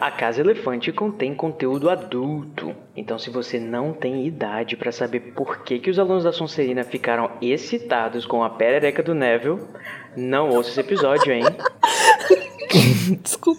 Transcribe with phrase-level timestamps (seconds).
[0.00, 5.64] A Casa Elefante contém conteúdo adulto, então se você não tem idade para saber por
[5.64, 9.60] que, que os alunos da Sonserina ficaram excitados com a perereca do Neville,
[10.16, 11.42] não ouça esse episódio, hein?
[13.20, 13.58] Desculpa.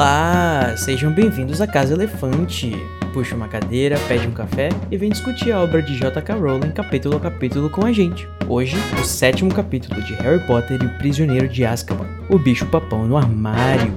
[0.00, 2.72] Olá, sejam bem-vindos à Casa Elefante.
[3.12, 6.36] Puxa uma cadeira, pede um café e vem discutir a obra de J.K.
[6.36, 8.26] Rowling capítulo a capítulo com a gente.
[8.48, 13.06] Hoje, o sétimo capítulo de Harry Potter e o Prisioneiro de Azkaban, o bicho papão
[13.06, 13.92] no armário.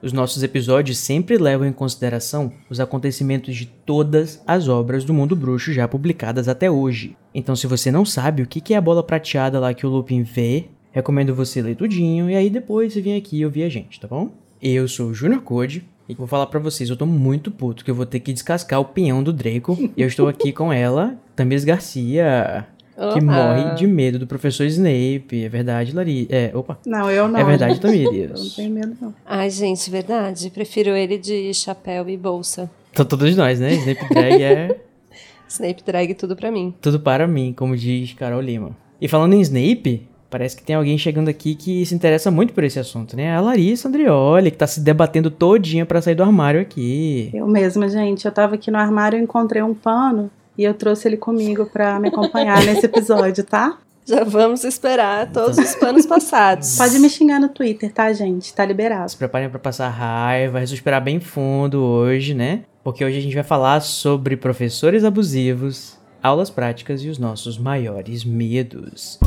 [0.00, 5.34] Os nossos episódios sempre levam em consideração os acontecimentos de todas as obras do mundo
[5.34, 7.16] bruxo já publicadas até hoje.
[7.34, 10.22] Então, se você não sabe o que é a bola prateada lá que o Lupin
[10.22, 14.06] vê, recomendo você ler tudinho e aí depois você vem aqui ouvir a gente, tá
[14.06, 14.30] bom?
[14.62, 17.90] Eu sou o Junior Code e vou falar para vocês, eu tô muito puto que
[17.90, 19.76] eu vou ter que descascar o pinhão do Draco.
[19.96, 22.66] e eu estou aqui com ela, Tamires Garcia,
[23.14, 25.44] que morre de medo do professor Snape.
[25.44, 26.26] É verdade, Lari.
[26.30, 26.78] É, opa.
[26.84, 27.38] Não, eu não.
[27.38, 28.30] É verdade, Tamires.
[28.34, 29.14] eu não tenho medo, não.
[29.24, 30.50] Ai, gente, verdade.
[30.50, 32.70] Prefiro ele de chapéu e bolsa.
[32.90, 33.74] Então, todos nós, né?
[33.74, 34.80] Snape Drag é.
[35.48, 36.74] Snape drag tudo pra mim.
[36.80, 38.76] Tudo para mim, como diz Carol Lima.
[39.00, 42.64] E falando em Snape, parece que tem alguém chegando aqui que se interessa muito por
[42.64, 43.34] esse assunto, né?
[43.34, 47.30] A Larissa Andrioli, que tá se debatendo todinha para sair do armário aqui.
[47.32, 48.26] Eu mesma, gente.
[48.26, 52.00] Eu tava aqui no armário e encontrei um pano e eu trouxe ele comigo pra
[52.00, 53.78] me acompanhar nesse episódio, tá?
[54.04, 56.76] Já vamos esperar todos os panos passados.
[56.76, 58.52] Pode me xingar no Twitter, tá, gente?
[58.52, 59.08] Tá liberado.
[59.08, 62.64] Se preparem para passar raiva, respirar bem fundo hoje, né?
[62.82, 68.24] Porque hoje a gente vai falar sobre professores abusivos, aulas práticas e os nossos maiores
[68.24, 69.20] medos.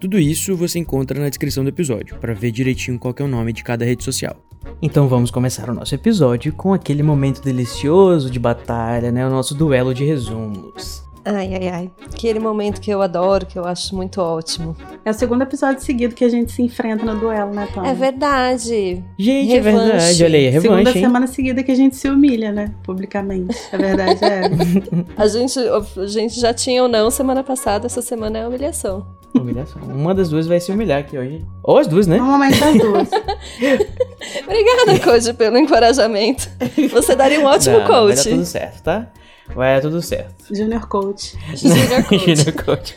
[0.00, 3.52] Tudo isso você encontra na descrição do episódio, para ver direitinho qual é o nome
[3.52, 4.36] de cada rede social.
[4.82, 9.26] Então vamos começar o nosso episódio com aquele momento delicioso de batalha, né?
[9.26, 11.06] O nosso duelo de resumos.
[11.28, 11.90] Ai, ai, ai.
[12.04, 14.76] Aquele momento que eu adoro, que eu acho muito ótimo.
[15.04, 17.84] É o segundo episódio seguido que a gente se enfrenta no duelo, né, Tom?
[17.84, 19.02] É verdade.
[19.18, 19.86] Gente, é Revanche.
[19.86, 21.00] verdade, olha aí, revanche, Segunda hein?
[21.02, 22.72] semana seguida que a gente se humilha, né?
[22.84, 23.56] Publicamente.
[23.72, 24.42] A verdade é.
[25.20, 29.04] A gente, a gente já tinha ou não semana passada, essa semana é humilhação.
[29.40, 29.82] Humilhação.
[29.82, 31.44] Uma das duas vai se humilhar aqui hoje.
[31.62, 32.16] Ou as duas, né?
[32.18, 33.08] Normalmente as duas.
[34.44, 36.48] Obrigada, coach, pelo encorajamento.
[36.90, 38.28] Você daria um ótimo Não, Vai dar coach.
[38.30, 39.10] tudo certo, tá?
[39.54, 40.52] Vai dar tudo certo.
[40.52, 41.36] Junior Coach.
[41.54, 42.36] Junior coach.
[42.36, 42.96] Junior coach.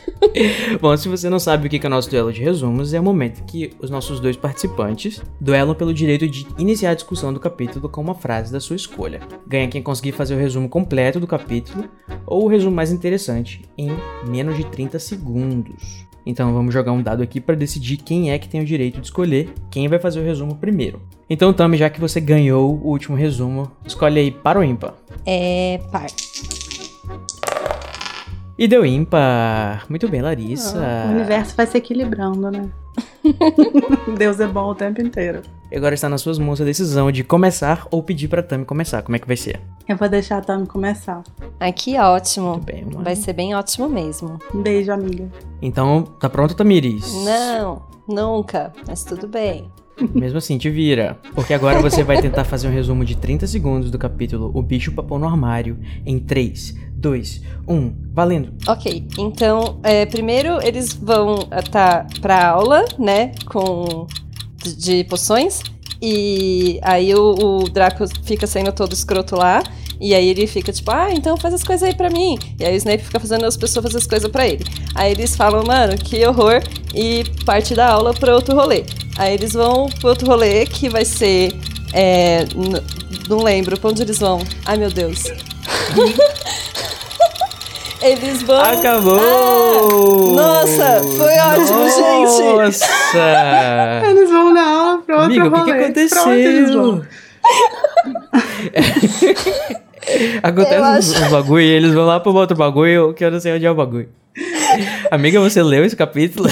[0.80, 3.02] Bom, se você não sabe o que é o nosso duelo de resumos, é o
[3.04, 7.88] momento que os nossos dois participantes duelam pelo direito de iniciar a discussão do capítulo
[7.88, 9.20] com uma frase da sua escolha.
[9.46, 11.84] Ganha quem conseguir fazer o resumo completo do capítulo
[12.26, 13.90] ou o resumo mais interessante em
[14.26, 16.04] menos de 30 segundos.
[16.24, 19.06] Então vamos jogar um dado aqui para decidir quem é que tem o direito de
[19.06, 21.00] escolher quem vai fazer o resumo primeiro.
[21.28, 24.94] Então, Tami, já que você ganhou o último resumo, escolhe aí para o ímpar.
[25.24, 26.08] É par.
[28.58, 29.86] E deu ímpar.
[29.88, 30.78] Muito bem, Larissa.
[31.08, 32.68] O universo vai se equilibrando, né?
[34.18, 35.40] Deus é bom o tempo inteiro.
[35.70, 39.02] E agora está nas suas mãos a decisão de começar ou pedir pra Tami começar.
[39.02, 39.60] Como é que vai ser?
[39.90, 41.20] Eu vou deixar a Tami começar.
[41.58, 42.50] Ai, que ótimo.
[42.52, 43.02] Muito bem, lá.
[43.02, 44.38] Vai ser bem ótimo mesmo.
[44.54, 45.28] Um beijo, amiga.
[45.60, 47.12] Então, tá pronto, Tamiris?
[47.24, 48.72] Não, nunca.
[48.86, 49.68] Mas tudo bem.
[50.14, 51.18] Mesmo assim, te vira.
[51.34, 54.92] Porque agora você vai tentar fazer um resumo de 30 segundos do capítulo O Bicho
[54.92, 55.76] Papão no Armário
[56.06, 58.54] em 3, 2, 1, valendo.
[58.68, 64.06] Ok, então, é, primeiro eles vão estar pra aula, né, com
[64.62, 65.60] de, de poções,
[66.00, 69.62] e aí o, o Draco fica sendo todo escroto lá,
[70.00, 72.38] e aí ele fica tipo, ah, então faz as coisas aí pra mim.
[72.58, 74.64] E aí o Snape fica fazendo as pessoas fazer as coisas pra ele.
[74.94, 76.62] Aí eles falam, mano, que horror,
[76.94, 78.84] e parte da aula pra outro rolê.
[79.18, 81.52] Aí eles vão pro outro rolê, que vai ser,
[81.92, 82.46] é,
[83.28, 84.40] não lembro, pra onde eles vão?
[84.64, 85.24] Ai, meu Deus.
[88.02, 88.58] Eles vão.
[88.58, 89.20] Acabou!
[89.20, 92.42] Ah, nossa, foi ótimo, gente!
[92.56, 92.86] Nossa!
[94.08, 97.02] Eles vão na aula pro outro Amiga, o que, que rolê.
[97.02, 97.02] Pra
[100.42, 103.40] Acontece uns, acho- uns bagulho e eles vão lá pro outro bagulho que eu não
[103.40, 104.08] sei onde é o bagulho.
[105.10, 106.48] Amiga, você leu esse capítulo?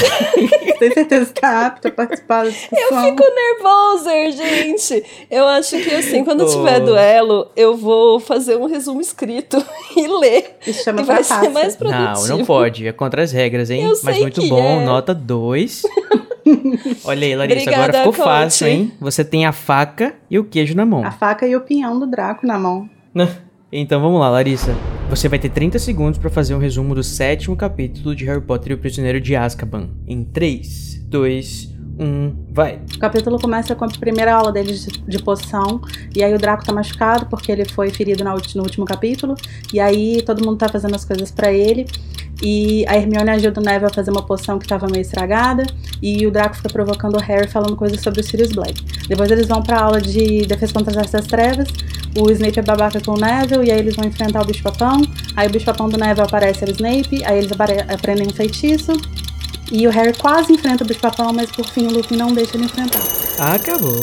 [0.79, 2.79] Tem certeza que tá apta a participar da discussão?
[2.79, 5.05] Eu fico nervosa, gente.
[5.31, 6.47] Eu acho que assim, quando Oh.
[6.47, 9.57] tiver duelo, eu vou fazer um resumo escrito
[9.97, 10.57] e ler.
[10.67, 12.29] Isso chama E vai ser mais Não, produtivo.
[12.39, 12.87] não pode.
[12.87, 13.83] É contra as regras, hein?
[13.83, 14.81] Eu Mas sei muito que bom.
[14.81, 14.85] é.
[14.85, 15.83] Nota 2.
[17.05, 17.61] Olha aí, Larissa.
[17.61, 18.25] Obrigada, agora ficou coach.
[18.25, 18.93] fácil, hein?
[19.01, 21.05] Você tem a faca e o queijo na mão.
[21.05, 22.89] A faca e o pinhão do Draco na mão.
[23.71, 24.75] Então vamos lá, Larissa.
[25.11, 28.73] Você vai ter 30 segundos pra fazer um resumo do sétimo capítulo de Harry Potter
[28.73, 29.91] e o Prisioneiro de Azkaban.
[30.07, 31.78] Em 3, 2, 1,
[32.53, 32.79] vai.
[32.95, 35.81] O capítulo começa com a primeira aula dele de, de poção.
[36.15, 39.35] E aí o Draco tá machucado porque ele foi ferido ulti- no último capítulo.
[39.73, 41.87] E aí todo mundo tá fazendo as coisas pra ele.
[42.41, 45.67] E a Hermione ajuda o Neville a fazer uma poção que tava meio estragada.
[46.01, 48.81] E o Draco fica provocando o Harry falando coisas sobre o Sirius Black.
[49.09, 51.69] Depois eles vão pra aula de defesa contra as artes das trevas.
[52.17, 53.67] O Snape é babaca com o Neville.
[53.67, 55.03] E aí eles vão enfrentar o bicho-papão.
[55.35, 57.25] Aí o bicho-papão do Neville aparece ao Snape.
[57.25, 57.51] Aí eles
[57.89, 58.93] aprendem um feitiço.
[59.71, 62.65] E o Harry quase enfrenta o bicho-papão, mas por fim o Lupin não deixa ele
[62.65, 63.03] enfrentar.
[63.39, 64.01] Acabou.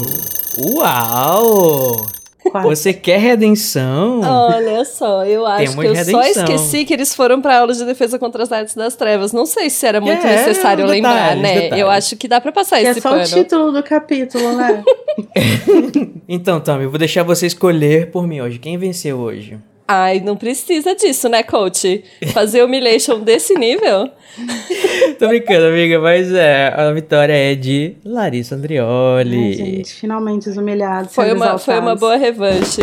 [0.57, 2.05] Uau!
[2.51, 2.67] Quase.
[2.67, 4.21] Você quer redenção?
[4.21, 6.43] Olha só, eu acho Temos que eu só redenção.
[6.55, 9.33] esqueci que eles foram pra aula de defesa contra as artes das trevas.
[9.33, 11.53] Não sei se era muito É, necessário detalhes, lembrar, né?
[11.61, 11.81] detalhes.
[11.81, 13.23] Eu acho que dá pra passar Que é esse só pano.
[13.23, 14.83] o título do capítulo, né?
[16.29, 18.59] Então, Tommy, eu vou deixar você escolher por mim hoje.
[18.59, 19.57] Quem venceu hoje?
[19.87, 22.03] Ai, não precisa disso, né, coach?
[22.33, 24.09] Fazer humiliation desse nível?
[25.19, 29.45] Tô brincando, amiga, mas é, a vitória é de Larissa Andrioli.
[29.45, 31.13] Ai, gente, finalmente os humilhados.
[31.13, 32.81] Foi uma, foi uma boa revanche.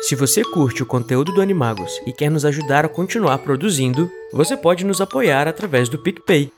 [0.00, 4.56] Se você curte o conteúdo do Animagos e quer nos ajudar a continuar produzindo, você
[4.56, 6.50] pode nos apoiar através do PicPay.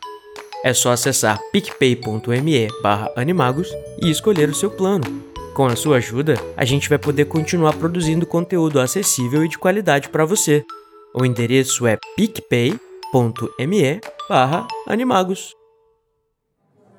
[0.63, 3.69] É só acessar picpay.me barra animagos
[4.03, 5.28] e escolher o seu plano.
[5.59, 10.09] Com a sua ajuda, a gente vai poder continuar produzindo conteúdo acessível e de qualidade
[10.09, 10.65] para você.
[11.13, 12.79] O endereço é picpay.me
[14.87, 15.53] animagos.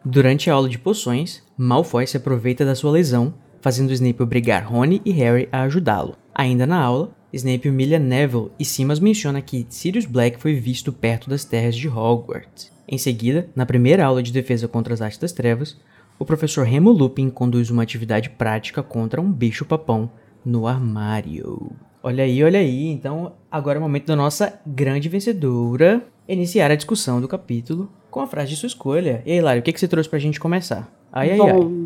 [0.04, 5.02] Durante a aula de poções, Malfoy se aproveita da sua lesão, fazendo Snape obrigar Rony
[5.06, 6.18] e Harry a ajudá-lo.
[6.36, 11.30] Ainda na aula, Snape humilha Neville e Simas menciona que Sirius Black foi visto perto
[11.30, 12.74] das terras de Hogwarts.
[12.86, 15.78] Em seguida, na primeira aula de defesa contra as artes das trevas,
[16.20, 20.12] o professor Remo Lupin conduz uma atividade prática contra um bicho-papão
[20.46, 21.72] no armário.
[22.04, 22.88] Olha aí, olha aí.
[22.90, 28.20] Então, agora é o momento da nossa grande vencedora iniciar a discussão do capítulo com
[28.22, 29.22] a frase de sua escolha.
[29.26, 30.92] E aí, Lário, o que, que você trouxe pra gente começar?
[31.12, 31.54] Ai, ai, ai.
[31.54, 31.86] Bom,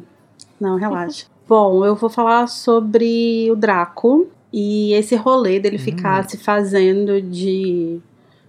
[0.60, 1.26] não, relaxa.
[1.48, 8.00] Bom, eu vou falar sobre o Draco e esse rolê dele ficar se fazendo de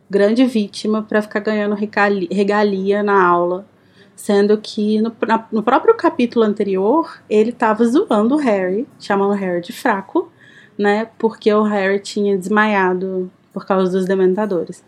[0.09, 3.67] grande vítima pra ficar ganhando regali- regalia na aula.
[4.17, 9.35] Sendo que no, na- no próprio capítulo anterior, ele tava zoando o Harry, chamando o
[9.37, 10.31] Harry de fraco,
[10.79, 11.09] né?
[11.19, 14.85] Porque o Harry tinha desmaiado por causa dos dementadores.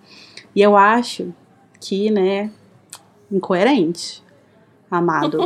[0.54, 1.32] E eu acho
[1.80, 2.50] que, né,
[3.30, 4.22] incoerente,
[4.90, 5.38] amado.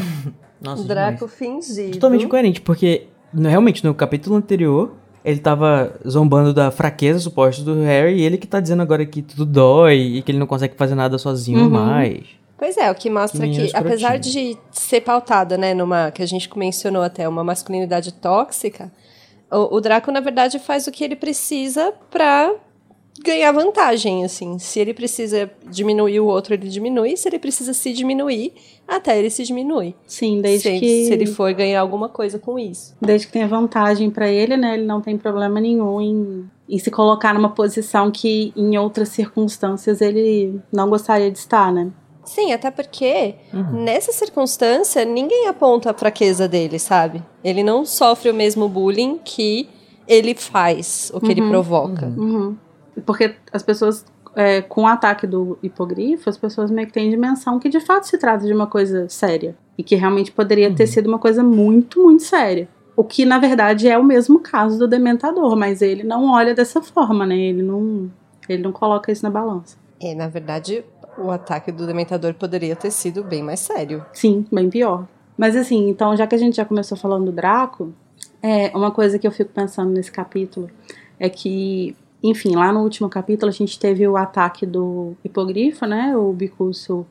[0.60, 1.34] Nossa, Draco demais.
[1.34, 1.92] fingido.
[1.92, 4.92] Totalmente incoerente, porque no- realmente no capítulo anterior
[5.24, 9.20] ele tava zombando da fraqueza suposta do Harry e ele que tá dizendo agora que
[9.22, 11.70] tudo dói e que ele não consegue fazer nada sozinho Uhum.
[11.70, 12.22] mais.
[12.58, 14.54] Pois é, o que mostra que, apesar escrotinho.
[14.54, 18.90] de ser pautada, né, numa, que a gente mencionou até, uma masculinidade tóxica,
[19.50, 22.54] o, o Draco, na verdade, faz o que ele precisa pra
[23.22, 24.58] ganhar vantagem, assim.
[24.58, 27.16] Se ele precisa diminuir o outro, ele diminui.
[27.16, 28.52] Se ele precisa se diminuir,
[28.86, 29.94] até ele se diminui.
[30.06, 32.94] Sim, desde se, que se ele for ganhar alguma coisa com isso.
[33.00, 34.74] desde que tenha vantagem pra ele, né?
[34.74, 40.00] Ele não tem problema nenhum em, em se colocar numa posição que em outras circunstâncias
[40.00, 41.90] ele não gostaria de estar, né?
[42.26, 43.84] Sim, até porque Uhum.
[43.84, 47.22] nessa circunstância ninguém aponta a fraqueza dele, sabe?
[47.42, 49.68] Ele não sofre o mesmo bullying que
[50.06, 52.06] ele faz, o que ele Uhum, provoca.
[52.16, 52.56] Uhum.
[53.04, 54.04] Porque as pessoas,
[54.34, 58.04] é, com o ataque do hipogrifo, as pessoas meio que têm dimensão que de fato
[58.04, 59.56] se trata de uma coisa séria.
[59.78, 60.86] E que realmente poderia ter Uhum.
[60.88, 62.68] sido uma coisa muito, muito séria.
[62.96, 66.80] O que, na verdade, é o mesmo caso do Dementador, mas ele não olha dessa
[66.80, 67.36] forma, né?
[67.36, 68.10] Ele não,
[68.48, 69.76] ele não coloca isso na balança.
[70.00, 70.82] É, na verdade,
[71.18, 74.04] o ataque do Dementador poderia ter sido bem mais sério.
[74.12, 75.06] Sim, bem pior.
[75.36, 77.92] Mas assim, então, já que a gente já começou falando do Draco,
[78.42, 80.70] é uma coisa que eu fico pensando nesse capítulo
[81.18, 86.16] é que, enfim, lá no último capítulo a gente teve o ataque do hipogrifo, né?
[86.16, 87.06] O Bicurso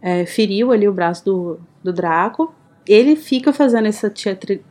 [0.00, 2.54] é, feriu ali o braço do, do Draco.
[2.86, 4.12] Ele fica fazendo essa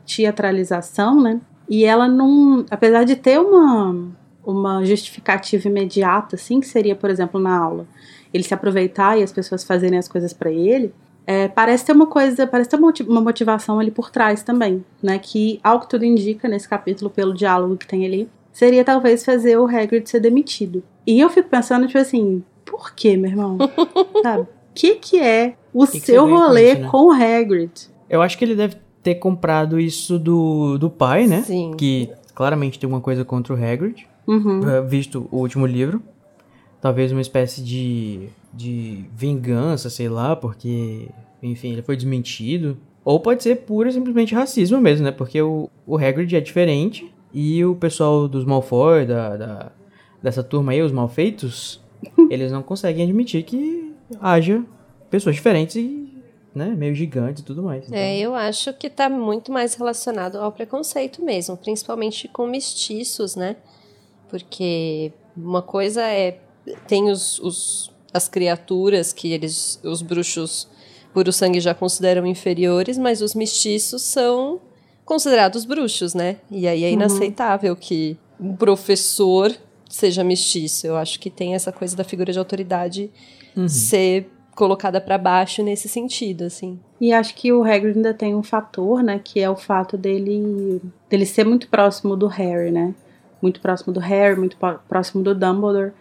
[0.05, 1.39] teatralização, né?
[1.69, 2.65] E ela não.
[2.69, 4.11] Apesar de ter uma,
[4.45, 7.87] uma justificativa imediata, assim, que seria, por exemplo, na aula,
[8.33, 10.93] ele se aproveitar e as pessoas fazerem as coisas pra ele,
[11.25, 14.83] é, parece ter uma coisa, parece ter uma moti- uma motivação ali por trás também,
[15.01, 15.17] né?
[15.19, 19.57] Que, ao que tudo indica nesse capítulo, pelo diálogo que tem ali, seria talvez fazer
[19.57, 20.83] o Hagrid ser demitido.
[21.07, 23.57] E eu fico pensando, tipo assim, por quê, meu irmão?
[24.21, 24.41] Sabe?
[24.43, 26.87] O que que é o que que seu com rolê isso, né?
[26.89, 27.71] com o Hagrid?
[28.09, 31.41] Eu acho que ele deve ter comprado isso do, do pai, né?
[31.43, 31.71] Sim.
[31.77, 34.61] Que claramente tem alguma coisa contra o Hagrid, Uhum.
[34.87, 36.01] visto o último livro.
[36.83, 41.07] Talvez uma espécie de, de vingança, sei lá, porque,
[41.41, 42.77] enfim, ele foi desmentido.
[43.05, 45.11] Ou pode ser pura e simplesmente racismo mesmo, né?
[45.13, 49.71] Porque o, o Hagrid é diferente e o pessoal dos Malfoy, da, da,
[50.21, 51.81] dessa turma aí, os malfeitos,
[52.29, 54.61] eles não conseguem admitir que haja
[55.09, 56.21] pessoas diferentes e,
[56.53, 57.87] né, meio gigantes e tudo mais.
[57.87, 63.37] Então, É, eu acho que tá muito mais relacionado ao preconceito mesmo, principalmente com mestiços,
[63.37, 63.55] né?
[64.27, 66.39] Porque uma coisa é
[66.87, 70.67] tem os, os as criaturas que eles os bruxos
[71.13, 74.59] puro sangue já consideram inferiores, mas os mestiços são
[75.05, 76.37] considerados bruxos, né?
[76.49, 79.51] E aí é inaceitável que um professor
[79.89, 80.87] seja mestiço.
[80.87, 83.11] Eu acho que tem essa coisa da figura de autoridade
[83.67, 86.79] ser colocada pra baixo nesse sentido, assim.
[87.01, 90.79] E acho que o Hagrid ainda tem um fator, né, que é o fato dele
[91.09, 92.93] dele ser muito próximo do Harry, né?
[93.41, 95.91] Muito próximo do Harry, muito pró- próximo do Dumbledore.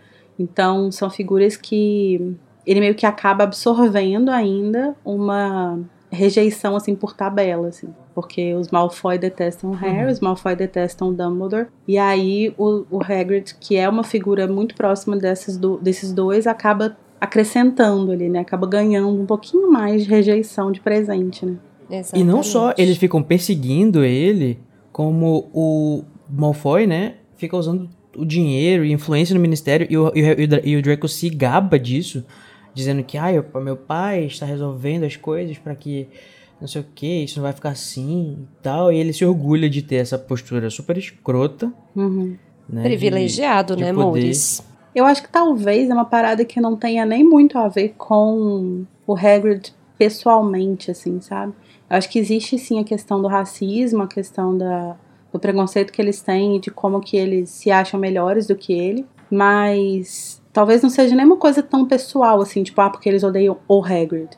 [0.42, 2.34] Então, são figuras que
[2.66, 5.78] ele meio que acaba absorvendo ainda uma
[6.10, 11.12] rejeição assim por tabela, assim, porque os Malfoy detestam o Harry, os Malfoy detestam o
[11.12, 16.12] Dumbledore, e aí o, o Hagrid, que é uma figura muito próxima dessas do- desses
[16.12, 18.40] dois, acaba acrescentando ali, né?
[18.40, 21.56] Acaba ganhando um pouquinho mais de rejeição de presente, né?
[22.14, 22.82] E não só Exatamente.
[22.82, 24.58] eles ficam perseguindo ele,
[24.92, 30.22] como o Malfoy, né, fica usando o dinheiro e influência no ministério e o, e
[30.22, 32.24] o, e o Dra- o Draco se gaba disso,
[32.74, 36.08] dizendo que, ai, o meu pai está resolvendo as coisas para que
[36.60, 39.68] não sei o que, isso não vai ficar assim e tal, e ele se orgulha
[39.68, 42.36] de ter essa postura super escrota, Uhum.
[42.68, 44.04] né, Privilegiado, de né, poder.
[44.04, 44.62] Mouris?
[44.94, 48.84] Eu acho que talvez é uma parada que não tenha nem muito a ver com
[49.06, 51.52] o Hagrid pessoalmente, assim, sabe?
[51.90, 54.96] Eu acho que existe sim a questão do racismo, a questão da,
[55.32, 58.72] do preconceito que eles têm e de como que eles se acham melhores do que
[58.72, 63.22] ele, mas talvez não seja nem uma coisa tão pessoal, assim, tipo, ah, porque eles
[63.22, 64.30] odeiam o Hagrid.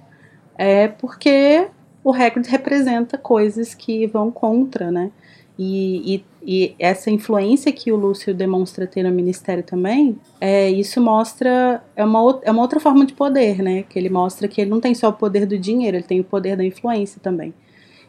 [0.56, 1.68] É porque
[2.02, 5.10] o Hagrid representa coisas que vão contra, né?
[5.58, 11.00] E, e, e essa influência que o Lúcio demonstra ter no ministério também, é, isso
[11.00, 11.82] mostra.
[11.94, 13.84] É uma, é uma outra forma de poder, né?
[13.84, 16.24] Que ele mostra que ele não tem só o poder do dinheiro, ele tem o
[16.24, 17.54] poder da influência também.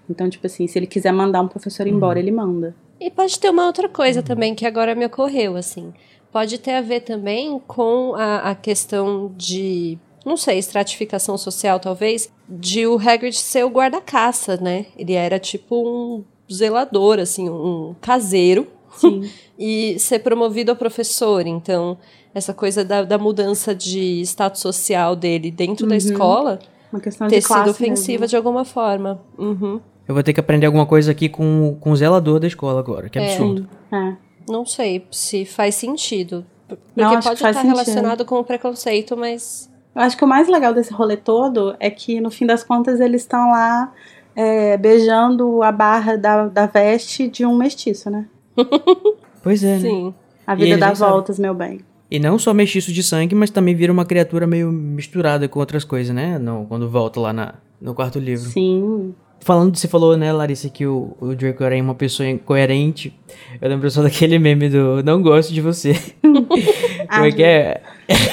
[0.10, 2.76] Então, tipo assim, se ele quiser mandar um professor embora, ele manda.
[3.00, 5.94] E pode ter uma outra coisa também que agora me ocorreu, assim.
[6.32, 12.30] Pode ter a ver também com a, a questão de, não sei, estratificação social, talvez,
[12.48, 14.86] de o Hagrid ser o guarda-caça, né?
[14.98, 19.30] Ele era tipo um zelador, assim, um caseiro, Sim.
[19.58, 21.46] e ser promovido a professor.
[21.48, 21.98] Então,
[22.34, 26.60] essa coisa da, da mudança de status social dele dentro da escola
[26.92, 28.28] Uma questão ter sido ofensiva mesmo.
[28.28, 29.22] de alguma forma.
[29.38, 29.80] Uhum.
[30.08, 33.10] Eu vou ter que aprender alguma coisa aqui com, com o zelador da escola agora,
[33.10, 33.26] que É.
[33.34, 33.68] absurdo.
[33.92, 34.14] É.
[34.48, 36.46] Não sei se faz sentido.
[36.68, 37.70] Porque Não, pode estar sentido.
[37.72, 39.70] relacionado com o preconceito, mas.
[39.96, 43.00] Eu acho que o mais legal desse rolê todo é que, no fim das contas,
[43.00, 43.92] eles estão lá
[44.36, 48.26] é, beijando a barra da, da veste de um mestiço, né?
[49.42, 49.80] Pois é, né?
[49.80, 50.14] Sim.
[50.46, 51.82] A E vida dá voltas, meu bem.
[52.10, 55.84] E não só mestiço de sangue, mas também vira uma criatura meio misturada com outras
[55.84, 56.38] coisas, né?
[56.40, 58.50] No, quando volta lá na, no quarto livro.
[58.50, 59.14] Sim.
[59.46, 63.14] Falando, você falou, né, Larissa, que o, o Draco era uma pessoa incoerente.
[63.62, 65.94] Eu lembro só daquele meme do Não gosto de você.
[66.20, 67.80] Como é que é?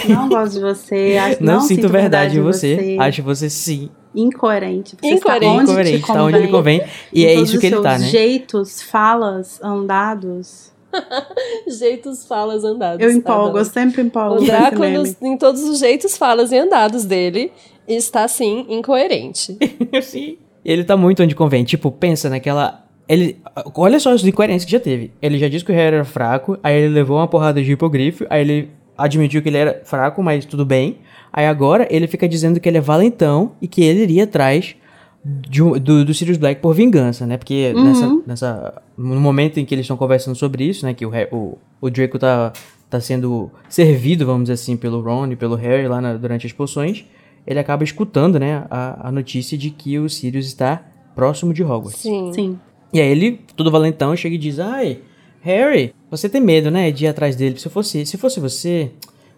[0.09, 1.19] Não gosto de você.
[1.21, 2.97] Acho, Não, não, sinto verdade em você.
[2.99, 3.91] Acho você sim.
[4.15, 4.97] Incoerente.
[4.99, 5.45] Você Incoerente.
[5.45, 6.83] está onde Incoerente, te tá onde ele convém.
[7.13, 8.07] E Em é todos isso os que ele tá, né?
[8.07, 10.73] jeitos, falas, andados.
[11.69, 13.05] Jeitos, falas, andados.
[13.05, 13.65] Eu empolgo, eu Adoro.
[13.67, 14.83] sempre empolgo O Draco,
[15.21, 17.53] em todos os jeitos, falas e andados dele,
[17.87, 19.59] está, sim, incoerente.
[20.03, 20.39] Sim.
[20.65, 21.65] Ele tá muito onde convém.
[21.65, 22.85] Tipo, pensa naquela.
[23.09, 23.39] Ele.
[23.75, 25.11] Olha só as incoerências que já teve.
[25.21, 28.25] Ele já disse que o Harry era fraco, aí ele levou uma porrada de hipogrifo,
[28.31, 30.99] aí ele admitiu que ele era fraco, mas tudo bem.
[31.33, 34.77] Aí agora ele fica dizendo que ele é valentão e que ele iria atrás
[35.25, 37.37] de do, do Sirius Black por vingança, né?
[37.37, 38.83] Porque nessa, nessa.
[38.97, 40.95] No momento em que eles estão conversando sobre isso, né?
[40.95, 42.53] Que o, o, o Draco tá,
[42.91, 46.53] tá sendo servido, vamos dizer assim, pelo Ron e pelo Harry lá na- durante as
[46.53, 47.05] poções.
[47.47, 48.65] Ele acaba escutando, né?
[48.71, 50.83] A, a notícia de que o Sirius está
[51.15, 52.01] próximo de Hogwarts.
[52.01, 52.33] Sim.
[52.33, 52.59] Sim.
[52.93, 54.99] E aí ele, todo valentão, chega e diz: Ai,
[55.41, 56.91] Harry, você tem medo, né?
[56.91, 57.59] De ir atrás dele.
[57.59, 58.93] Se fosse, se fosse você,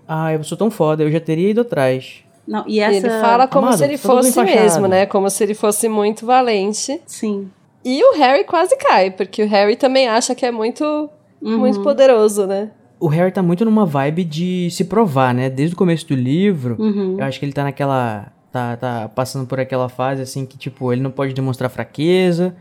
[0.06, 2.16] ai, eu sou tão foda, eu já teria ido atrás.
[2.46, 2.96] Não, e essa.
[2.98, 5.06] ele fala como Amado, se ele fosse mesmo, né?
[5.06, 7.00] Como se ele fosse muito valente.
[7.06, 7.48] Sim.
[7.82, 11.08] E o Harry quase cai, porque o Harry também acha que é muito,
[11.40, 11.58] Uhum.
[11.58, 12.70] muito poderoso, né?
[13.00, 15.50] O Harry tá muito numa vibe de se provar, né?
[15.50, 17.16] Desde o começo do livro, Uhum.
[17.18, 18.32] eu acho que ele tá naquela.
[18.52, 22.54] Tá, tá passando por aquela fase assim que, tipo, ele não pode demonstrar fraqueza.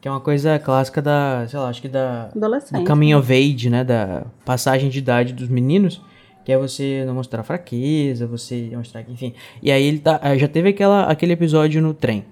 [0.00, 1.44] Que é uma coisa clássica da.
[1.48, 2.26] Sei lá, acho que da.
[2.28, 2.86] Do Adolescente.
[2.86, 3.82] coming of age, né?
[3.82, 6.00] Da passagem de idade dos meninos.
[6.44, 9.32] Que é você não mostrar fraqueza, você mostrar que, enfim.
[9.62, 10.20] E aí ele tá.
[10.36, 12.24] Já teve aquela, aquele episódio no trem.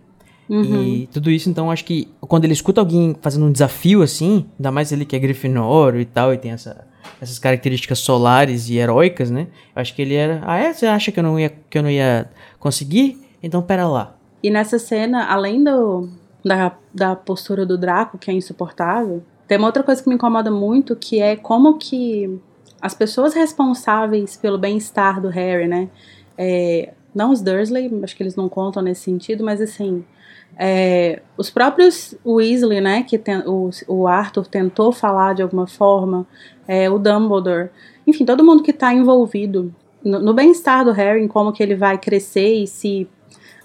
[0.48, 0.82] Uhum.
[0.84, 4.70] E tudo isso, então, acho que quando ele escuta alguém fazendo um desafio assim, ainda
[4.70, 6.85] mais ele que é Grifinório e tal, e tem essa,
[7.20, 9.48] essas características solares e heróicas, né?
[9.74, 10.40] Eu acho que ele era.
[10.44, 10.72] Ah, é?
[10.72, 13.18] Você acha que eu não ia, que eu não ia conseguir?
[13.42, 14.16] Então pera lá.
[14.42, 16.08] E nessa cena, além do,
[16.44, 20.50] da, da postura do Draco, que é insuportável, tem uma outra coisa que me incomoda
[20.50, 22.38] muito, que é como que
[22.80, 25.88] as pessoas responsáveis pelo bem-estar do Harry, né?
[26.36, 30.04] é, não os Dursley, acho que eles não contam nesse sentido, mas assim,
[30.58, 33.02] é, os próprios Weasley, né?
[33.02, 36.26] Que tem, o, o Arthur tentou falar de alguma forma,
[36.66, 37.70] é, o Dumbledore,
[38.06, 41.74] enfim, todo mundo que está envolvido no, no bem-estar do Harry, em como que ele
[41.74, 43.08] vai crescer e se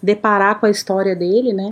[0.02, 1.70] deparar com a história dele, né?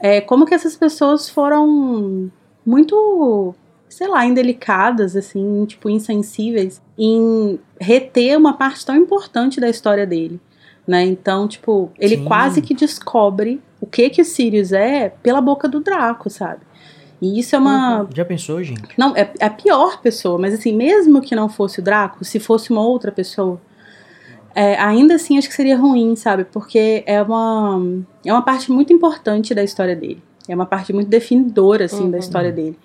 [0.00, 2.30] É, como que essas pessoas foram
[2.64, 3.54] muito,
[3.88, 10.40] sei lá, indelicadas, assim, tipo, insensíveis em reter uma parte tão importante da história dele,
[10.86, 11.04] né?
[11.04, 12.24] Então, tipo, ele Sim.
[12.24, 16.60] quase que descobre o que que o Sirius é pela boca do Draco, sabe?
[17.20, 18.82] E isso é uma, Já pensou, gente?
[18.96, 22.38] não, é, é a pior pessoa, mas assim, mesmo que não fosse o Draco, se
[22.38, 23.60] fosse uma outra pessoa,
[24.54, 26.44] é, ainda assim acho que seria ruim, sabe?
[26.44, 27.80] Porque é uma,
[28.24, 30.22] é uma parte muito importante da história dele.
[30.48, 32.22] É uma parte muito definidora, assim, da Uhum.
[32.22, 32.78] história dele.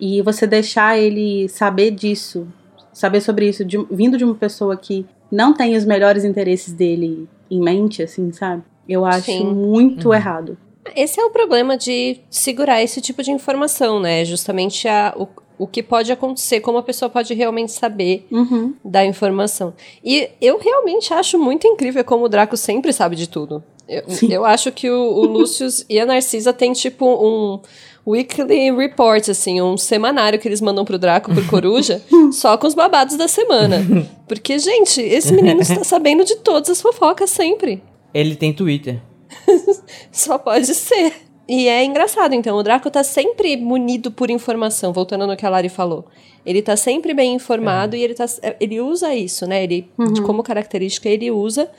[0.00, 2.46] E você deixar ele saber disso,
[2.92, 7.28] saber sobre isso, de- vindo de uma pessoa que não tem os melhores interesses dele
[7.50, 8.62] em mente, assim, sabe?
[8.88, 9.44] Eu acho Sim.
[9.44, 10.14] muito Uhum.
[10.14, 10.58] errado.
[10.96, 14.24] Esse é o problema de segurar esse tipo de informação, né?
[14.24, 15.28] Justamente a, o,
[15.58, 18.74] o que pode acontecer, como a pessoa pode realmente saber Uhum.
[18.82, 19.74] da informação.
[20.02, 23.62] E eu realmente acho muito incrível como o Draco sempre sabe de tudo.
[23.86, 27.60] Eu, eu acho que o, o Lucius e a Narcisa têm, tipo, um
[28.08, 32.74] weekly report, assim, um semanário que eles mandam pro Draco, por Coruja, só com os
[32.74, 33.84] babados da semana.
[34.26, 37.82] Porque, gente, esse menino está sabendo de todas as fofocas sempre.
[38.14, 39.02] Ele tem Twitter.
[40.10, 41.12] Só pode ser.
[41.46, 45.50] E é engraçado, então, o Draco tá sempre munido por informação, voltando no que a
[45.50, 46.06] Lari falou.
[46.44, 48.24] Ele tá sempre bem informado e ele, tá,
[48.58, 49.62] ele usa isso, né?
[49.62, 51.70] Ele, de como característica, ele usa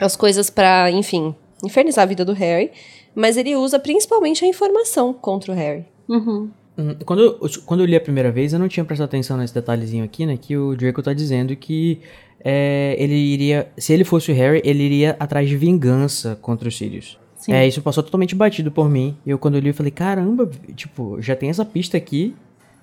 [0.00, 1.34] as coisas pra, enfim,
[1.64, 2.70] infernizar a vida do Harry,
[3.14, 5.84] mas ele usa principalmente a informação contra o Harry.
[6.08, 6.50] Uhum.
[6.76, 9.54] Hum, Quando, eu- quando eu li a primeira vez, eu não tinha prestado atenção nesse
[9.54, 10.36] detalhezinho aqui, né?
[10.36, 12.00] Que o Draco tá dizendo que
[12.44, 13.68] é, ele iria.
[13.78, 17.18] Se ele fosse o Harry, ele iria atrás de vingança contra o Sirius.
[17.36, 17.52] Sim.
[17.52, 19.16] É, isso passou totalmente batido por mim.
[19.24, 22.34] E eu, quando eu li, eu falei, caramba, tipo, já tem essa pista aqui,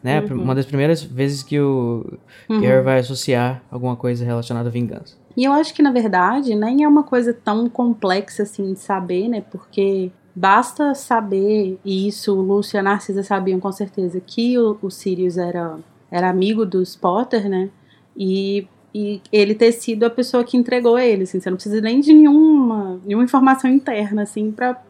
[0.03, 0.21] né?
[0.31, 2.05] Uma das primeiras vezes que o,
[2.49, 5.15] o Harry vai associar alguma coisa relacionada à vingança.
[5.35, 9.27] E eu acho que, na verdade, nem é uma coisa tão complexa assim de saber,
[9.27, 9.41] né?
[9.51, 14.77] Porque basta saber, e isso o Lúcio e a Narcisa sabiam com certeza, que o,
[14.81, 15.77] o Sirius era,
[16.09, 17.69] era amigo dos Potter, né?
[18.17, 21.39] E, e ele ter sido a pessoa que entregou ele, assim.
[21.39, 24.81] Você não precisa nem de nenhuma, nenhuma informação interna, assim, pra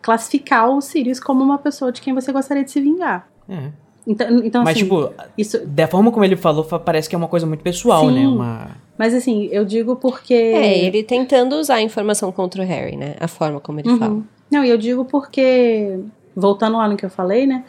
[0.00, 3.28] classificar o Sirius como uma pessoa de quem você gostaria de se vingar.
[3.48, 3.70] É.
[4.06, 7.18] Então, então Mas, assim, tipo, isso, da forma como ele falou, fa- parece que é
[7.18, 8.14] uma coisa muito pessoal, Sim.
[8.14, 8.26] né?
[8.26, 8.70] Uma...
[8.98, 10.34] mas assim, eu digo porque...
[10.34, 13.14] É, ele tentando usar a informação contra o Harry, né?
[13.20, 13.98] A forma como ele Uhum.
[13.98, 14.22] fala.
[14.52, 15.98] Não, e eu digo porque,
[16.36, 17.64] voltando lá no que eu falei, né?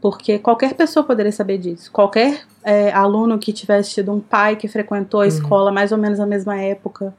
[0.00, 1.92] Porque qualquer pessoa poderia saber disso.
[1.92, 5.24] Qualquer é, aluno que tivesse tido um pai que frequentou Uhum.
[5.24, 7.12] a escola mais ou menos na mesma época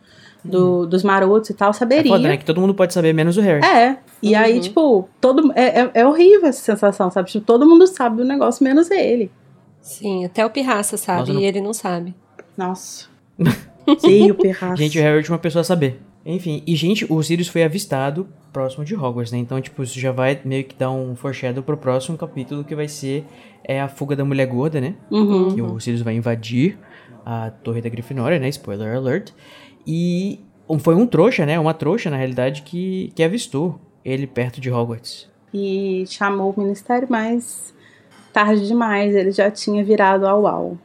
[0.43, 2.11] do- dos marotos e tal, É saberia.
[2.11, 2.35] foda, né?
[2.37, 3.63] Que todo mundo pode saber, menos o Harry.
[3.65, 4.59] É, e aí, Uhum.
[4.61, 7.29] tipo, todo, é, é, é horrível essa sensação, sabe?
[7.29, 9.31] Tipo, todo mundo sabe do negócio, menos ele.
[9.81, 12.13] Sim, até o Pirraça sabe Nossa, não- e ele não sabe.
[12.57, 13.05] Nossa.
[13.99, 14.77] Sim, o pirraço.
[14.77, 15.99] Gente, o Harry é a última pessoa a saber.
[16.25, 19.39] Enfim, e gente, o Sirius foi avistado próximo de Hogwarts, né?
[19.39, 22.87] Então, tipo, isso já vai meio que dar um foreshadow pro próximo capítulo, que vai
[22.87, 23.25] ser
[23.63, 24.95] é, a fuga da mulher gorda, né?
[25.11, 25.53] Uhum.
[25.53, 26.77] Que o Sirius vai invadir
[27.25, 28.47] a torre da Grifinória, né?
[28.49, 29.31] Spoiler alert.
[29.85, 30.39] E
[30.79, 31.59] foi um trouxa, né?
[31.59, 35.29] Uma trouxa, na realidade, que, que avistou ele perto de Hogwarts.
[35.53, 37.73] E chamou o ministério, mas
[38.31, 40.77] tarde demais, ele já tinha virado ao au.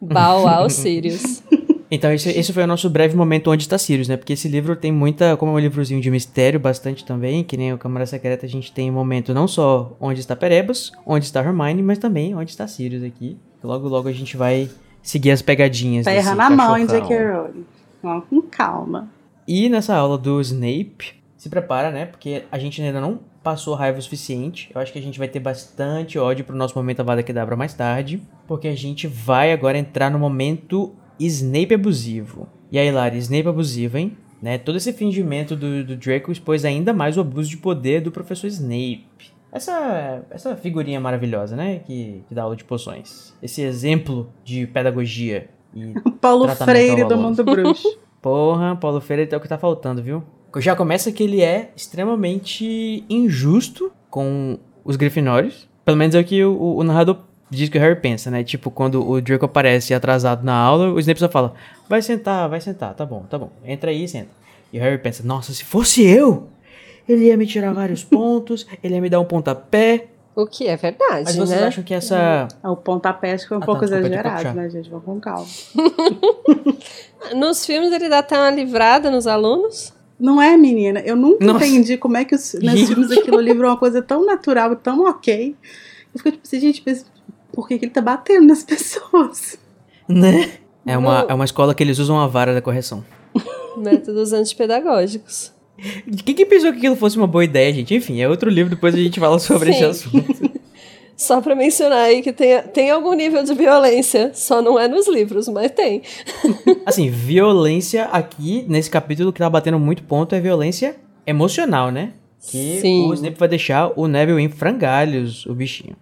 [0.00, 1.42] Bau ao Sirius.
[1.90, 4.16] Então, esse, esse foi o nosso breve momento onde está Sirius, né?
[4.16, 5.36] Porque esse livro tem muita.
[5.36, 8.70] Como é um livrozinho de mistério, bastante também, que nem o Câmara Secreta, a gente
[8.72, 12.66] tem um momento não só onde está Perebas, onde está Hermione, mas também onde está
[12.66, 13.38] Sirius aqui.
[13.62, 14.68] Logo, logo a gente vai
[15.02, 16.04] seguir as pegadinhas.
[16.04, 17.08] Tá errando a mão, hein, cachorrão.
[17.08, 17.32] J.K.
[17.32, 17.66] Rowling.
[18.02, 19.08] Vamos com calma.
[19.46, 22.04] E nessa aula do Snape, se prepara, né?
[22.04, 24.70] Porque a gente ainda não passou raiva o suficiente.
[24.74, 27.72] Eu acho que a gente vai ter bastante ódio pro nosso momento Avada Kedavra mais
[27.72, 28.20] tarde.
[28.46, 30.94] Porque a gente vai agora entrar no momento
[31.26, 32.48] Snape abusivo.
[32.70, 34.16] E aí, Lari, Snape abusivo, hein?
[34.40, 34.58] Né?
[34.58, 38.46] Todo esse fingimento do, do Draco expôs ainda mais o abuso de poder do professor
[38.46, 39.06] Snape.
[39.50, 41.80] Essa, essa figurinha maravilhosa, né?
[41.80, 43.34] Que, que dá aula de poções.
[43.42, 45.48] Esse exemplo de pedagogia.
[45.74, 47.16] E Paulo Freire do.
[47.16, 47.98] Mundo Bruxo.
[48.20, 50.22] Porra, Paulo Freire é o que tá faltando, viu?
[50.56, 55.68] Já começa que ele é extremamente injusto com os Grifinórios.
[55.84, 57.16] Pelo menos é o que o, o narrador
[57.50, 58.42] diz que o Harry pensa, né?
[58.44, 61.54] Tipo, quando o Draco aparece atrasado na aula, o Snape só fala:
[61.88, 63.50] Vai sentar, vai sentar, tá bom, tá bom.
[63.64, 64.30] Entra aí e senta.
[64.72, 66.48] E o Harry pensa: Nossa, se fosse eu,
[67.08, 70.06] ele ia me tirar vários pontos, ele ia me dar um pontapé.
[70.36, 71.66] O que é verdade, Mas vocês né?
[71.66, 72.46] acham que essa.
[72.62, 74.88] O pontapé acho que foi um Ah, pouco tá, desculpa, de exagerado, né, gente?
[74.88, 75.46] Vamos com calma.
[77.34, 79.92] Nos filmes ele dá até uma livrada nos alunos.
[80.18, 81.00] Não é, menina?
[81.00, 81.66] Eu nunca Nossa.
[81.66, 82.86] entendi como é que os, nos Gente.
[82.86, 85.54] filmes aquilo livro é uma coisa tão natural e tão ok.
[86.14, 86.82] Eu fico tipo assim, gente,
[87.52, 89.58] por que, que ele tá batendo nas pessoas?
[90.08, 90.52] Né?
[90.86, 91.30] É uma, Não.
[91.30, 93.04] é uma escola que eles usam a vara da correção.
[93.76, 95.52] Métodos antipedagógicos.
[96.24, 97.94] Quem que pensou que aquilo fosse uma boa ideia, gente?
[97.94, 99.84] Enfim, é outro livro, depois a gente fala sobre esse Sim.
[99.84, 100.50] assunto.
[101.16, 104.30] Só pra mencionar aí que tem, tem algum nível de violência.
[104.34, 106.00] Só não é nos livros, mas tem.
[106.86, 110.94] Assim, violência aqui, nesse capítulo que tá batendo muito ponto, é violência
[111.26, 112.12] emocional, né?
[112.40, 113.08] Que Sim.
[113.08, 115.96] o Snape vai deixar o Neville em frangalhos, o bichinho.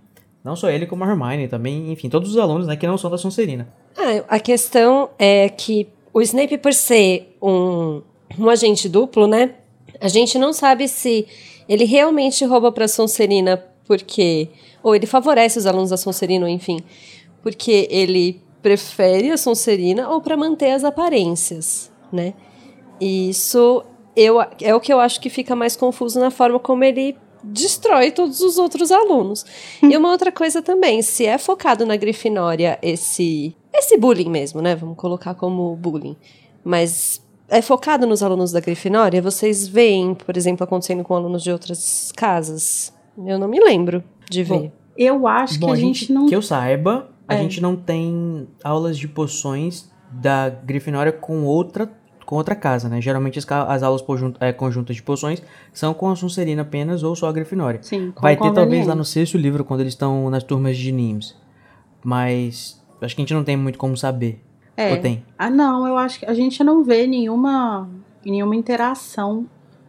[0.47, 3.11] Não só ele, como a Hermione também, enfim, todos os alunos, né, que não são
[3.11, 3.67] da Sonserina.
[3.97, 8.01] Ah, a questão é que o Snape, por ser um,
[8.39, 9.57] um agente duplo, né?
[10.01, 11.27] A gente não sabe se
[11.69, 14.49] ele realmente rouba pra Sonserina porque.
[14.85, 16.79] Ou ele favorece os alunos da Sonserina, enfim.
[17.43, 22.35] Porque ele prefere a Sonserina ou pra manter as aparências, né?
[23.01, 26.85] E isso eu, é o que eu acho que fica mais confuso na forma como
[26.85, 27.17] ele
[27.53, 29.45] destrói todos os outros alunos.
[29.83, 34.75] e uma outra coisa também, se é focado na Grifinória esse esse bullying mesmo, né?
[34.75, 36.17] Vamos colocar como bullying.
[36.65, 41.53] Mas é focado nos alunos da Grifinória, vocês veem, por exemplo, acontecendo com alunos de
[41.53, 42.93] outras casas?
[43.19, 44.55] Eu não me lembro de ver.
[44.59, 46.27] Bom, Eu acho Bom, que a gente, gente não.
[46.27, 47.39] que eu saiba, a É.
[47.39, 51.87] gente não tem aulas de poções da Grifinória com outra
[52.27, 53.01] com outra casa, né?
[53.01, 54.05] Geralmente as, as aulas
[54.41, 55.41] é, conjuntas de poções
[55.73, 57.79] são com a Sonserina apenas ou só a Grifinória.
[57.83, 60.91] Sim, com Vai ter talvez lá no sexto livro, quando eles estão nas turmas de
[60.91, 61.37] Nims.
[62.05, 64.43] Mas acho que a gente não tem muito como saber.
[64.77, 64.91] É.
[64.93, 65.25] Ou tem?
[65.39, 67.89] Ah, não, eu acho que a gente não vê nenhuma,
[68.25, 69.47] nenhuma interação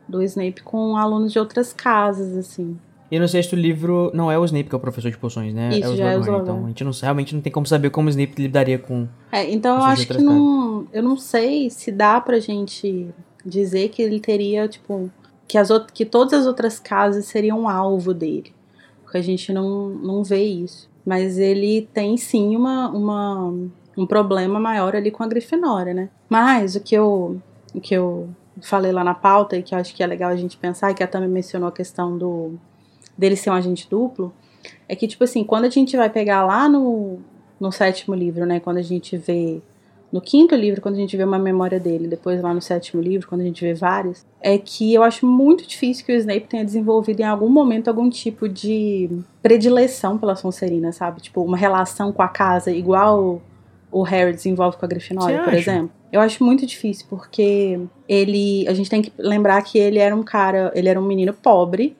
[0.07, 2.77] do Snape com alunos de outras casas, assim.
[3.09, 5.69] E no sexto livro não é o Snape que é o professor de poções, né?
[5.69, 6.21] Isso, é o é Slughorn.
[6.21, 6.41] Slughorn.
[6.41, 9.07] Então a gente não, realmente não tem como saber como o Snape lidaria com.
[9.31, 10.87] É, então eu acho que não.
[10.91, 13.07] Eu não sei se dá pra gente
[13.45, 15.09] dizer que ele teria, tipo,
[15.47, 18.53] que, as que todas as outras casas seriam alvo dele.
[19.03, 20.89] Porque a gente não, não vê isso.
[21.05, 23.53] Mas ele tem sim uma, uma,
[23.97, 26.09] um problema maior ali com a Grifinória, né?
[26.29, 27.41] Mas o que eu,
[27.73, 28.29] o que eu
[28.61, 30.93] falei lá na pauta e que eu acho que é legal a gente pensar, e
[30.93, 32.59] que a também mencionou a questão do
[33.17, 34.33] dele ser um agente duplo,
[34.87, 37.19] é que, tipo assim, quando a gente vai pegar lá no,
[37.59, 38.59] no sétimo livro, né?
[38.59, 39.61] Quando a gente vê.
[40.09, 43.27] No quinto livro, quando a gente vê uma memória dele, depois lá no sétimo livro,
[43.27, 46.63] quando a gente vê várias, é que eu acho muito difícil que o Snape tenha
[46.63, 49.09] desenvolvido em algum momento algum tipo de
[49.41, 51.19] predileção pela Sonserina, sabe?
[51.19, 53.41] Tipo, uma relação com a casa igual
[53.91, 55.91] o Harry desenvolve com a Grifinória, por exemplo.
[56.09, 57.77] Eu acho muito difícil, porque
[58.07, 58.65] ele.
[58.69, 60.71] A gente tem que lembrar que ele era um cara.
[60.73, 61.97] Ele era um menino pobre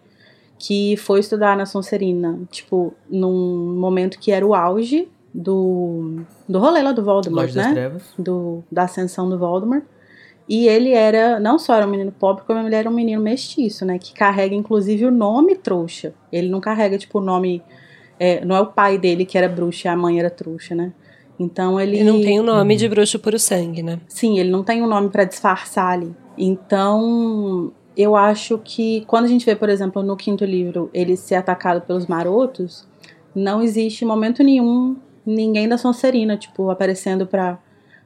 [0.59, 6.81] que foi estudar na Sonserina, tipo, num momento que era o auge do, do rolê
[6.81, 7.73] lá do Voldemort, Loja das né?
[7.73, 8.03] Trevas.
[8.17, 9.83] Do, da ascensão do Voldemort.
[10.49, 13.85] E ele era, não só era um menino pobre, como ele era um menino mestiço,
[13.85, 13.99] né?
[13.99, 16.13] Que carrega, inclusive, o nome trouxa.
[16.31, 17.61] Ele não carrega, tipo, o nome.
[18.17, 20.93] é, não é o pai dele que era bruxo e a mãe era trouxa, né?
[21.37, 21.97] Então ele.
[21.97, 23.99] Ele não tem o nome de bruxo puro sangue, né?
[24.07, 26.15] Sim, ele não tem um nome pra disfarçar ali.
[26.37, 31.35] Então, eu acho que quando a gente vê, por exemplo, no quinto livro, ele ser
[31.35, 32.87] atacado pelos marotos,
[33.35, 37.59] não existe em momento nenhum ninguém da Sonserina, tipo, aparecendo pra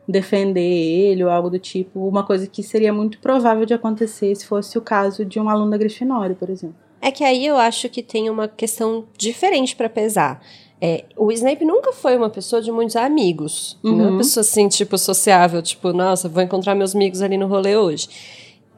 [0.08, 2.08] defender ele ou algo do tipo.
[2.08, 5.72] Uma coisa que seria muito provável de acontecer se fosse o caso de um aluno
[5.72, 6.76] da Grifinória, por exemplo.
[7.00, 10.42] É que aí eu acho que tem uma questão diferente pra pesar.
[10.80, 13.78] É, o Snape nunca foi uma pessoa de muitos amigos.
[13.84, 14.10] Não é Uhum.
[14.10, 18.10] uma pessoa assim, tipo, sociável, tipo, nossa, vou encontrar meus amigos ali no rolê hoje.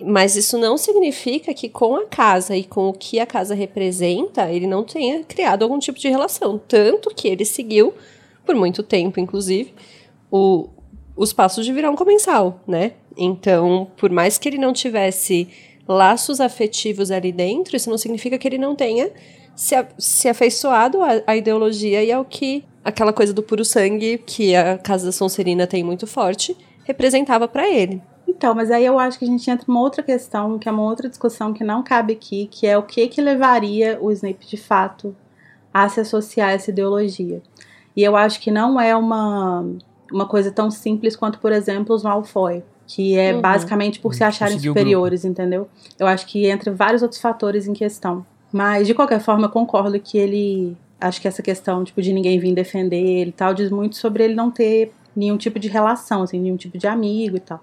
[0.05, 4.51] Mas isso não significa que com a casa e com o que a casa representa,
[4.51, 6.59] ele não tenha criado algum tipo de relação.
[6.67, 7.93] Tanto que ele seguiu,
[8.45, 9.73] por muito tempo, inclusive,
[10.31, 10.67] o,
[11.15, 12.93] os passos de virar um comensal, né?
[13.15, 15.47] Então, por mais que ele não tivesse
[15.87, 19.11] laços afetivos ali dentro, isso não significa que ele não tenha
[19.55, 24.55] se, a, se afeiçoado à, ideologia e ao que aquela coisa do puro sangue que
[24.55, 28.01] a Casa da Sonserina tem muito forte representava para ele.
[28.35, 30.83] Então, mas aí eu acho que a gente entra numa outra questão, que é uma
[30.83, 34.57] outra discussão que não cabe aqui, que é o que que levaria o Snape de
[34.57, 35.15] fato
[35.73, 37.41] a se associar a essa ideologia.
[37.95, 39.65] E eu acho que não é uma,
[40.11, 43.41] uma coisa tão simples quanto, por exemplo, os Malfoy, que é uhum.
[43.41, 45.67] basicamente por se acharem superiores, entendeu?
[45.97, 48.25] Eu acho que entra vários outros fatores em questão.
[48.51, 50.77] Mas, de qualquer forma, eu concordo que ele.
[51.01, 54.23] Acho que essa questão, tipo, de ninguém vir defender ele e tal, diz muito sobre
[54.23, 57.61] ele não ter nenhum tipo de relação, assim, nenhum tipo de amigo e tal.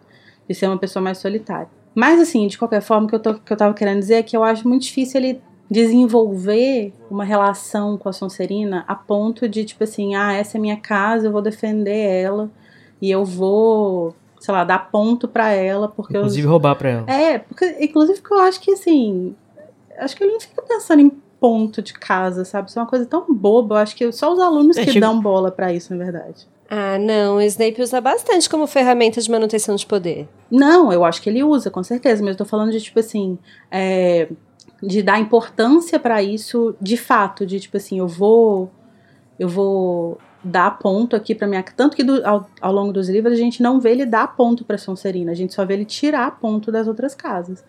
[0.50, 1.68] De ser uma pessoa mais solitária.
[1.94, 4.22] Mas, assim, de qualquer forma, o que eu, tô, que eu tava querendo dizer é
[4.24, 9.64] que eu acho muito difícil ele desenvolver uma relação com a Sonserina a ponto de,
[9.64, 12.50] tipo assim, ah, essa é minha casa, eu vou defender ela
[13.00, 16.50] e eu vou, sei lá, dar ponto para ela, porque Inclusive eu...
[16.50, 17.06] roubar pra ela.
[17.08, 19.36] É, porque, inclusive que eu acho que, assim,
[19.98, 22.68] acho que ele não fica pensando em ponto de casa, sabe?
[22.68, 25.00] Isso é uma coisa tão boba, eu acho que só os alunos é, que tipo...
[25.00, 26.48] dão bola para isso, na verdade.
[26.72, 30.28] Ah, não, o Snape usa bastante como ferramenta de manutenção de poder.
[30.48, 33.36] Não, eu acho que ele usa, com certeza, mas eu tô falando de, tipo assim,
[33.68, 34.28] é,
[34.80, 38.70] de dar importância para isso de fato, de tipo assim, eu vou
[39.36, 43.34] eu vou dar ponto aqui para minha tanto que do, ao, ao, longo dos livros
[43.34, 46.38] a gente não vê ele dar ponto para Sonserina, a gente só vê ele tirar
[46.38, 47.64] ponto das outras casas.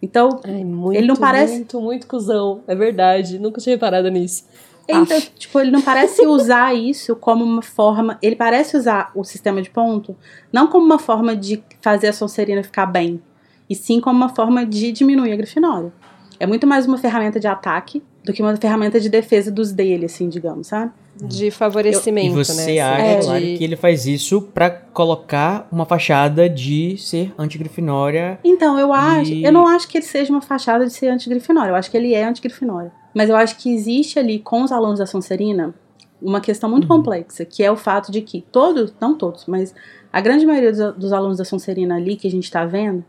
[0.00, 4.44] Então, Ai, muito, ele não parece muito muito cuzão, é verdade, nunca tinha reparado nisso.
[4.88, 8.18] Então, tipo, ele não parece usar isso como uma forma.
[8.20, 10.16] Ele parece usar o sistema de ponto
[10.52, 13.22] não como uma forma de fazer a Sonserina ficar bem,
[13.68, 15.92] e sim como uma forma de diminuir a Grifinória.
[16.38, 20.06] É muito mais uma ferramenta de ataque do que uma ferramenta de defesa dos dele,
[20.06, 20.92] assim, digamos, sabe?
[21.14, 22.80] De favorecimento, eu, e você né?
[22.80, 28.38] acha, é, que ele faz isso para colocar uma fachada de ser anti-grifinória?
[28.42, 29.30] Então, eu acho...
[29.30, 29.44] E...
[29.44, 31.70] Eu não acho que ele seja uma fachada de ser anti-grifinória.
[31.70, 32.90] Eu acho que ele é anti-grifinória.
[33.14, 35.74] Mas eu acho que existe ali, com os alunos da Sonserina,
[36.20, 36.96] uma questão muito uhum.
[36.96, 39.74] complexa, que é o fato de que todos, não todos, mas
[40.12, 43.04] a grande maioria dos, dos alunos da Sonserina ali que a gente tá vendo,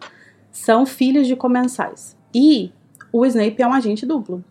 [0.51, 2.17] são filhos de comensais.
[2.33, 2.71] E
[3.11, 4.43] o Snape é um agente duplo.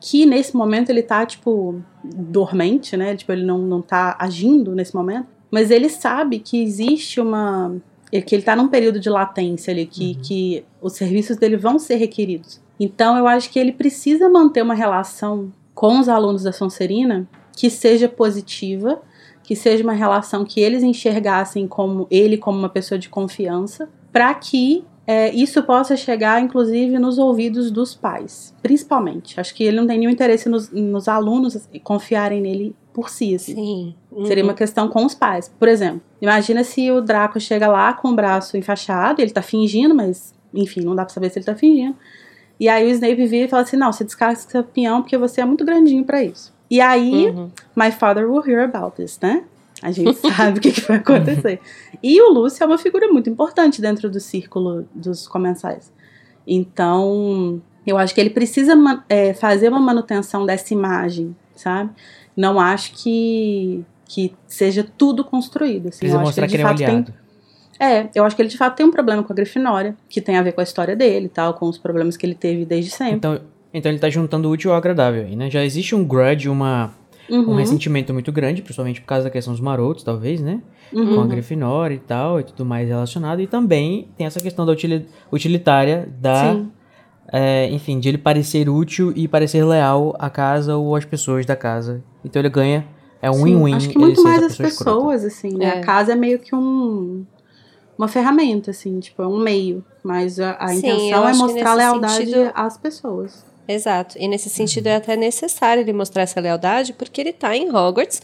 [0.00, 3.16] Que nesse momento ele tá, tipo, dormente, né?
[3.16, 5.26] Tipo, ele não, não tá agindo nesse momento.
[5.50, 7.76] Mas ele sabe que existe uma.
[8.10, 10.22] que ele tá num período de latência ali, que, uhum.
[10.22, 12.60] que os serviços dele vão ser requeridos.
[12.78, 17.68] Então eu acho que ele precisa manter uma relação com os alunos da Sonserina que
[17.70, 19.00] seja positiva,
[19.42, 24.32] que seja uma relação que eles enxergassem como ele como uma pessoa de confiança, para
[24.34, 29.40] que é, isso possa chegar, inclusive, nos ouvidos dos pais, principalmente.
[29.40, 33.34] Acho que ele não tem nenhum interesse nos, nos alunos confiarem nele por si.
[33.34, 33.54] Assim.
[33.54, 33.94] Sim.
[34.12, 34.26] Uhum.
[34.26, 35.50] Seria uma questão com os pais.
[35.58, 39.94] Por exemplo, imagina se o Draco chega lá com o braço enfaixado, ele tá fingindo,
[39.94, 41.96] mas, enfim, não dá pra saber se ele tá fingindo.
[42.60, 45.40] E aí o Snape vira e fala assim: não, você descasca o peão porque você
[45.40, 46.52] é muito grandinho para isso.
[46.70, 47.50] E aí, uhum.
[47.74, 49.42] my father will hear about this, né?
[49.82, 51.60] A gente sabe o que, que, vai acontecer.
[52.02, 55.92] E o Lúcio é uma figura muito importante dentro do círculo dos comensais.
[56.46, 58.74] Então, eu acho que ele precisa
[59.08, 61.90] é, fazer uma manutenção dessa imagem, sabe?
[62.36, 65.88] Não acho que, que seja tudo construído.
[65.88, 67.14] Assim, precisa mostrar que, ele, de que fato, tem,
[67.80, 70.36] é, eu acho que ele de fato tem um problema com a Grifinória, que tem
[70.36, 72.90] a ver com a história dele e tal, com os problemas que ele teve desde
[72.90, 73.16] sempre.
[73.16, 73.40] Então,
[73.72, 75.48] então ele tá juntando o útil ao agradável aí, né?
[75.48, 76.92] Já existe um grudge, uma
[77.30, 77.52] Uhum.
[77.52, 80.62] Um ressentimento muito grande, principalmente por causa da questão dos marotos, talvez, né?
[80.92, 81.16] Uhum.
[81.16, 83.40] Com a Grifinória e tal, e tudo mais relacionado.
[83.40, 84.74] E também tem essa questão da
[85.30, 86.64] utilitária da.
[87.30, 91.54] É, enfim, de ele parecer útil e parecer leal à casa ou às pessoas da
[91.54, 92.02] casa.
[92.24, 92.86] Então ele ganha.
[93.20, 93.74] É um win-win.
[93.74, 95.64] Acho que muito mais as pessoas, assim, né?
[95.66, 95.68] É.
[95.78, 97.26] A casa é meio que um.
[97.98, 99.84] Uma ferramenta, assim, tipo, é um meio.
[100.04, 102.50] Mas a, a Sim, intenção é mostrar lealdade sentido...
[102.54, 103.44] às pessoas.
[103.68, 104.16] Exato.
[104.18, 108.22] E nesse sentido é até necessário ele mostrar essa lealdade, porque ele tá em Hogwarts,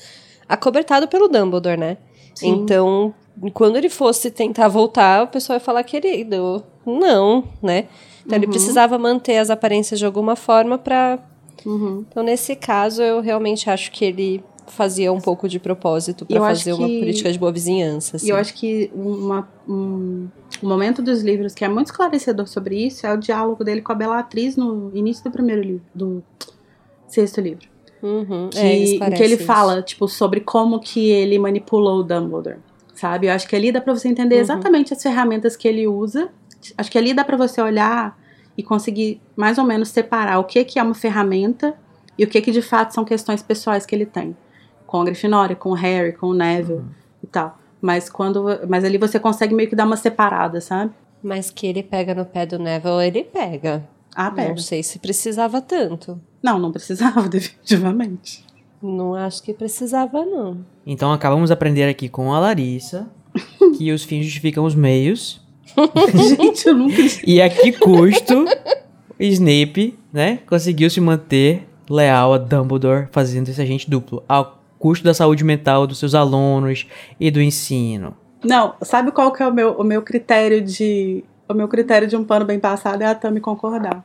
[0.49, 1.99] acobertado pelo Dumbledore, né?
[2.35, 2.49] Sim.
[2.49, 3.15] Então,
[3.53, 7.87] quando ele fosse tentar voltar, o pessoal ia falar, querido, não, né?
[8.25, 8.45] Então uhum.
[8.45, 11.19] ele precisava manter as aparências de alguma forma para.
[11.65, 12.05] Uhum.
[12.09, 16.73] Então, nesse caso, eu realmente acho que ele fazia um pouco de propósito para fazer
[16.73, 18.17] uma política de boa vizinhança.
[18.17, 18.27] Assim.
[18.27, 20.29] E eu acho que uma, um,
[20.63, 23.93] um, momento dos livros que é muito esclarecedor sobre isso é o diálogo dele com
[23.93, 26.23] a Bellatriz no início do primeiro livro, do
[27.07, 27.69] sexto livro.
[28.03, 28.59] Uhum, que,
[29.03, 29.45] é, que ele isso.
[29.45, 32.59] fala, tipo, sobre como que ele manipulou o Dumbledore,
[32.95, 33.29] sabe?
[33.29, 34.43] Eu acho que ali dá pra você entender uhum.
[34.43, 36.29] exatamente as ferramentas que ele usa.
[36.77, 38.19] Acho que ali dá pra você olhar
[38.57, 41.75] e conseguir mais ou menos separar o que que é uma ferramenta
[42.17, 44.37] e o que que de fato são questões pessoais que ele tem
[44.87, 46.89] com a Grifinória, com o Harry, com o Neville uhum.
[47.23, 47.59] e tal.
[47.85, 48.47] Mas quando.
[48.67, 50.91] Mas ali você consegue meio que dar uma separada, sabe?
[51.23, 53.87] Mas que ele pega no pé do Neville, ele pega.
[54.17, 54.49] Ah, pega.
[54.49, 56.19] Não sei se precisava tanto.
[56.43, 58.43] Não, não precisava, definitivamente.
[58.83, 60.65] Não acho que precisava, não.
[60.87, 63.07] Então acabamos de aprender aqui com a Larissa
[63.77, 65.43] que os fins justificam os meios.
[66.39, 67.03] Gente, eu nunca.
[67.27, 68.47] E a que custo
[69.21, 74.23] Snape, né, conseguiu se manter leal a Dumbledore fazendo esse agente duplo.
[74.27, 74.54] Ao
[74.85, 76.87] custo da saúde mental dos seus alunos
[77.19, 78.15] e do ensino.
[78.45, 81.25] Não, sabe qual que é o meu, o meu critério de.
[81.49, 84.05] O meu critério de um pano bem passado é a Tami concordar.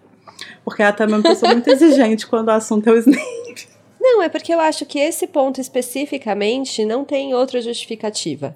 [0.64, 3.68] Porque a Tami é uma pessoa muito exigente quando o assunto é o Snape.
[4.00, 8.56] Não, é porque eu acho que esse ponto especificamente não tem outra justificativa.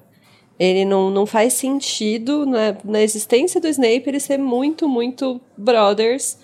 [0.58, 6.38] Ele não, não faz sentido na, na existência do Snape ele ser muito, muito brothers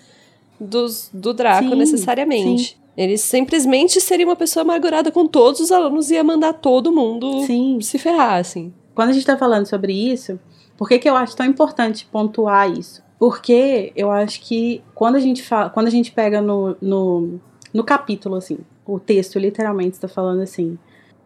[0.59, 2.75] dos, do Draco Sim, necessariamente.
[2.75, 2.80] sim.
[2.97, 7.45] Ele simplesmente seria uma pessoa amargurada com todos os alunos e ia mandar todo mundo
[7.45, 7.79] Sim.
[7.81, 8.73] se ferrar, assim.
[8.93, 10.39] Quando a gente tá falando sobre isso,
[10.77, 13.01] por que, que eu acho tão importante pontuar isso?
[13.17, 17.39] Porque eu acho que quando a gente fala, quando a gente pega no, no,
[17.73, 20.77] no capítulo, assim, o texto literalmente está falando assim.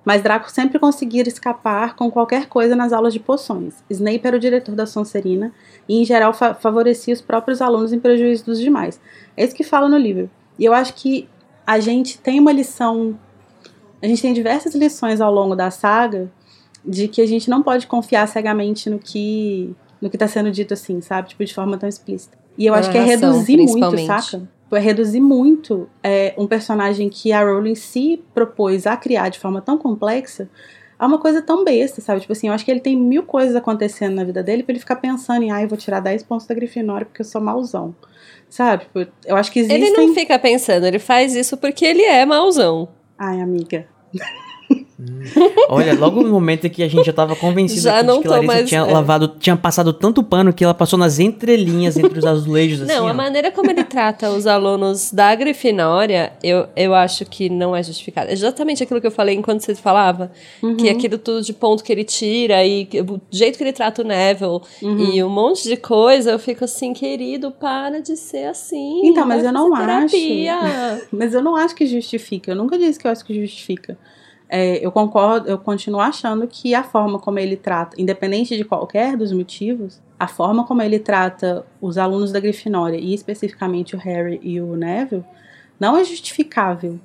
[0.03, 3.83] Mas Draco sempre conseguira escapar com qualquer coisa nas aulas de poções.
[3.89, 5.51] Snape era o diretor da Sonserina
[5.89, 9.01] e, em geral, fa- favorecia os próprios alunos em prejuízo dos demais.
[9.35, 10.29] É isso que fala no livro.
[10.59, 11.27] E eu acho que
[11.65, 13.17] a gente tem uma lição.
[14.01, 16.31] A gente tem diversas lições ao longo da saga
[16.83, 20.73] de que a gente não pode confiar cegamente no que no que tá sendo dito
[20.73, 21.29] assim, sabe?
[21.29, 22.37] Tipo, de forma tão explícita.
[22.57, 24.47] E eu Na acho que é reduzir muito, saca?
[24.63, 29.39] Tipo, É reduzir muito é, um personagem que a Rowling se propôs a criar de
[29.39, 30.49] forma tão complexa
[30.97, 32.21] a uma coisa tão besta, sabe?
[32.21, 34.79] Tipo assim, eu acho que ele tem mil coisas acontecendo na vida dele pra ele
[34.79, 37.95] ficar pensando em, ai, eu vou tirar 10 pontos da Grifinória porque eu sou mauzão.
[38.49, 38.85] Sabe?
[38.85, 39.81] Tipo, eu acho que existem...
[39.81, 42.87] Ele não fica pensando, ele faz isso porque ele é mauzão.
[43.17, 43.87] Ai, amiga.
[45.69, 48.69] Olha, logo no momento que a gente já tava convencido Já que tô Larissa mais-
[48.69, 48.91] tinha é.
[48.91, 52.93] lavado, tinha passado tanto pano que ela passou nas entrelinhas entre os azulejos assim.
[52.93, 53.09] Não, ó.
[53.09, 57.83] a maneira como ele trata os alunos da Grifinória, eu, eu acho que não é
[57.83, 58.29] justificada.
[58.29, 60.31] É exatamente aquilo que eu falei enquanto você falava,
[60.79, 64.05] que aquilo tudo de ponto que ele tira e o jeito que ele trata o
[64.05, 69.01] Neville e um monte de coisa, eu fico assim, querido, para de ser assim.
[69.05, 69.85] Então, mas eu não acho.
[69.85, 70.55] terapia.
[71.11, 72.51] Mas eu não acho que justifica.
[72.51, 73.97] Eu nunca disse que eu acho que justifica.
[74.47, 79.17] É, eu concordo, eu continuo achando que a forma como ele trata, independente de qualquer
[79.17, 84.39] dos motivos, a forma como ele trata os alunos da Grifinória, e especificamente o Harry
[84.43, 85.23] e o Neville,
[85.79, 86.99] não é justificável.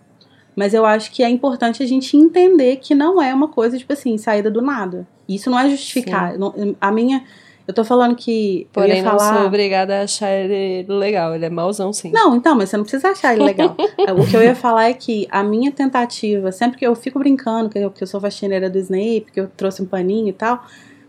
[0.54, 3.92] Mas eu acho que é importante a gente entender que não é uma coisa, tipo
[3.92, 5.06] assim, saída do nada.
[5.28, 6.34] Isso não é justificar.
[6.80, 7.24] A minha.
[7.70, 8.62] Eu tô falando que.
[8.62, 9.36] eu Porém, ia não falar...
[9.36, 11.36] sou obrigada a achar ele legal.
[11.36, 12.10] Ele é mauzão, sim.
[12.10, 13.76] Não, então, mas você não precisa achar ele legal.
[14.18, 17.70] o que eu ia falar é que a minha tentativa, sempre que eu fico brincando
[17.70, 20.64] que eu, que eu sou faxineira do Snape, que eu trouxe um paninho e tal,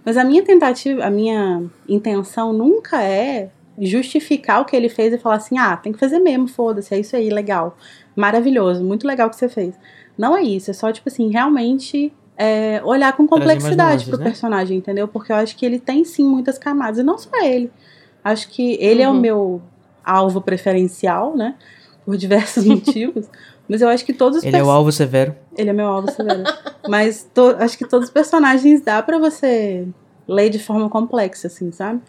[0.05, 5.17] mas a minha tentativa, a minha intenção nunca é justificar o que ele fez e
[5.17, 7.75] falar assim, ah, tem que fazer mesmo, foda-se, é isso aí, legal.
[8.15, 9.73] Maravilhoso, muito legal o que você fez.
[10.15, 14.23] Não é isso, é só, tipo assim, realmente é, olhar com complexidade nuances, pro né?
[14.23, 15.07] personagem, entendeu?
[15.07, 17.71] Porque eu acho que ele tem sim muitas camadas, e não só ele.
[18.23, 19.19] Acho que ele é o Uhum.
[19.19, 19.61] meu
[20.03, 21.55] alvo preferencial, né?
[22.05, 23.27] Por diversos motivos.
[23.69, 25.35] Mas eu acho que todos os Ele é o alvo severo.
[25.57, 26.43] Ele é meu alvo severo.
[26.89, 29.87] Mas to- acho que todos os personagens dá pra você
[30.27, 32.01] ler de forma complexa, assim, sabe?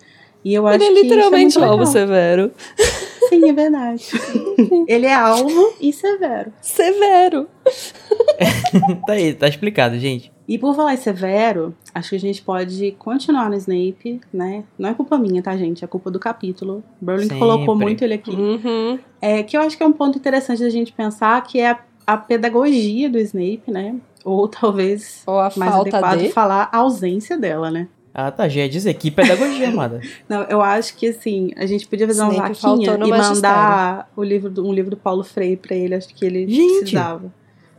[0.45, 1.93] E eu acho Ele é que isso literalmente é o muito alvo legal.
[1.93, 2.51] severo.
[3.29, 4.05] Sim, é verdade.
[4.89, 6.53] ele é alvo e severo.
[6.61, 7.49] Severo.
[9.07, 10.33] tá aí, tá explicado, gente.
[10.47, 14.65] E por falar em severo, acho que a gente pode continuar no Snape, né?
[14.79, 15.85] Não é culpa minha, tá, gente?
[15.85, 16.83] É culpa do capítulo.
[17.03, 18.33] Rowling colocou muito ele aqui.
[18.33, 18.99] Uhum.
[19.21, 21.79] É, que eu acho que é um ponto interessante da gente pensar, que é a,
[22.07, 23.97] a pedagogia do Snape, né?
[24.25, 26.29] Ou talvez Ou a mais falta adequado de.
[26.33, 27.89] falar a ausência dela, né?
[28.14, 28.92] Ah, tá, já ia dizer.
[28.94, 30.01] Que pedagogia, amada.
[30.29, 34.22] Não, eu acho que assim, a gente podia fazer uma Snape vaquinha e mandar o
[34.22, 36.81] livro do- um livro do Paulo Freire pra ele, acho que ele Gente!
[36.81, 37.33] precisava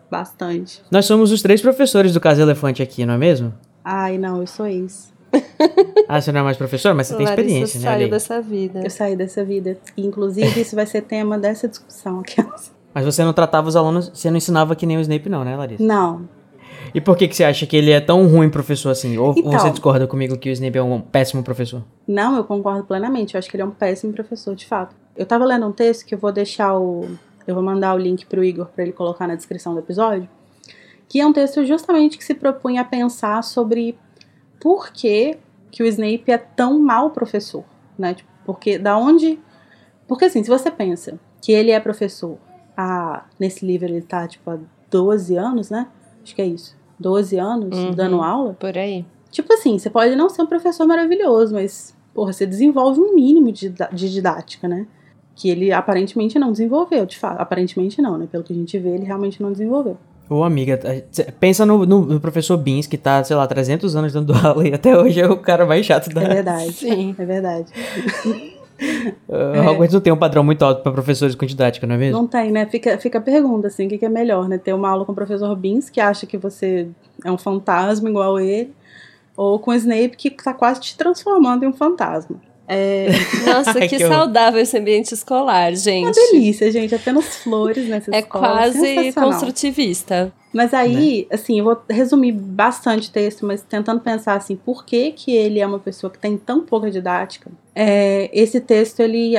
[0.09, 0.81] bastante.
[0.91, 3.53] Nós somos os três professores do Caso Elefante aqui, não é mesmo?
[3.83, 5.11] Ai, não, eu sou ex.
[6.07, 7.83] Ah, você não é mais professor, mas você tem Larissa experiência, né?
[7.85, 8.11] saiu Olha aí.
[8.11, 8.81] dessa vida.
[8.83, 9.77] Eu saí dessa vida.
[9.97, 12.35] E, inclusive, isso vai ser tema dessa discussão aqui.
[12.93, 15.55] Mas você não tratava os alunos, você não ensinava que nem o Snape, não, né,
[15.55, 15.81] Larissa?
[15.83, 16.27] Não,
[16.93, 19.17] E por que, que você acha que ele é tão ruim professor assim?
[19.17, 19.51] Ou, Então.
[19.51, 21.83] você discorda comigo que o Snape é um péssimo professor?
[22.07, 23.33] Não, eu concordo plenamente.
[23.33, 24.95] Eu acho que ele é um péssimo professor, de fato.
[25.15, 27.07] Eu tava lendo um texto que eu vou deixar o.
[27.47, 30.29] Eu vou mandar o link pro Igor pra ele colocar na descrição do episódio.
[31.09, 33.97] Que é um texto justamente que se propunha a pensar sobre
[34.61, 35.37] por que,
[35.71, 37.63] que o Snape é tão mau professor,
[37.97, 38.13] né?
[38.13, 39.39] Tipo, porque da onde.
[40.07, 42.37] Porque assim, se você pensa que ele é professor
[42.77, 43.25] há.
[43.39, 44.57] Nesse livro ele tá, tipo, há
[44.89, 45.87] 12 anos, né?
[46.23, 46.82] Acho que é isso.
[46.99, 47.91] 12 anos Uhum.
[47.91, 48.55] dando aula.
[48.59, 49.05] Por aí.
[49.31, 53.51] Tipo assim, você pode não ser um professor maravilhoso, mas porra, você desenvolve um mínimo
[53.51, 54.85] de, de didática, né?
[55.35, 57.39] Que ele aparentemente não desenvolveu, de fato.
[57.41, 58.27] Aparentemente não, né?
[58.31, 59.97] Pelo que a gente vê, ele realmente não desenvolveu.
[60.29, 60.79] Ô, amiga,
[61.39, 64.73] pensa no, no, no, professor Beans, que tá, sei lá, 300 anos dando aula e
[64.73, 66.23] até hoje é o cara mais chato da...
[66.23, 67.15] É verdade, Sim.
[67.17, 67.71] é verdade.
[69.27, 69.61] Uh, é.
[69.61, 72.19] Hogwarts não tem um padrão muito alto para professores com didática, não é mesmo?
[72.19, 72.65] Não tem, né?
[72.65, 74.57] Fica, fica a pergunta, assim, o que, que é melhor, né?
[74.57, 76.87] Ter uma aula com o professor Beans, que acha que você
[77.23, 78.73] é um fantasma igual ele,
[79.35, 82.39] ou com o Snape, que tá quase te transformando em um fantasma.
[82.67, 83.07] É...
[83.45, 86.05] Nossa, que, que saudável esse ambiente escolar, gente.
[86.17, 86.95] Uma delícia, gente.
[86.95, 88.47] Até nos flores nessa é escola.
[88.47, 90.31] É quase construtivista.
[90.53, 91.35] Mas aí, né?
[91.35, 95.59] assim, eu vou resumir bastante o texto, mas tentando pensar assim, por que que ele
[95.59, 97.51] é uma pessoa que tem tão pouca didática?
[97.75, 99.33] É, esse texto, ele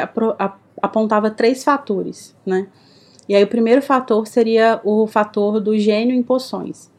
[0.80, 2.66] apontava três fatores, né?
[3.28, 6.91] E aí o primeiro fator seria o fator do gênio em poções.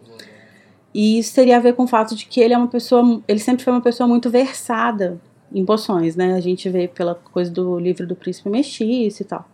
[0.93, 3.39] E isso teria a ver com o fato de que ele é uma pessoa, ele
[3.39, 5.19] sempre foi uma pessoa muito versada
[5.53, 6.33] em poções, né?
[6.33, 9.45] A gente vê pela coisa do livro do príncipe mestiço e tal.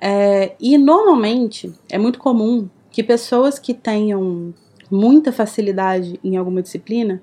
[0.00, 4.52] É, e normalmente é muito comum que pessoas que tenham
[4.90, 7.22] muita facilidade em alguma disciplina,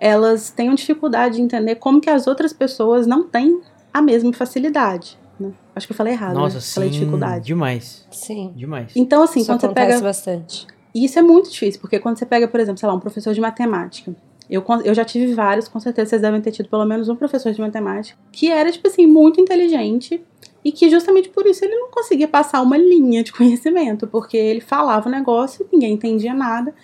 [0.00, 3.60] elas tenham dificuldade de entender como que as outras pessoas não têm
[3.92, 5.18] a mesma facilidade.
[5.38, 5.52] Né?
[5.76, 6.34] Acho que eu falei errado.
[6.34, 6.60] Nossa, né?
[6.60, 7.44] sim, falei dificuldade.
[7.44, 8.06] Demais.
[8.10, 8.52] Sim.
[8.56, 8.92] Demais.
[8.96, 10.00] Então, assim, Isso quando você pega.
[10.00, 10.66] bastante.
[10.94, 13.34] E isso é muito difícil, porque quando você pega, por exemplo, sei lá, um professor
[13.34, 14.14] de matemática.
[14.48, 17.52] Eu, eu já tive vários, com certeza vocês devem ter tido pelo menos um professor
[17.52, 20.20] de matemática, que era, tipo assim, muito inteligente
[20.64, 24.60] e que justamente por isso ele não conseguia passar uma linha de conhecimento, porque ele
[24.60, 26.74] falava o negócio, ninguém entendia nada,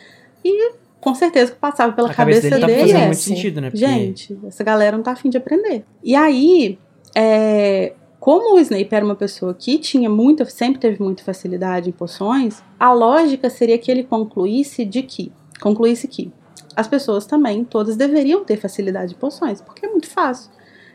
[0.44, 0.72] e
[1.06, 2.80] com certeza que passava pela A cabeça, dele, tá dele.
[2.80, 3.70] fazendo é, muito sentido, né?
[3.70, 3.86] Porque...
[3.86, 5.84] Gente, essa galera não tá afim de aprender.
[6.02, 6.80] E aí,
[7.14, 11.92] é, como o Snape era uma pessoa que tinha muita, sempre teve muita facilidade em
[11.92, 15.30] poções, a lógica seria que ele concluísse de que,
[15.60, 16.32] concluísse que
[16.74, 20.50] as pessoas também, todas deveriam ter facilidade em poções, porque é muito fácil.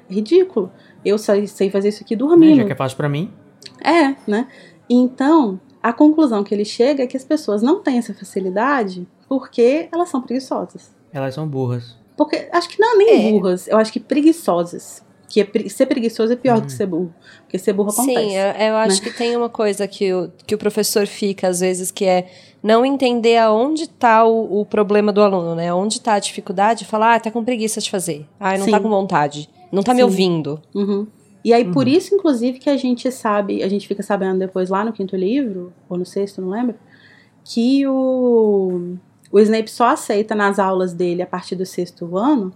[0.10, 0.70] É ridículo.
[1.06, 2.56] Eu sei, sei fazer isso aqui dormindo.
[2.56, 3.32] É, já que é fácil pra mim.
[3.82, 4.50] É, né?
[4.90, 9.88] Então, a conclusão que ele chega é que as pessoas não têm essa facilidade porque
[9.94, 10.92] elas são preguiçosas.
[11.14, 11.96] Elas são burras.
[12.18, 13.32] Porque, acho que não, nem é.
[13.32, 16.76] burras, eu acho que preguiçosas que é, ser preguiçoso é pior do que hum.
[16.76, 17.16] ser burro.
[17.44, 18.20] Porque ser burro acontece.
[18.20, 19.10] Sim, eu, eu acho né?
[19.10, 22.30] que tem uma coisa que o, que o professor fica, às vezes, que é
[22.62, 25.74] não entender aonde está o, o, problema do aluno, né?
[25.74, 28.28] Onde está a dificuldade, falar, ah, tá com preguiça de fazer.
[28.38, 28.72] Ah, não Sim.
[28.72, 29.50] tá com vontade.
[29.72, 29.96] Não tá Sim.
[30.00, 30.62] me ouvindo.
[30.76, 31.08] Uhum.
[31.46, 31.72] E aí, uhum.
[31.72, 35.16] por isso, inclusive, que a gente sabe, a gente fica sabendo depois lá no quinto
[35.16, 36.76] livro, ou no sexto, não lembro,
[37.44, 38.98] que o,
[39.32, 42.54] o Snape só aceita nas aulas dele a partir do sexto ano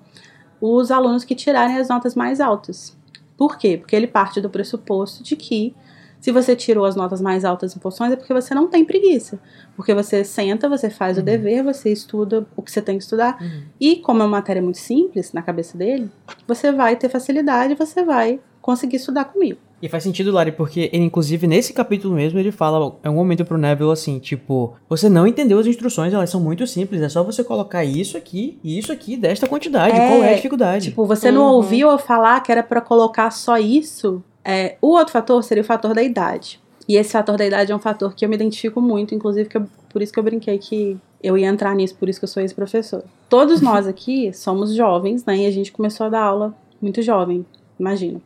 [0.59, 2.97] os alunos que tirarem as notas mais altas.
[3.38, 3.78] Por quê?
[3.78, 5.76] Porque ele parte do pressuposto de que
[6.19, 9.39] se você tirou as notas mais altas em poções é porque você não tem preguiça.
[9.76, 11.23] Porque você senta, você faz uhum.
[11.23, 13.38] o dever, você estuda o que você tem que estudar.
[13.39, 13.63] Uhum.
[13.80, 16.09] E como é uma matéria muito simples na cabeça dele,
[16.47, 19.59] você vai ter facilidade, você vai conseguir estudar comigo.
[19.86, 23.46] E faz sentido, Lari, porque ele, inclusive, nesse capítulo mesmo, ele fala em um momento
[23.46, 27.22] pro Neville assim, tipo, você não entendeu as instruções, elas são muito simples, é só
[27.22, 29.96] você colocar isso aqui e isso aqui desta quantidade.
[29.96, 30.90] É, Qual é a dificuldade?
[30.90, 31.54] Tipo, você não uhum.
[31.58, 34.24] ouviu eu falar que era para colocar só isso?
[34.44, 36.60] É, o outro fator seria o fator da idade.
[36.90, 39.68] E esse fator da idade é um fator que eu me identifico muito, inclusive eu,
[39.88, 42.42] por isso que eu brinquei que eu ia entrar nisso, por isso que eu sou
[42.42, 43.04] esse professor.
[43.30, 45.38] Todos nós aqui somos jovens, né?
[45.38, 47.46] E a gente começou a dar aula muito jovem,
[47.80, 48.20] imagino.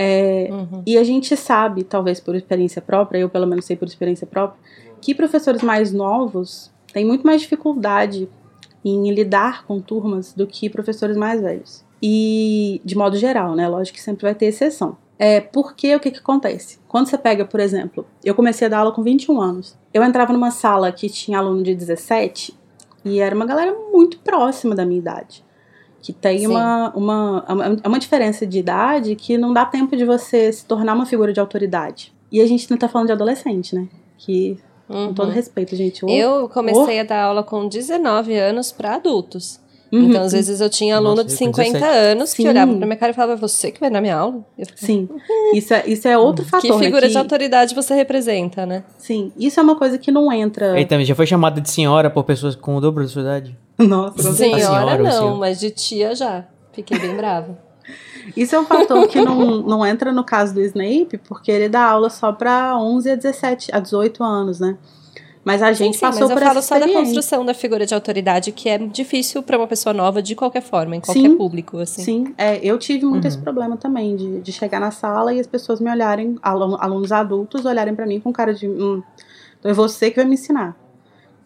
[0.00, 0.82] É, uhum.
[0.86, 4.60] E a gente sabe, talvez por experiência própria, eu pelo menos sei por experiência própria,
[5.00, 8.28] que professores mais novos têm muito mais dificuldade
[8.84, 11.84] em lidar com turmas do que professores mais velhos.
[12.00, 13.66] E, de modo geral, né?
[13.66, 14.96] Lógico que sempre vai ter exceção.
[15.18, 16.78] É, porque o que, que acontece?
[16.86, 19.76] Quando você pega, por exemplo, eu comecei a dar aula com 21 anos.
[19.92, 22.56] Eu entrava numa sala que tinha aluno de 17
[23.04, 25.44] e era uma galera muito próxima da minha idade
[26.00, 27.44] que tem uma, uma,
[27.84, 31.40] uma diferença de idade que não dá tempo de você se tornar uma figura de
[31.40, 32.12] autoridade.
[32.30, 33.88] E a gente não tá falando de adolescente, né?
[34.16, 35.08] Que, uhum.
[35.08, 35.34] com todo uhum.
[35.34, 36.04] respeito, gente.
[36.08, 39.60] Eu comecei a dar aula com 19 anos para adultos.
[39.90, 40.08] Uhum.
[40.10, 42.42] Então, às vezes, eu tinha aluno Nossa, de 50 anos Sim.
[42.42, 44.44] que olhava pra minha cara e falava, você que vai na minha aula?
[44.76, 45.08] Sim,
[45.54, 46.60] isso é, isso é outro fator.
[46.60, 47.06] Que né, figura né?
[47.06, 47.12] que...
[47.12, 48.84] de autoridade você representa, né?
[48.98, 50.78] Sim, isso é uma coisa que não entra...
[50.78, 53.56] E também já foi chamada de senhora por pessoas com o dobro da sua idade?
[53.78, 56.44] Nossa, senhora, senhora não, mas de tia já.
[56.72, 57.58] Fiquei bem brava.
[58.36, 61.84] Isso é um fator que não, não entra no caso do Snape, porque ele dá
[61.84, 64.76] aula só para 11 a 17, a 18 anos, né?
[65.48, 67.86] Mas a gente sim, sim, passou mas por eu falo só da construção da figura
[67.86, 71.36] de autoridade, que é difícil para uma pessoa nova de qualquer forma, em qualquer sim,
[71.38, 72.02] público, assim.
[72.02, 73.28] Sim, é, eu tive muito uhum.
[73.28, 77.64] esse problema também, de, de chegar na sala e as pessoas me olharem, alunos adultos
[77.64, 79.02] olharem para mim com cara de, hum,
[79.58, 80.76] então é você que vai me ensinar.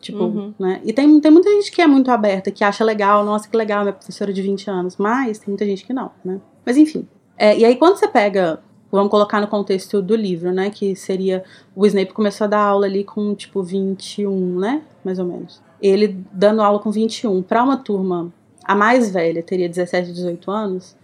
[0.00, 0.52] Tipo, uhum.
[0.58, 0.80] né?
[0.84, 3.82] E tem, tem muita gente que é muito aberta, que acha legal, nossa, que legal,
[3.82, 4.96] minha professora de 20 anos.
[4.96, 6.40] Mas tem muita gente que não, né?
[6.66, 7.06] Mas enfim.
[7.38, 8.58] É, e aí quando você pega,
[8.92, 10.68] vamos colocar no contexto do livro, né?
[10.68, 11.42] Que seria,
[11.74, 14.82] o Snape começou a dar aula ali com tipo 21, né?
[15.02, 15.62] Mais ou menos.
[15.80, 18.32] Ele dando aula com 21 para uma turma,
[18.62, 20.94] a mais velha teria 17, 18 anos,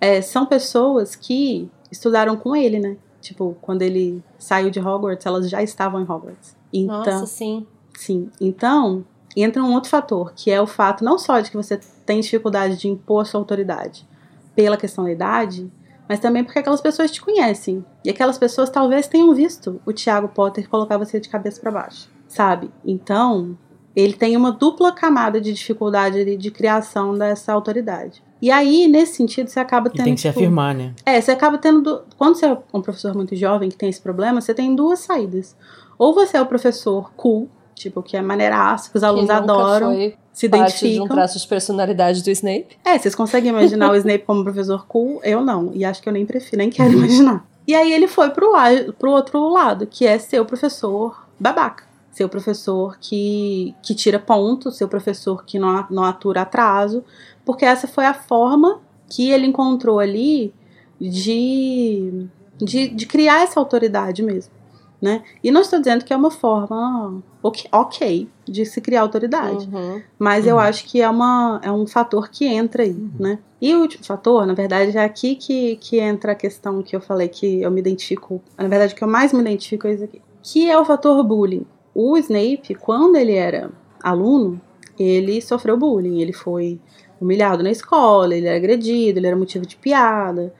[0.00, 2.96] é, são pessoas que estudaram com ele, né?
[3.20, 6.56] Tipo, quando ele saiu de Hogwarts, elas já estavam em Hogwarts.
[6.72, 7.66] Então, Nossa, sim.
[7.96, 8.30] Sim.
[8.40, 9.04] Então,
[9.36, 12.76] entra um outro fator, que é o fato não só de que você tem dificuldade
[12.76, 14.06] de impor sua autoridade
[14.54, 15.70] pela questão da idade,
[16.08, 17.84] mas também porque aquelas pessoas te conhecem.
[18.04, 22.08] E aquelas pessoas talvez tenham visto o Tiago Potter colocar você de cabeça para baixo,
[22.28, 22.70] sabe?
[22.84, 23.56] Então,
[23.94, 28.22] ele tem uma dupla camada de dificuldade de, de criação dessa autoridade.
[28.40, 30.02] E aí, nesse sentido, você acaba tendo.
[30.02, 30.94] E tem que se tipo, afirmar, né?
[31.06, 32.04] É, você acaba tendo.
[32.18, 35.56] Quando você é um professor muito jovem que tem esse problema, você tem duas saídas.
[35.98, 39.92] Ou você é o professor cool, tipo, que é maneiraço, que os alunos que adoram,
[39.92, 41.08] foi se parte de um identificam.
[41.16, 42.76] traço de personalidade do Snape.
[42.84, 45.20] É, vocês conseguem imaginar o Snape como professor cool?
[45.22, 45.70] Eu não.
[45.74, 47.46] E acho que eu nem prefiro, nem quero imaginar.
[47.68, 51.84] E aí ele foi pro, la- pro outro lado, que é ser o professor babaca.
[52.12, 57.04] Ser o professor que, que tira ponto, ser o professor que não, não atura atraso.
[57.44, 60.52] Porque essa foi a forma que ele encontrou ali
[61.00, 62.26] de,
[62.58, 64.52] de, de criar essa autoridade mesmo.
[65.00, 65.22] Né?
[65.44, 69.68] E não estou dizendo que é uma forma ok, de se criar autoridade.
[69.70, 70.00] Uhum.
[70.18, 70.60] Mas eu Uhum.
[70.62, 73.38] acho que é, uma, é um fator que entra aí, né?
[73.60, 77.00] E o último fator, na verdade, é aqui que, que entra a questão que eu
[77.00, 78.40] falei que eu me identifico.
[78.56, 80.22] Na verdade, o que eu mais me identifico é isso aqui.
[80.42, 81.66] Que é o fator bullying.
[81.94, 83.70] O Snape, quando ele era
[84.02, 84.58] aluno,
[84.98, 86.20] ele sofreu bullying.
[86.20, 86.80] Ele foi
[87.20, 90.52] humilhado na escola, ele era agredido, ele era motivo de piada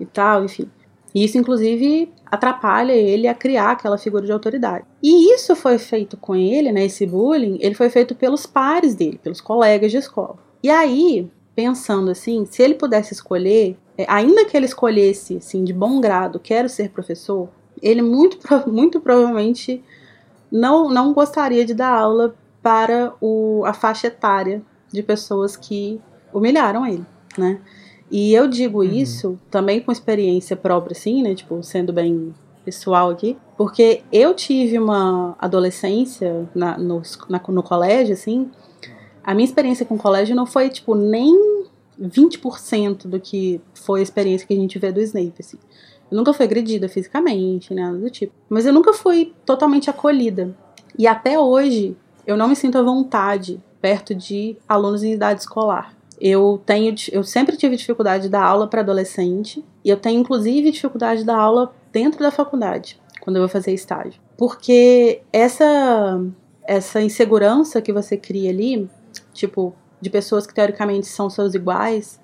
[0.00, 0.68] e tal, enfim.
[1.14, 4.84] E isso, inclusive, atrapalha ele a criar aquela figura de autoridade.
[5.00, 6.84] E isso foi feito com ele, né?
[6.86, 10.36] Esse bullying, ele foi feito pelos pares dele, pelos colegas de escola.
[10.62, 15.72] E aí, pensando assim, se ele pudesse escolher, é, ainda que ele escolhesse, assim, de
[15.72, 17.48] bom grado, quero ser professor,
[17.80, 19.84] ele muito, muito provavelmente
[20.50, 24.62] não, não gostaria de dar aula para o, a faixa etária
[24.92, 26.00] de pessoas que
[26.32, 27.04] humilharam ele,
[27.36, 27.60] né?
[28.16, 28.84] E eu digo Uhum.
[28.92, 31.34] isso também com experiência própria, assim, né?
[31.34, 32.32] Tipo, sendo bem
[32.64, 38.48] pessoal aqui, porque eu tive uma adolescência na, no, na- no colégio, assim.
[39.24, 41.64] A minha experiência com o colégio não foi, tipo, nem
[42.00, 45.58] 20% do que foi a experiência que a gente vê do Snape, assim.
[46.10, 48.32] Eu nunca fui agredida fisicamente, nada do tipo.
[48.48, 50.54] Mas eu nunca fui totalmente acolhida.
[50.98, 51.96] E até hoje,
[52.26, 55.92] eu não me sinto à vontade perto de alunos em idade escolar.
[56.20, 60.70] Eu tenho, eu sempre tive dificuldade de dar aula para adolescente e eu tenho inclusive
[60.70, 64.20] dificuldade de dar aula dentro da faculdade, quando eu vou fazer estágio.
[64.36, 66.20] Porque essa
[66.66, 68.88] essa insegurança que você cria ali,
[69.34, 72.18] tipo, de pessoas que teoricamente são seus iguais,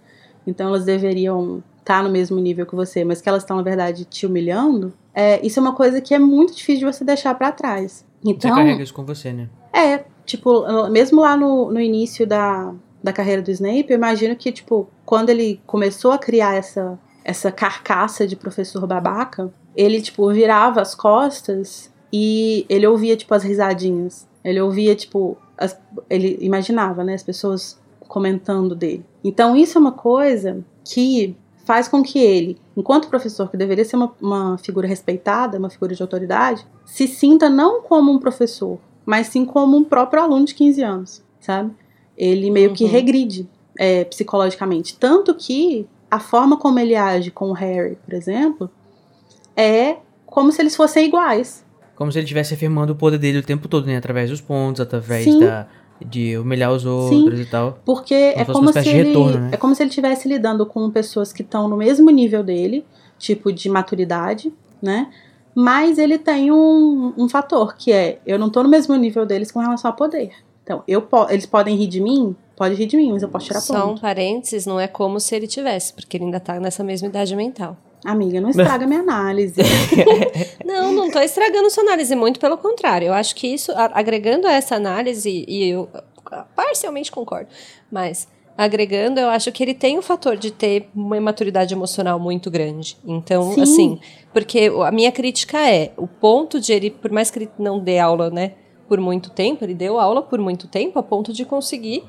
[0.46, 4.04] então elas deveriam estar no mesmo nível que você, mas que elas estão na verdade
[4.04, 7.52] te humilhando, é, isso é uma coisa que é muito difícil de você deixar para
[7.52, 8.06] trás.
[8.22, 9.48] Você Então, carrega isso com você, né?
[9.72, 12.72] é, tipo, mesmo lá no, no início da,
[13.02, 17.50] da carreira do Snape, eu imagino que, tipo, quando ele começou a criar essa, essa
[17.50, 24.26] carcaça de professor babaca, ele, tipo, virava as costas e ele ouvia, tipo, as risadinhas.
[24.44, 25.78] Ele ouvia, tipo, as-
[26.08, 29.04] ele imaginava, né, as pessoas comentando dele.
[29.22, 33.94] Então, isso é uma coisa que faz com que ele, enquanto professor, que deveria ser
[33.96, 39.28] uma, uma figura respeitada, uma figura de autoridade, se sinta não como um professor, mas
[39.28, 41.70] sim como um próprio aluno de 15 anos, sabe?
[42.20, 42.90] Ele meio que Uhum.
[42.90, 43.48] regride
[43.78, 44.94] é, psicologicamente.
[44.98, 48.70] Tanto que a forma como ele age com o Harry, por exemplo,
[49.56, 49.96] é
[50.26, 51.64] como se eles fossem iguais.
[51.96, 53.96] Como se ele estivesse afirmando o poder dele o tempo todo, né?
[53.96, 55.40] Através dos pontos, através Sim.
[55.40, 55.66] da,
[56.04, 57.78] de humilhar os outros e tal.
[57.84, 59.50] Porque Como é como se ele retorno, né?
[59.52, 62.84] é como se ele estivesse lidando com pessoas que estão no mesmo nível dele,
[63.18, 64.52] tipo de maturidade,
[64.82, 65.10] né?
[65.54, 69.50] Mas ele tem um, um fator que é eu não tô no mesmo nível deles
[69.50, 70.32] com relação a poder.
[70.62, 73.46] Então, eu po eles podem rir de mim, pode rir de mim, mas eu posso
[73.46, 74.00] tirar Só um ponto.
[74.00, 77.76] parênteses, não é como se ele tivesse, porque ele ainda tá nessa mesma idade mental.
[78.04, 79.60] Amiga, não estraga minha análise.
[80.64, 83.08] Não, não tô estragando sua análise, muito pelo contrário.
[83.08, 85.88] Eu acho que isso, agregando a essa análise, e eu
[86.54, 87.48] parcialmente concordo,
[87.90, 92.50] mas agregando, eu acho que ele tem o fator de ter uma imaturidade emocional muito
[92.50, 92.96] grande.
[93.04, 93.62] Então, Sim.
[93.62, 94.00] assim,
[94.32, 97.98] porque a minha crítica é, o ponto de ele, por mais que ele não dê
[97.98, 98.52] aula, né,
[98.90, 102.02] por muito tempo, ele deu aula por muito tempo, a ponto de conseguir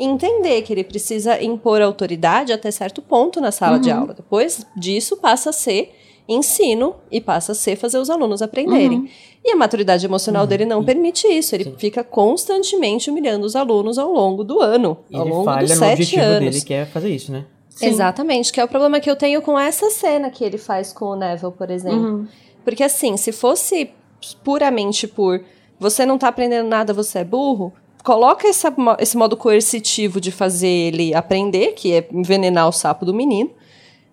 [0.00, 4.00] entender que ele precisa impor autoridade até certo ponto na sala de Uhum.
[4.00, 4.14] aula.
[4.14, 5.94] Depois disso passa a ser
[6.28, 8.98] ensino e passa a ser fazer os alunos aprenderem.
[8.98, 9.08] Uhum.
[9.44, 11.54] E a maturidade emocional dele não permite isso.
[11.54, 15.60] Ele fica constantemente humilhando os alunos ao longo do ano, E ao ele longo falha
[15.68, 16.50] dos no sete anos.
[16.50, 17.44] dele, que é fazer isso, né?
[17.68, 17.86] Sim.
[17.86, 21.04] Exatamente, que é o problema que eu tenho com essa cena que ele faz com
[21.06, 21.98] o Neville, por exemplo.
[22.00, 22.26] Uhum.
[22.64, 23.90] Porque assim, se fosse
[24.42, 25.40] puramente por
[25.78, 27.72] você não tá aprendendo nada, você é burro,
[28.02, 33.14] coloca essa, esse modo coercitivo de fazer ele aprender, que é envenenar o sapo do
[33.14, 33.50] menino,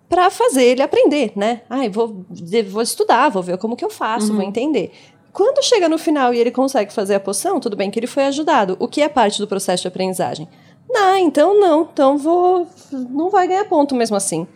[0.08, 1.62] pra fazer ele aprender, né?
[1.70, 2.24] Ai, vou,
[2.68, 4.92] vou estudar, vou ver como que eu faço, vou entender.
[5.32, 8.24] Quando chega no final e ele consegue fazer a poção, tudo bem que ele foi
[8.24, 8.76] ajudado.
[8.78, 10.46] O que é parte do processo de aprendizagem?
[10.90, 11.88] Não, então não.
[11.90, 12.66] Então vou.
[12.92, 14.46] Não vai ganhar ponto mesmo assim.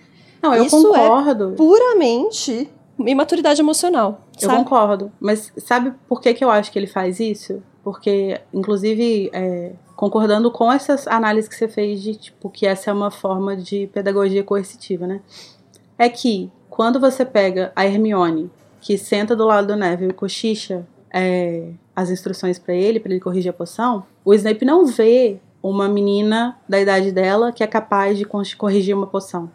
[0.42, 1.54] Não, eu Isso é concordo.
[1.56, 2.68] Puramente
[2.98, 4.20] imaturidade emocional.
[4.40, 4.58] Eu sabe?
[4.58, 5.12] concordo.
[5.20, 7.62] Mas sabe por que, que eu acho que ele faz isso?
[7.82, 12.92] Porque, inclusive, é, concordando com essas análises que você fez de tipo, que essa é
[12.92, 15.20] uma forma de pedagogia coercitiva, né?
[15.98, 20.86] É que quando você pega a Hermione, que senta do lado do Neville e cochicha
[21.12, 25.88] é, as instruções pra ele, pra ele corrigir a poção, o Snape não vê uma
[25.88, 29.50] menina da idade dela que é capaz de corrigir uma poção.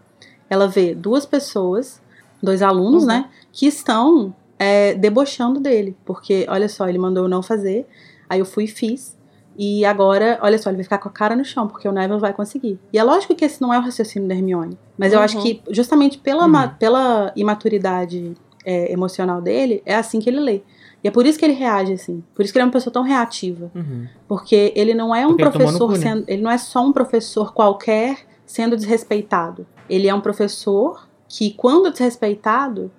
[0.50, 2.02] Ela vê duas pessoas,
[2.42, 3.10] dois alunos, Uhum.
[3.10, 7.88] né, que estão é, debochando dele, porque olha só, ele mandou eu não fazer,
[8.30, 9.20] aí eu fui e fiz.
[9.58, 12.20] E agora, olha só, ele vai ficar com a cara no chão, porque o Neville
[12.20, 12.80] vai conseguir.
[12.94, 14.78] E é lógico que esse não é o raciocínio da Hermione.
[14.98, 15.26] Mas eu Uhum.
[15.26, 16.70] acho que, justamente pela, Uhum.
[16.80, 18.34] pela imaturidade
[18.64, 20.62] é, emocional dele, é assim que ele lê.
[21.04, 22.24] E é por isso que ele reage assim.
[22.36, 23.72] Por isso que ele é uma pessoa tão reativa.
[23.74, 24.06] Uhum.
[24.28, 26.00] Porque ele não é um Porque ele professor cu, né?
[26.00, 26.24] sendo.
[26.28, 29.66] Ele não é só um professor qualquer sendo desrespeitado.
[29.90, 32.92] Ele é um professor que, quando desrespeitado,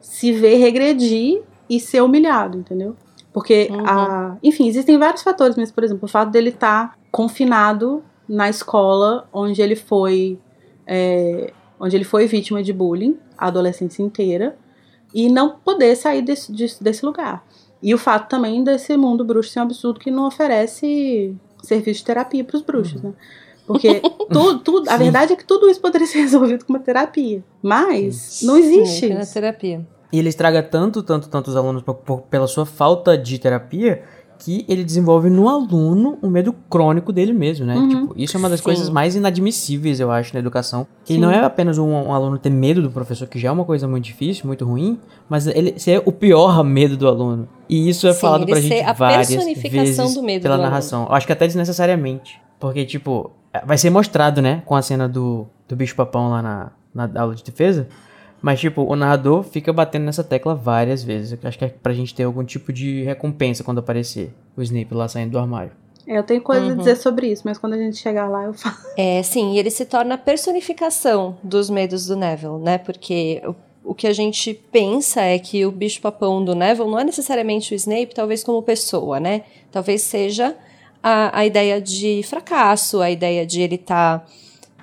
[0.00, 2.94] se vê regredir e ser humilhado, entendeu?
[3.32, 3.86] Porque, Uhum.
[3.86, 9.26] a, enfim, existem vários fatores, mas, por exemplo, o fato dele estar confinado na escola
[9.32, 10.38] onde ele foi.
[10.86, 14.56] é, onde ele foi vítima de bullying a adolescência inteira
[15.14, 17.44] e não poder sair desse, desse, desse lugar.
[17.82, 22.06] E o fato também desse mundo bruxo ser um absurdo que não oferece serviço de
[22.06, 23.12] terapia para os bruxos, né?
[23.68, 24.00] Porque
[24.32, 25.04] tudo, tudo, a Sim.
[25.04, 27.44] verdade é que tudo isso poderia ser resolvido com uma terapia.
[27.62, 29.32] Mas não existe Sim, isso.
[29.34, 29.86] terapia.
[30.12, 34.02] E ele estraga tanto, tanto, tanto os alunos por- por- pela sua falta de terapia
[34.38, 37.74] que ele desenvolve no aluno um medo crônico dele mesmo, né?
[37.76, 37.88] Uhum.
[37.88, 38.64] Tipo, isso é uma das Sim.
[38.64, 40.86] coisas mais inadmissíveis, eu acho, na educação.
[41.04, 41.20] Que Sim.
[41.20, 43.88] não é apenas um, um aluno ter medo do professor, que já é uma coisa
[43.88, 44.98] muito difícil, muito ruim,
[45.28, 47.48] mas ele ser o pior medo do aluno.
[47.68, 51.06] E isso é Sim, falado pra gente a várias personificação vezes do medo pela narração.
[51.08, 52.40] Eu acho que até desnecessariamente.
[52.58, 53.30] Porque, tipo,
[53.64, 57.44] vai ser mostrado, né, com a cena do, do bicho-papão lá na, na aula de
[57.44, 57.88] defesa.
[58.40, 61.32] Mas, tipo, o narrador fica batendo nessa tecla várias vezes.
[61.32, 64.94] Eu acho que é pra gente ter algum tipo de recompensa quando aparecer o Snape
[64.94, 65.72] lá saindo do armário.
[66.06, 66.76] É, eu tenho coisa a Uhum.
[66.76, 68.76] dizer sobre isso, mas quando a gente chegar lá eu falo.
[68.96, 72.78] É, sim, e ele se torna a personificação dos medos do Neville, né?
[72.78, 77.04] Porque o, o que a gente pensa é que o bicho-papão do Neville não é
[77.04, 79.42] necessariamente o Snape, talvez como pessoa, né?
[79.70, 80.56] Talvez seja
[81.08, 84.26] a, a ideia de fracasso, a ideia de ele estar,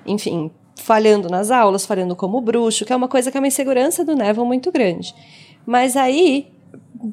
[0.04, 4.04] enfim, falhando nas aulas, falhando como bruxo, que é uma coisa que é uma insegurança
[4.04, 5.14] do Neville muito grande.
[5.64, 6.48] Mas aí,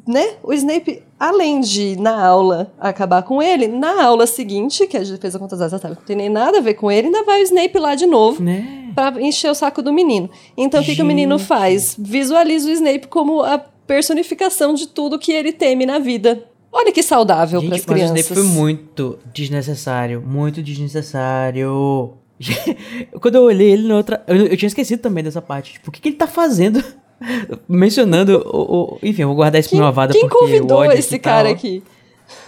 [0.07, 5.01] né, o Snape, além de na aula acabar com ele, na aula seguinte, que é
[5.01, 7.41] de defesa contra as sabe, não tem nem nada a ver com ele, ainda vai
[7.41, 8.91] o Snape lá de novo Né?
[8.95, 10.30] pra encher o saco do menino.
[10.55, 11.95] Então o que, que o menino faz?
[11.97, 16.43] Visualiza o Snape como a personificação de tudo que ele teme na vida.
[16.74, 18.19] Olha que saudável para as crianças.
[18.26, 20.21] Snape foi muito desnecessário.
[20.26, 22.15] Muito desnecessário.
[23.21, 24.24] Quando eu olhei ele na outra.
[24.28, 25.74] Eu, eu tinha esquecido também dessa parte.
[25.74, 26.84] Tipo, o que, que ele tá fazendo?
[27.69, 31.19] Mencionando o, o- Enfim, eu vou guardar isso pra uma vada quem porque convidou esse
[31.19, 31.84] cara ó, aqui?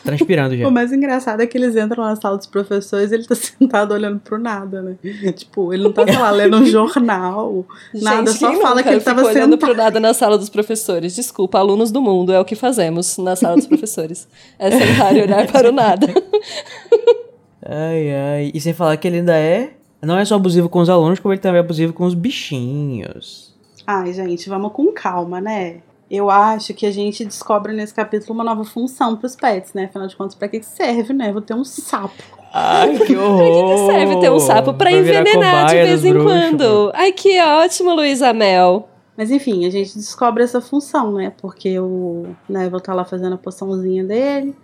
[0.03, 0.67] Transpirando já.
[0.67, 3.93] O mais engraçado é que eles entram na sala dos professores e ele tá sentado
[3.93, 4.95] olhando pro nada, né?
[5.33, 8.89] Tipo, ele não tá, sei lá, lendo um jornal, nada, Gente, só fala nunca que
[8.89, 9.57] ele tava olhando sentado.
[9.57, 11.15] pro nada na sala dos professores.
[11.15, 14.27] Desculpa, alunos do mundo, é o que fazemos na sala dos professores.
[14.59, 16.07] É sentar e olhar para o nada.
[17.65, 18.51] Ai, ai.
[18.53, 19.71] E sem falar que ele ainda é.
[20.01, 23.55] Não é só abusivo com os alunos, como ele também é abusivo com os bichinhos.
[23.87, 25.77] Ai, gente, vamos com calma, né?
[26.09, 29.85] Eu acho que a gente descobre nesse capítulo uma nova função pros pets, né?
[29.85, 31.31] Afinal de contas, pra que que serve, né?
[31.31, 32.13] Vou ter um sapo.
[32.53, 33.91] Ai, que horror!
[33.91, 36.91] Serve ter um sapo pra virar envenenar de vez em bruxos, quando.
[36.93, 38.87] Ai, que ótimo, Luísa Mel.
[39.17, 41.33] Mas enfim, a gente descobre essa função, né?
[41.41, 44.55] Porque o Neville tá lá fazendo a poçãozinha dele.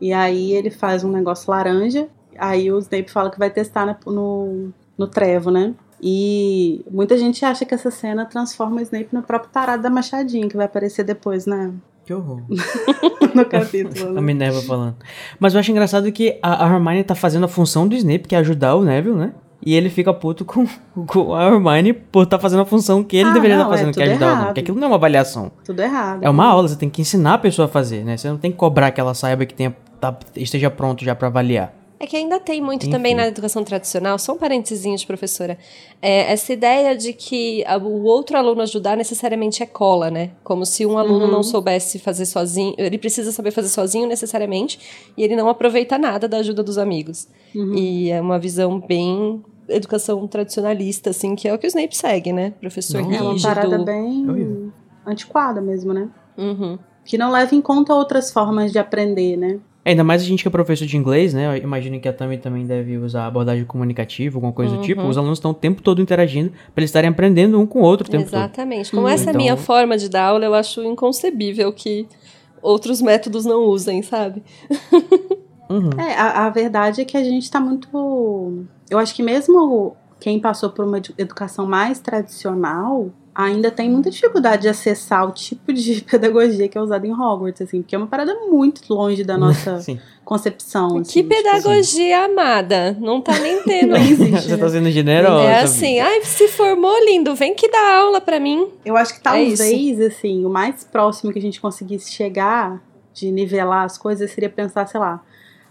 [0.00, 2.08] E aí ele faz um negócio laranja.
[2.38, 5.74] Aí o Snape fala que vai testar na- no, no trevo, né?
[6.00, 10.48] E muita gente acha que essa cena transforma o Snape no próprio tarado da machadinha,
[10.48, 11.72] que vai aparecer depois, né?
[12.04, 12.42] Que horror.
[13.34, 14.10] No capítulo.
[14.10, 14.20] A Né?
[14.22, 14.96] Minerva falando.
[15.38, 18.34] Mas eu acho engraçado que a, a Hermione tá fazendo a função do Snape, que
[18.34, 19.32] é ajudar o Neville, né?
[19.64, 20.66] E ele fica puto com,
[21.06, 23.92] com a Hermione por estar fazendo a função que ele Ah, deveria estar fazendo, é
[23.92, 24.44] que é ajudar o errado.
[24.46, 25.52] Porque aquilo não é uma avaliação.
[25.64, 26.22] Tudo errado.
[26.22, 28.16] É uma aula, você tem que ensinar a pessoa a fazer, né?
[28.16, 31.28] Você não tem que cobrar que ela saiba que tenha, tá- esteja pronto já pra
[31.28, 31.74] avaliar.
[32.00, 32.92] É que ainda tem muito Enfim.
[32.92, 35.58] também na educação tradicional, só um parênteses, professora.
[36.00, 40.30] É, essa ideia de que o outro aluno ajudar necessariamente é cola, né?
[40.44, 41.30] Como se um aluno uhum.
[41.30, 44.78] não soubesse fazer sozinho, ele precisa saber fazer sozinho necessariamente,
[45.16, 47.26] e ele não aproveita nada da ajuda dos amigos.
[47.54, 47.74] Uhum.
[47.74, 52.32] E é uma visão bem educação tradicionalista, assim, que é o que o Snape segue,
[52.32, 52.52] né?
[52.60, 53.24] Professor não, rígido.
[53.24, 54.72] É uma parada bem
[55.06, 56.08] antiquada mesmo, né?
[56.36, 56.78] Uhum.
[57.08, 59.58] Que não leva em conta outras formas de aprender, né?
[59.82, 61.56] Ainda mais a gente que é professor de inglês, né?
[61.56, 64.80] Eu imagino que a Tami também deve usar abordagem comunicativa, alguma coisa uhum.
[64.82, 65.00] do tipo.
[65.00, 68.06] Os alunos estão o tempo todo interagindo para eles estarem aprendendo um com o outro
[68.06, 68.90] o tempo Exatamente.
[68.90, 69.08] Como uhum.
[69.08, 72.06] essa é a minha então forma de dar aula, eu acho inconcebível que
[72.60, 74.42] outros métodos não usem, sabe?
[75.70, 75.90] Uhum.
[75.98, 78.66] É, a, a, verdade é que a gente está muito.
[78.90, 84.62] Eu acho que mesmo quem passou por uma educação mais tradicional ainda tem muita dificuldade
[84.62, 88.08] de acessar o tipo de pedagogia que é usada em Hogwarts, assim, porque é uma
[88.08, 89.78] parada muito longe da nossa
[90.24, 90.98] concepção.
[90.98, 92.32] Assim, que tipo pedagogia assim.
[92.32, 92.96] amada?
[92.98, 93.92] Não tá nem tendo.
[93.92, 95.44] Nem existe, Você tá sendo generosa.
[95.44, 98.66] É assim, ai, se formou lindo, vem que dá aula pra mim.
[98.84, 102.82] Eu acho que é talvez, é assim, o mais próximo que a gente conseguisse chegar
[103.14, 105.22] de nivelar as coisas seria pensar, sei lá,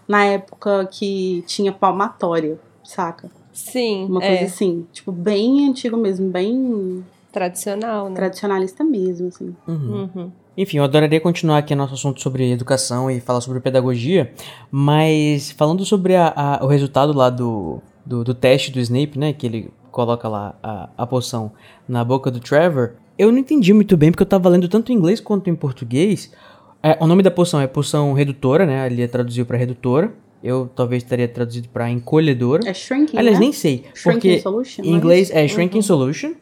[0.06, 3.30] na época que tinha palmatória, saca?
[3.52, 4.06] Sim.
[4.06, 4.28] Uma é.
[4.28, 7.04] coisa assim, tipo, bem antigo mesmo, bem
[7.38, 8.16] Tradicional, né?
[8.16, 9.54] Tradicionalista mesmo, assim.
[9.66, 10.10] Uhum.
[10.14, 10.32] Uhum.
[10.56, 14.32] Enfim, eu adoraria continuar aqui nosso assunto sobre educação e falar sobre pedagogia,
[14.72, 19.32] mas falando sobre a, a, o resultado lá do, do, do, teste do Snape, né,
[19.32, 21.52] que ele coloca lá a, a poção
[21.86, 24.96] na boca do Trevor, eu não entendi muito bem, porque eu tava lendo tanto em
[24.96, 26.32] inglês quanto em português.
[26.82, 30.12] É, o nome da poção é poção redutora, né, ele traduziu para redutora.
[30.42, 32.68] Eu talvez teria traduzido para encolhedora.
[32.68, 33.44] É shrinking, Aliás, né?
[33.44, 33.84] nem sei.
[33.94, 35.82] Shrinking porque solution, em inglês é shrinking uhum.
[35.82, 36.34] solution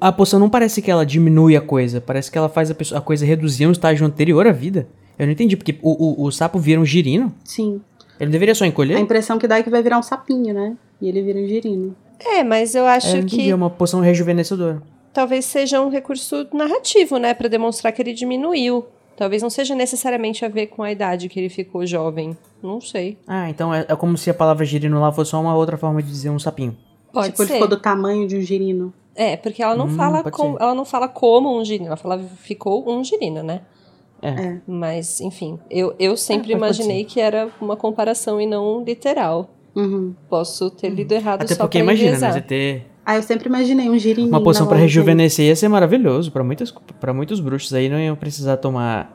[0.00, 2.98] a poção não parece que ela diminui a coisa, parece que ela faz a, pessoa,
[2.98, 4.88] a coisa reduzir um estágio anterior à vida.
[5.18, 7.32] Eu não entendi, porque o, o, o sapo vira um girino.
[7.44, 7.80] Sim.
[8.18, 8.96] Ele deveria só encolher?
[8.96, 10.76] A impressão que dá é que vai virar um sapinho, né?
[11.00, 11.96] E ele vira um girino.
[12.18, 13.50] É, mas eu acho é, que.
[13.50, 14.82] É uma poção rejuvenescedora.
[15.12, 17.32] Talvez seja um recurso narrativo, né?
[17.32, 18.86] para demonstrar que ele diminuiu.
[19.16, 22.36] Talvez não seja necessariamente a ver com a idade que ele ficou jovem.
[22.62, 23.16] Não sei.
[23.26, 26.02] Ah, então é, é como se a palavra girino lá fosse só uma outra forma
[26.02, 26.76] de dizer um sapinho.
[27.12, 27.44] Pode tipo, ser.
[27.44, 28.92] ele ficou do tamanho de um girino.
[29.16, 32.18] É, porque ela não hum, fala com, ela não fala como um girino, ela fala
[32.38, 33.62] ficou um girino, né?
[34.22, 34.28] É.
[34.28, 34.60] é.
[34.66, 39.50] Mas, enfim, eu, eu sempre é, imaginei que era uma comparação e não literal.
[39.74, 40.14] Uhum.
[40.28, 42.32] Posso ter lido errado Até só porque imagina, né?
[42.32, 42.86] Você ter.
[43.04, 44.28] Ah, eu sempre imaginei um girino.
[44.28, 46.32] Uma poção para rejuvenescer ia ser maravilhoso.
[46.32, 49.14] para muitos, pra muitos bruxos aí não iam precisar tomar.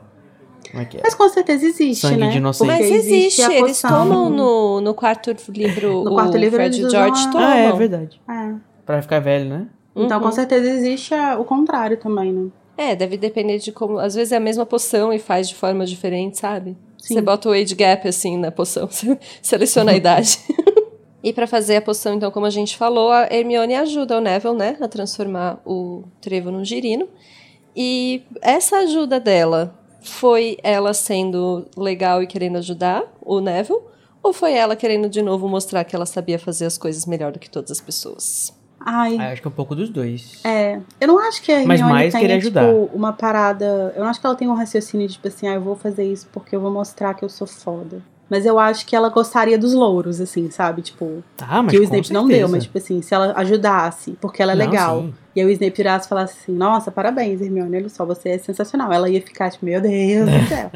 [0.72, 1.00] É é?
[1.02, 2.30] Mas com certeza existe, Sangue né?
[2.30, 2.68] De inocente.
[2.68, 6.04] Mas existe, eles tomam no, no quarto livro.
[6.04, 7.46] no quarto livro Fred George tomam.
[7.46, 8.20] Ah, é verdade.
[8.26, 8.54] É.
[8.86, 9.66] Pra ficar velho, né?
[9.94, 10.24] Então, uhum.
[10.24, 12.50] com certeza existe a, o contrário também, né?
[12.76, 13.98] É, deve depender de como.
[13.98, 16.76] Às vezes é a mesma poção e faz de forma diferente, sabe?
[16.98, 17.14] Sim.
[17.14, 20.38] Você bota o age gap assim na poção, você seleciona a idade.
[21.22, 24.56] e para fazer a poção, então, como a gente falou, a Hermione ajuda o Neville,
[24.56, 27.08] né, a transformar o trevo num girino.
[27.74, 33.80] E essa ajuda dela foi ela sendo legal e querendo ajudar o Neville?
[34.22, 37.38] Ou foi ela querendo de novo mostrar que ela sabia fazer as coisas melhor do
[37.38, 38.52] que todas as pessoas?
[38.84, 39.16] Ai.
[39.18, 40.40] Ah, acho que é um pouco dos dois.
[40.44, 40.80] É.
[41.00, 42.66] Eu não acho que a Hermione Mas mais tenha, ajudar.
[42.66, 43.92] tipo, uma parada...
[43.96, 46.04] Eu não acho que ela tenha um raciocínio de, tipo assim, ah, eu vou fazer
[46.04, 48.02] isso porque eu vou mostrar que eu sou foda.
[48.32, 50.80] Mas eu acho que ela gostaria dos louros, assim, sabe?
[50.80, 54.52] Tipo, ah, que o Snape não deu, mas, tipo assim, se ela ajudasse, porque ela
[54.52, 55.02] é não, legal.
[55.02, 55.14] Sim.
[55.36, 58.38] E aí o Snape virasse e falasse assim, nossa, parabéns, Hermione, olha só, você é
[58.38, 58.90] sensacional.
[58.90, 60.70] Ela ia ficar, tipo, meu Deus do céu.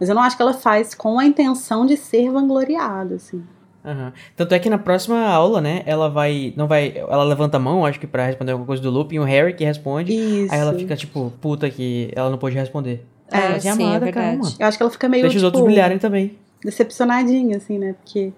[0.00, 3.40] mas eu não acho que ela faz com a intenção de ser vangloriada, assim.
[3.84, 4.12] Uhum.
[4.36, 6.52] Tanto é que na próxima aula, né, ela vai.
[6.56, 6.94] Não vai.
[6.96, 9.64] Ela levanta a mão, acho que pra responder alguma coisa do Lupin, o Harry que
[9.64, 10.14] responde.
[10.14, 10.52] Isso.
[10.52, 13.06] Aí ela fica, tipo, puta que ela não pôde responder.
[13.30, 14.52] É, ela é sim, amada, é calma.
[14.58, 15.22] Eu acho que ela fica meio.
[15.22, 16.36] Deixa tipo, os outros brilharem também.
[16.62, 17.94] Decepcionadinha, assim, né?
[17.94, 18.32] Porque.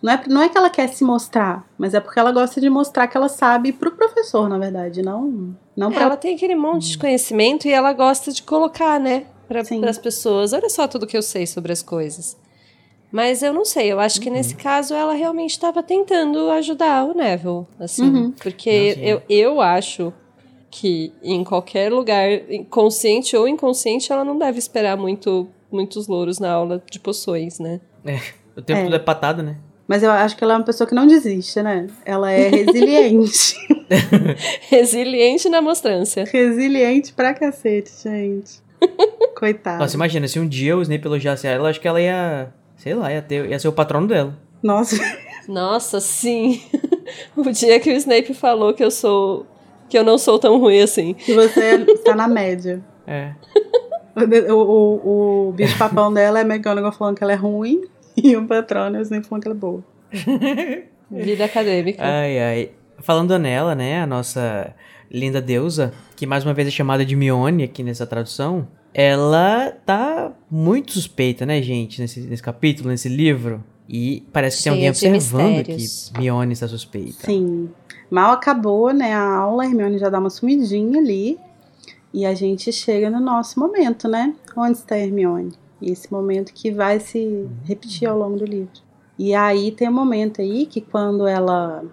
[0.00, 2.70] Não é, não é que ela quer se mostrar, mas é porque ela gosta de
[2.70, 6.02] mostrar que ela sabe pro professor, na verdade, não, não pra...
[6.02, 10.52] Ela tem aquele monte de conhecimento e ela gosta de colocar, né, para as pessoas.
[10.52, 12.36] Olha só tudo que eu sei sobre as coisas.
[13.10, 14.60] Mas eu não sei, eu acho que nesse uhum.
[14.60, 18.02] caso ela realmente estava tentando ajudar o Neville, assim.
[18.02, 18.30] Uhum.
[18.32, 20.12] Porque eu, eu acho
[20.70, 22.28] que em qualquer lugar,
[22.68, 27.80] consciente ou inconsciente, ela não deve esperar muito, muitos louros na aula de poções, né?
[28.04, 28.20] É,
[28.56, 28.96] o tempo é.
[28.96, 29.56] é patada, né?
[29.86, 31.86] Mas eu acho que ela é uma pessoa que não desiste, né?
[32.04, 33.56] Ela é resiliente.
[34.68, 36.24] resiliente na mostrância.
[36.30, 38.60] Resiliente pra cacete, gente.
[39.34, 39.78] Coitada.
[39.78, 43.12] Nossa, imagina, se um dia o Snape elogiasse ela, acho que ela ia Sei lá,
[43.12, 44.34] ia, ter, ia ser o patrono dela.
[44.62, 44.96] Nossa.
[45.46, 46.62] Nossa, sim.
[47.36, 49.46] o dia que o Snape falou que eu sou.
[49.88, 51.12] que eu não sou tão ruim assim.
[51.14, 52.80] Que você está na média.
[53.06, 53.32] É.
[54.50, 57.82] O, o, o bicho papão dela é McGonagall falando que ela é ruim.
[58.16, 59.84] e o Patronus nem falou que ela é boa.
[61.10, 62.02] Vida acadêmica.
[62.04, 62.70] Ai, ai.
[63.00, 64.74] Falando nela, né, a nossa
[65.10, 68.68] linda deusa, que mais uma vez é chamada de Mione aqui nessa tradução,
[69.00, 73.62] ela tá muito suspeita, né, gente, nesse, nesse capítulo, nesse livro.
[73.88, 76.12] E parece que tem alguém observando que mistérios.
[76.18, 77.24] Mione está suspeita.
[77.24, 77.70] Sim.
[78.10, 81.38] Mal acabou, né, a aula, a Hermione já dá uma sumidinha ali.
[82.12, 84.34] E a gente chega no nosso momento, né?
[84.56, 85.52] Onde está a Hermione?
[85.80, 88.82] E esse momento que vai se repetir ao longo do livro.
[89.16, 91.84] E aí tem um momento aí que quando ela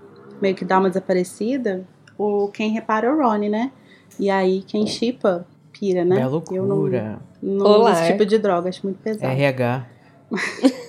[0.42, 1.86] meio que dá uma desaparecida,
[2.18, 3.72] o quem repara é o Rony, né?
[4.20, 5.46] E aí quem chipa
[5.80, 6.16] pira, né?
[6.18, 7.20] É Eu não, loucura.
[7.42, 7.92] não Olá.
[7.92, 9.32] uso esse tipo de droga, acho muito pesado.
[9.32, 9.88] RH.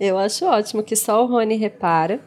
[0.00, 2.20] Eu acho ótimo que só o Rony repara.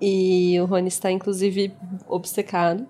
[0.00, 1.72] E o Rony está, inclusive,
[2.06, 2.86] obcecado.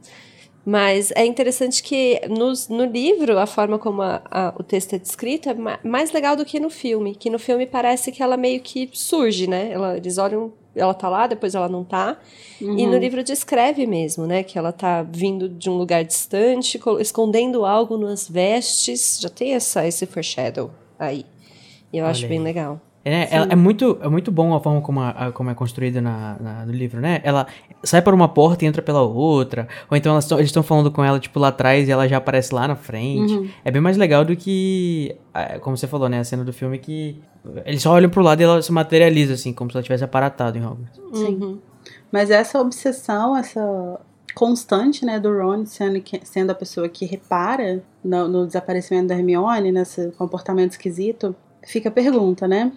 [0.68, 4.98] Mas é interessante que nos- no, livro, a forma como a- a- o texto é
[4.98, 7.14] descrito é ma- mais legal do que no filme.
[7.14, 9.70] Que no filme parece que ela meio que surge, né?
[9.70, 12.18] Ela, eles olham, ela tá lá, depois ela não tá.
[12.60, 12.90] E Uhum.
[12.90, 14.42] no livro descreve mesmo, né?
[14.42, 19.20] Que ela tá vindo de um lugar distante, co- escondendo algo nas vestes.
[19.22, 21.24] Já tem essa, esse foreshadow aí.
[21.92, 22.44] E eu acho bem aí.
[22.44, 22.80] legal.
[23.08, 26.00] É, ela- é muito, é muito bom a forma como, a- a- como é construída
[26.00, 27.20] na, na- no livro, né?
[27.22, 27.46] Ela
[27.84, 29.68] sai por uma porta e entra pela outra.
[29.88, 32.16] Ou então elas tão- eles estão falando com ela, tipo, lá atrás e ela já
[32.16, 33.32] aparece lá na frente.
[33.32, 33.48] Uhum.
[33.64, 35.14] É bem mais legal do que,
[35.60, 36.18] como você falou, né?
[36.18, 37.20] A cena do filme que
[37.64, 40.58] eles só olham pro lado e ela se materializa, assim, como se ela tivesse aparatado
[40.58, 41.00] em Hogwarts.
[41.14, 41.38] Sim.
[41.40, 41.58] Uhum.
[42.10, 44.00] Mas essa obsessão, essa
[44.34, 49.70] constante, né, do Ron sendo, sendo a pessoa que repara no, no desaparecimento da Hermione,
[49.72, 51.34] nesse comportamento esquisito,
[51.64, 52.72] fica a pergunta, né?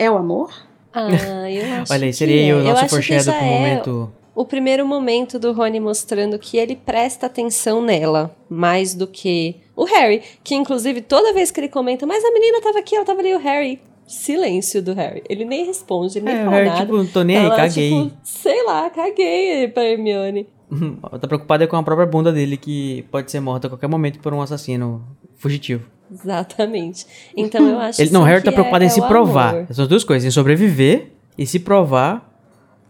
[0.00, 0.50] É o amor?
[0.92, 1.08] Ah,
[1.50, 2.54] eu acho Olha aí, que seria aí é.
[2.54, 4.12] o Eu nosso acho que foreshadow pro é momento.
[4.34, 9.84] o primeiro momento do Rony mostrando que ele presta atenção nela, mais do que o
[9.84, 13.20] Harry, que inclusive toda vez que ele comenta, mas a menina tava aqui, ela tava
[13.20, 13.80] ali, o Harry.
[14.06, 15.22] Silêncio do Harry.
[15.28, 16.80] Ele nem responde, ele nem É, fala Harry, nada.
[16.80, 17.90] tipo, não tô nem aí, Ela, caguei.
[17.90, 20.48] Tipo, sei lá, caguei pra Hermione.
[21.20, 24.34] tá preocupada com a própria bunda dele, que pode ser morta a qualquer momento por
[24.34, 25.04] um assassino
[25.36, 25.84] fugitivo.
[26.12, 27.06] Exatamente.
[27.36, 29.50] Então eu acho Ele, não, o sim Harry tá preocupado é, em é se provar.
[29.50, 29.66] amor.
[29.70, 32.28] Essas duas coisas, em sobreviver e se provar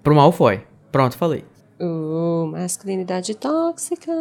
[0.03, 0.61] pro Malfoy.
[0.91, 1.45] Pronto, falei.
[1.81, 4.13] Uh, masculinidade tóxica.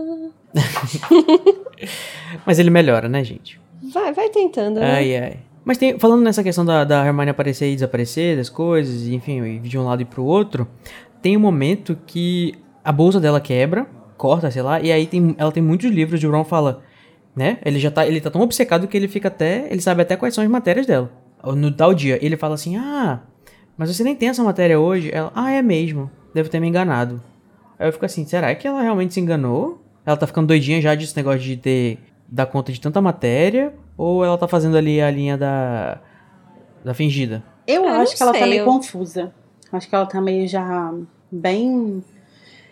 [2.46, 3.60] Mas ele melhora, né, gente?
[3.94, 4.94] Vai, vai tentando, né?
[4.94, 5.40] Ai, ai.
[5.64, 9.78] Mas tem, falando nessa questão da, da Hermione aparecer e desaparecer, das coisas, enfim, de
[9.78, 10.68] um lado e pro outro,
[11.22, 13.86] tem um momento que a bolsa dela quebra,
[14.18, 16.82] corta, sei lá, e aí tem, ela tem muitos livros e o Ron fala,
[17.40, 17.58] né?
[17.64, 20.36] Ele já tá, ele tá tão obcecado que ele fica até, ele sabe até quais
[20.36, 21.10] são as matérias dela.
[21.56, 23.22] No tal dia, ele fala assim, ah,
[23.78, 25.10] mas você nem tem essa matéria hoje?
[25.14, 27.22] Ela, ah, é mesmo, devo ter me enganado.
[27.80, 29.82] Aí eu fico assim, será que ela realmente se enganou?
[30.06, 33.74] Ela tá ficando doidinha já desse negócio de ter, dar conta de tanta matéria?
[33.98, 35.98] Ou ela tá fazendo ali a linha da,
[36.84, 37.42] da fingida?
[37.66, 39.32] Eu Ah, acho que ela tá meio eu- confusa.
[39.72, 40.94] Acho que ela tá meio já
[41.32, 42.04] bem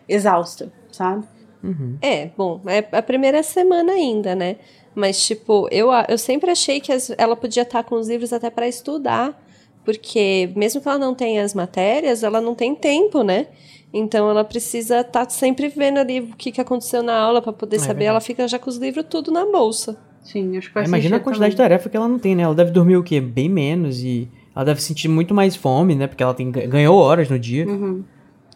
[0.09, 1.24] exausta, sabe?
[1.64, 1.97] Uhum.
[2.01, 4.58] É, bom, é a primeira semana ainda, né?
[4.95, 8.49] Mas, tipo, eu, eu sempre achei que as- ela podia estar com os livros até
[8.49, 9.39] para estudar,
[9.86, 13.47] porque mesmo que ela não tenha as matérias, ela não tem tempo, né?
[13.93, 17.78] Então ela precisa estar sempre vendo ali o que, que aconteceu na aula para poder
[17.78, 17.89] É saber.
[17.93, 18.10] verdade.
[18.10, 19.97] Ela fica já com os livros tudo na bolsa.
[20.24, 21.70] Sim, acho que faz Imagina a quantidade de também.
[21.70, 22.43] tarefa que ela não tem, né?
[22.43, 23.22] Ela deve dormir o quê?
[23.22, 26.05] Bem menos e ela deve sentir muito mais fome, né?
[26.05, 27.66] Porque ela tem, ganhou horas no dia.
[27.66, 28.03] Uhum.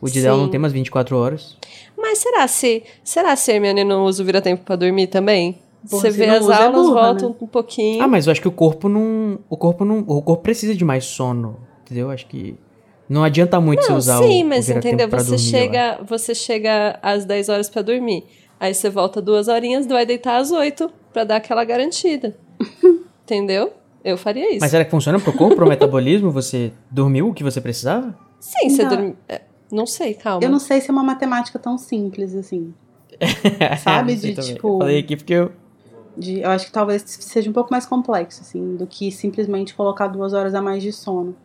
[0.01, 0.51] O dia dela não Sim.
[0.51, 1.55] tem mais 24 horas.
[2.11, 5.59] Mas será se será se a Hermione não usa o vira-tempo para dormir também?
[5.89, 7.35] Porra, Você vê as é aulas, burra, voltam né?
[7.41, 8.03] um pouquinho.
[8.03, 9.39] Ah, mas eu acho que o corpo não.
[9.49, 9.99] O corpo não.
[9.99, 11.57] O corpo precisa de mais sono.
[11.85, 12.11] Entendeu?
[12.11, 12.55] Acho que.
[13.07, 15.09] Não adianta muito você Não, usar sim, o, mas o vira-tempo entendeu?
[15.09, 18.25] pra Você dormir, chega, você chega às 10 horas pra dormir.
[18.59, 22.35] Aí você volta duas horinhas, vai deitar às 8 pra dar aquela garantida.
[23.23, 23.71] entendeu?
[24.03, 24.59] Eu faria isso.
[24.61, 26.29] Mas será que funciona pro corpo, pro metabolismo?
[26.31, 28.13] Você dormiu o que você precisava?
[28.39, 28.89] Sim, você Não.
[28.89, 29.15] dorme.
[29.29, 29.41] é,
[29.71, 30.43] Não sei, calma.
[30.43, 32.73] Eu não sei se é uma matemática tão simples assim.
[33.83, 34.53] Sabe, de, também.
[34.55, 35.51] tipo- Eu falei aqui porque eu.
[36.17, 40.07] De, eu acho que talvez seja um pouco mais complexo, assim, do que simplesmente colocar
[40.07, 41.35] duas horas a mais de sono.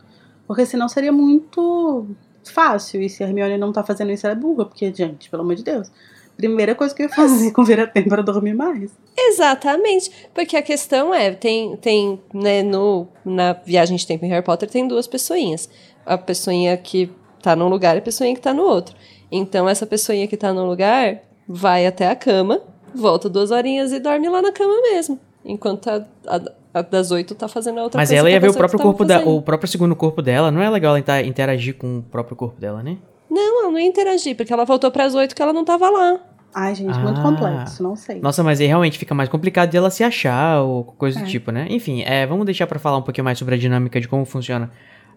[0.46, 2.06] Porque senão seria muito
[2.44, 3.00] fácil.
[3.02, 4.64] E se a Hermione não tá fazendo isso, ela é burra.
[4.64, 5.90] Porque, gente, pelo amor de Deus.
[6.36, 8.90] Primeira coisa que eu ia fazer com vira-tempo era dormir mais.
[9.16, 10.10] Exatamente.
[10.34, 14.68] Porque a questão é, tem, tem né, no, na viagem de tempo em Harry Potter,
[14.68, 15.68] tem duas pessoinhas.
[16.04, 17.10] A pessoinha que
[17.46, 18.94] tá num lugar e a pessoinha que tá no outro.
[19.30, 21.18] Então, essa pessoinha que tá no lugar
[21.48, 22.60] vai até a cama,
[22.94, 25.18] volta duas horinhas e dorme lá na cama mesmo.
[25.44, 26.40] Enquanto a, a-
[26.74, 28.18] a das oito tá fazendo a outra Mas coisa.
[28.20, 30.50] ela que ia ver o próprio corpo dela, o próprio segundo corpo dela.
[30.50, 32.96] Não é legal ela inter- interagir com o próprio corpo dela, né?
[33.30, 36.18] Não, ela não ia interagir, porque ela voltou pras oito que ela não tava lá.
[36.54, 37.22] Ai, gente, muito Ah.
[37.22, 38.18] complexo, não sei.
[38.20, 41.28] Nossa, mas aí realmente fica mais complicado de ela se achar ou coisa do É.
[41.28, 41.66] tipo, né?
[41.70, 44.70] Enfim, é, vamos deixar pra falar um pouquinho mais sobre a dinâmica de como funciona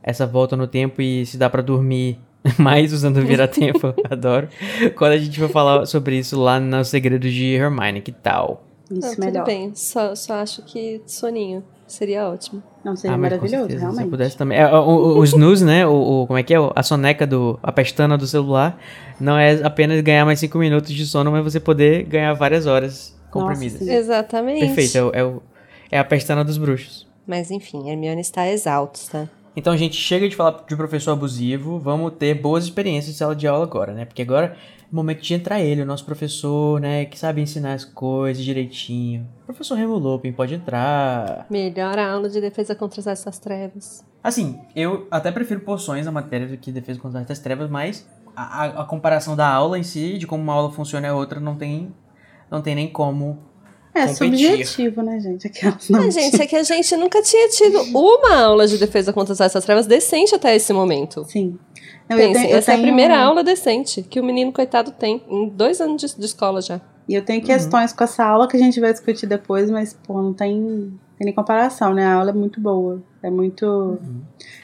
[0.03, 2.19] essa volta no tempo e se dá pra dormir
[2.57, 4.47] mais usando o vira-tempo, adoro.
[4.95, 8.63] Quando a gente for falar sobre isso lá no Segredo de Hermione, que tal?
[8.89, 9.45] Isso, tudo melhor.
[9.45, 12.63] bem, só, só acho que soninho seria ótimo.
[12.83, 14.09] Não, seria Ah, maravilhoso, certeza, Se realmente.
[14.09, 14.57] pudesse também.
[14.57, 15.85] É, o, o, o snooze, né?
[15.85, 15.91] O,
[16.23, 16.57] o- como é que é?
[16.75, 17.59] A soneca do.
[17.61, 18.79] A pestana do celular.
[19.19, 23.15] Não é apenas ganhar mais 5 minutos de sono, mas você poder ganhar várias horas
[23.29, 23.79] comprimidas.
[23.79, 23.91] sim.
[23.91, 24.59] Exatamente.
[24.65, 25.41] Perfeito, é, o-
[25.91, 27.05] é, é a pestana dos bruxos.
[27.27, 29.29] Mas enfim, Hermione está exausta.
[29.55, 31.79] Então, gente, chega de falar de professor abusivo.
[31.79, 34.05] Vamos ter boas experiências de sala de aula agora, né?
[34.05, 37.05] Porque agora é o momento de entrar ele, o nosso professor, né?
[37.05, 39.27] Que sabe ensinar as coisas direitinho.
[39.45, 41.45] Professor Remo Lopin, pode entrar.
[41.49, 44.05] Melhor aula de defesa contra essas trevas.
[44.23, 48.63] Assim, eu até prefiro poções na matéria do que defesa contra as trevas, mas a,
[48.63, 51.55] a- a comparação da aula em si, de como uma aula funciona é outra, não
[51.55, 51.93] tem,
[52.51, 53.39] não tem nem como.
[54.03, 54.47] É competir.
[54.49, 55.47] subjetivo, né, gente?
[55.47, 55.99] Aquelas não.
[56.01, 59.63] Mas, gente, é que a gente nunca tinha tido uma aula de defesa contra essas
[59.65, 61.25] trevas decente até esse momento.
[61.27, 61.57] Sim.
[62.09, 64.91] Não, eu Pensem, tenho- eu essa é a primeira aula decente que o menino coitado
[64.91, 66.81] tem em dois anos de, de escola já.
[67.07, 70.21] E eu tenho questões com essa aula que a gente vai discutir depois, mas, pô,
[70.21, 70.57] não tem,
[71.17, 72.05] tem nem comparação, né?
[72.05, 73.01] A aula é muito boa.
[73.23, 73.97] É muito.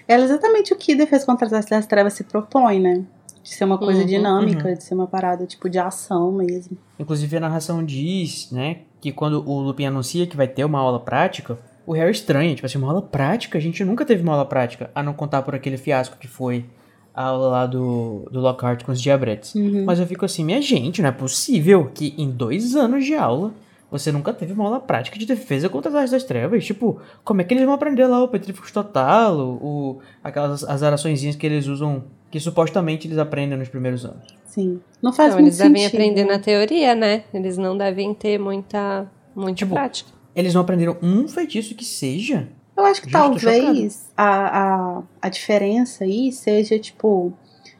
[0.08, 3.04] Ela é exatamente o que Defesa contra as das Trevas se propõe, né?
[3.46, 4.74] De ser uma coisa Uhum, dinâmica, uhum.
[4.74, 6.76] de ser uma parada, tipo, de ação mesmo.
[6.98, 11.00] Inclusive a narração diz, né, que quando o Lupin anuncia que vai ter uma aula
[11.00, 13.60] prática, o Harry estranha, tipo assim, uma aula prática?
[13.60, 16.66] A gente nunca teve uma aula prática, a não contar por aquele fiasco que foi
[17.14, 19.54] a aula lá do, do Lockhart com os diabretes.
[19.54, 19.86] Uhum.
[19.86, 23.54] Mas eu fico assim, minha gente, não é possível que em dois anos de aula
[23.92, 26.66] você nunca teve uma aula prática de defesa contra as artes das trevas.
[26.66, 31.36] Tipo, como é que eles vão aprender lá o Petrificus Total, o, aquelas as araçõezinhas
[31.36, 34.36] que eles usam, que supostamente eles aprendem nos primeiros anos.
[34.46, 34.80] Sim.
[35.02, 35.96] Não faz Então, muito eles devem sentido.
[35.96, 37.24] aprender na teoria, né?
[37.34, 40.10] Eles não devem ter muita, muita Tipo, prática.
[40.36, 42.48] Eles não aprenderam um feitiço que seja.
[42.76, 47.32] Eu acho que Gente, talvez a, a, a diferença aí seja, tipo,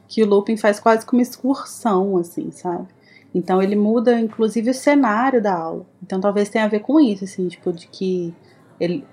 [0.08, 2.86] que o Lupin faz quase como excursão, assim, sabe?
[3.34, 5.84] Então ele muda, inclusive, o cenário da aula.
[6.02, 8.32] Então talvez tenha a ver com isso, assim, tipo, de que
[8.80, 9.04] ele.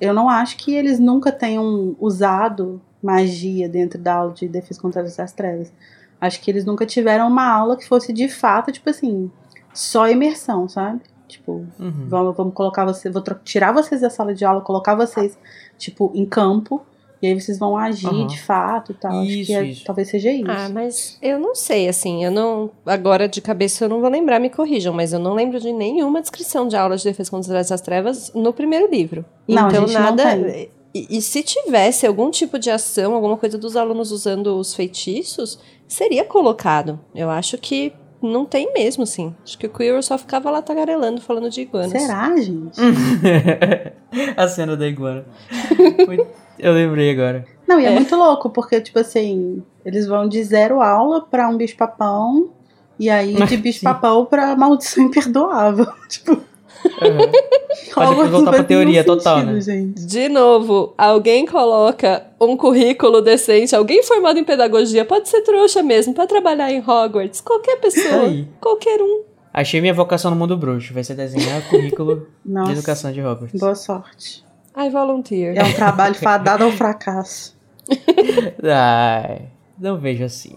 [0.00, 5.02] Eu não acho que eles nunca tenham usado magia dentro da aula de defesa contra
[5.02, 5.72] as trevas.
[6.20, 9.30] Acho que eles nunca tiveram uma aula que fosse de fato, tipo assim,
[9.72, 11.00] só imersão, sabe?
[11.28, 12.06] Tipo, Uhum.
[12.08, 15.38] Vamos, vamos colocar você, vou tirar vocês da sala de aula, colocar vocês,
[15.76, 16.82] tipo, em campo,
[17.20, 18.26] e aí vocês vão agir Aham.
[18.26, 19.12] de fato e tal.
[19.20, 19.84] Acho Isso, que é- isso.
[19.84, 20.50] talvez seja isso.
[20.50, 22.70] Ah, mas eu não sei, assim, eu não.
[22.86, 26.20] Agora de cabeça eu não vou lembrar, me corrijam, mas eu não lembro de nenhuma
[26.20, 29.24] descrição de aula de defesa contra as trevas no primeiro livro.
[29.48, 30.22] Não, a então não nada.
[30.36, 30.70] tem.
[30.94, 35.58] E, e se tivesse algum tipo de ação, alguma coisa dos alunos usando os feitiços,
[35.86, 36.98] seria colocado.
[37.14, 39.34] Eu acho que não tem mesmo, assim.
[39.44, 41.92] Acho que o Quirrell só ficava lá tagarelando, falando de iguanas.
[41.92, 42.80] Será, gente?
[44.36, 45.24] a cena da iguana.
[46.58, 47.44] Eu lembrei agora.
[47.68, 47.94] Não, e é, É.
[47.94, 52.50] muito louco, porque, tipo assim, eles vão de zero aula pra um bicho-papão,
[52.98, 55.86] e aí de bicho-papão pra maldição imperdoável.
[56.08, 56.40] tipo,
[56.84, 57.94] Uhum.
[57.94, 59.60] Pode voltar pra teoria total, sentido, né?
[59.60, 60.06] gente.
[60.06, 66.14] De novo, alguém coloca um currículo decente, alguém formado em pedagogia, pode ser trouxa mesmo,
[66.14, 68.46] pra trabalhar em Hogwarts, qualquer pessoa, Aí.
[68.60, 69.22] qualquer um.
[69.52, 70.94] Achei minha vocação no mundo bruxo.
[70.94, 73.58] Vai ser desenhar currículo de educação de Hogwarts.
[73.58, 74.44] boa sorte.
[74.76, 75.56] I volunteer.
[75.58, 77.56] É um trabalho fadado ao fracasso.
[78.62, 79.48] Ai,
[79.78, 80.56] não vejo assim.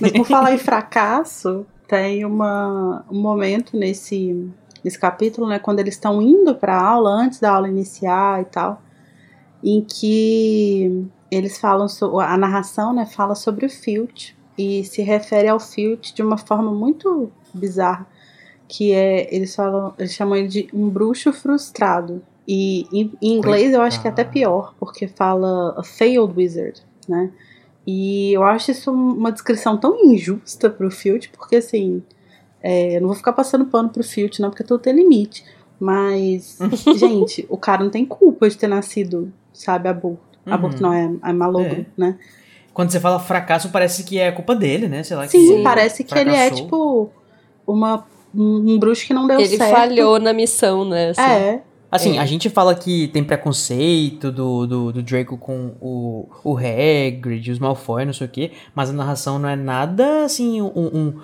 [0.00, 4.50] Mas por falar em fracasso, tem uma, um momento nesse,
[4.84, 8.44] nesse capítulo, né, quando eles estão indo para a aula, antes da aula iniciar e
[8.46, 8.82] tal,
[9.62, 15.48] em que eles falam, so, a narração né, fala sobre o Filch e se refere
[15.48, 18.06] ao Filch de uma forma muito bizarra,
[18.68, 22.22] que é, eles falam, eles chamam ele de um bruxo frustrado.
[22.46, 26.82] E em, em inglês eu acho que é até pior, porque fala a failed wizard,
[27.08, 27.30] né?
[27.86, 32.02] E eu acho isso uma descrição tão injusta pro Filch, porque assim,
[32.62, 35.44] é, eu não vou ficar passando pano pro Filch, não, porque tudo tem limite.
[35.80, 36.58] Mas,
[36.96, 40.20] gente, o cara não tem culpa de ter nascido, sabe, aborto.
[40.46, 40.52] Uhum.
[40.54, 41.86] Aborto não, é, é malogro, É.
[41.96, 42.18] né?
[42.72, 45.02] Quando você fala fracasso, parece que é culpa dele, né?
[45.02, 45.28] Sei lá.
[45.28, 46.64] Sim, que parece que ele é, fracassou.
[46.64, 47.10] tipo,
[47.66, 49.70] uma, um, bruxo que não deu Ele certo.
[49.72, 51.10] falhou na missão, né?
[51.10, 51.20] assim.
[51.20, 52.20] É, Assim, É.
[52.20, 57.58] a gente fala que tem preconceito do, do, do Draco com o, o Hagrid, os
[57.58, 61.14] Malfoy, não sei o quê, mas a narração não é nada, assim, um- um-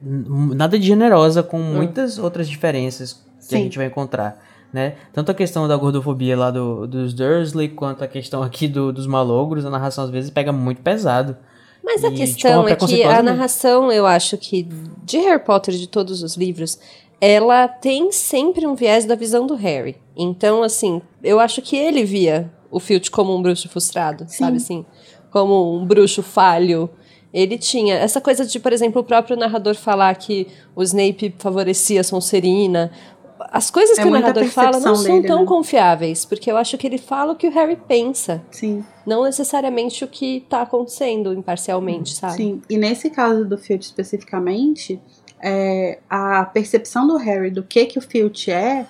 [0.00, 3.12] nada de generosa com muitas outras diferenças
[3.48, 3.64] que a Sim.
[3.64, 4.42] gente vai encontrar,
[4.72, 4.94] né?
[5.12, 9.06] Tanto a questão da gordofobia lá do, dos Dursley, quanto a questão aqui do, dos
[9.06, 11.36] malogros, a narração às vezes pega muito pesado.
[11.82, 14.68] Mas a E de questão forma é que a narração, eu acho que
[15.04, 16.78] de Harry Potter, de todos os livros,
[17.20, 19.96] ela tem sempre um viés da visão do Harry.
[20.16, 24.36] Então, assim, eu acho que ele via o Filch como um bruxo frustrado, Sim.
[24.38, 24.84] sabe assim?
[25.30, 26.90] Como um bruxo falho.
[27.32, 32.00] Ele tinha essa coisa de, por exemplo, o próprio narrador falar que o Snape favorecia
[32.00, 32.90] a Sonserina.
[33.52, 35.46] As coisas é que o narrador fala não são tão né?
[35.46, 38.42] confiáveis, porque eu acho que ele fala o que o Harry pensa.
[38.50, 38.84] Sim.
[39.06, 42.36] Não necessariamente o que está acontecendo imparcialmente, sabe?
[42.36, 42.62] Sim.
[42.68, 45.00] E nesse caso do Filch especificamente,
[45.40, 48.86] é, a percepção do Harry do que que o Filch é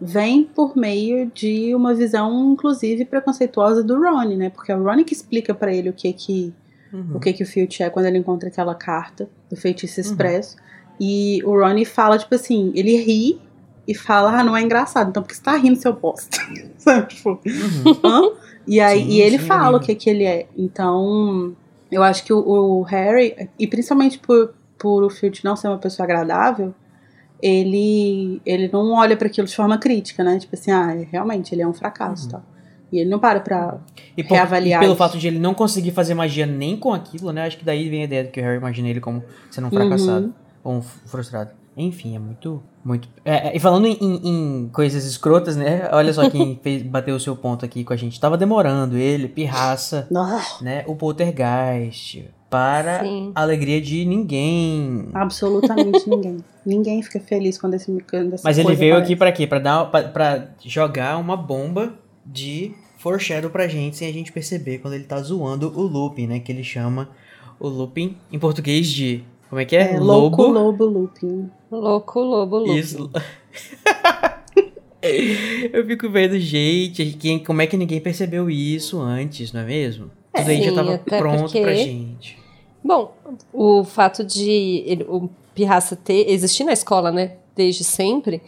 [0.00, 4.50] vem por meio de uma visão, inclusive, preconceituosa do Ron, né?
[4.50, 6.54] Porque é o Ron que explica para ele o que que
[6.92, 7.16] uhum.
[7.16, 10.06] o que que o Filch é quando ele encontra aquela carta do feitiço uhum.
[10.06, 10.56] expresso.
[10.56, 10.62] Uhum.
[11.00, 13.40] E o Ron fala, tipo assim, ele ri
[13.86, 16.38] e fala, ah, não é engraçado, então por que você tá rindo, seu bosta?
[17.08, 18.36] tipo, uhum.
[18.66, 20.46] E aí sim, e ele sim, fala o que que ele é.
[20.56, 21.56] Então,
[21.90, 25.78] eu acho que o, o Harry, e principalmente por, por o Filch não ser uma
[25.78, 26.74] pessoa agradável,
[27.40, 30.38] ele, ele não olha para aquilo de forma crítica, né?
[30.38, 32.32] Tipo assim, ah, realmente, ele é um fracasso, uhum.
[32.32, 32.42] tá?
[32.90, 33.78] E ele não para pra
[34.16, 34.80] e por, reavaliar.
[34.80, 34.98] E pelo isso.
[34.98, 37.46] fato de ele não conseguir fazer magia nem com aquilo, né?
[37.46, 39.70] Acho que daí vem a ideia de que o Harry imagina ele como sendo um
[39.70, 40.32] fracassado uhum.
[40.64, 41.50] ou um frustrado.
[41.76, 42.60] Enfim, é muito.
[42.84, 45.88] muito é, é, e falando em, em, coisas escrotas, né?
[45.92, 48.18] Olha só quem fez, bateu o seu ponto aqui com a gente.
[48.18, 50.08] Tava demorando ele, pirraça,
[50.60, 50.82] né?
[50.88, 52.28] O poltergeist.
[52.50, 53.30] Para Sim.
[53.34, 55.08] a alegria de ninguém.
[55.14, 56.38] Absolutamente ninguém.
[56.66, 59.12] Ninguém fica feliz quando esse quando Mas ele veio aparece.
[59.12, 59.46] aqui para quê?
[59.46, 61.92] Para dar para jogar uma bomba
[62.28, 66.40] de foreshadow pra gente sem a gente perceber quando ele tá zoando o Lupin, né?
[66.40, 67.08] Que ele chama
[67.58, 69.94] o Lupin em português de como é que é?
[69.94, 69.98] é.
[69.98, 71.50] Louco Lobo Lupin.
[71.70, 72.76] Louco Lobo Lupin.
[72.76, 73.10] Isso.
[75.72, 80.10] Eu fico vendo, gente, quem, como é que ninguém percebeu isso antes, não é mesmo?
[80.34, 81.60] É, Tudo aí já tava pronto porque...
[81.60, 82.36] pra gente.
[82.84, 83.14] Bom,
[83.52, 88.42] o fato de ele, o Pirraça ter existir na escola, né, desde sempre,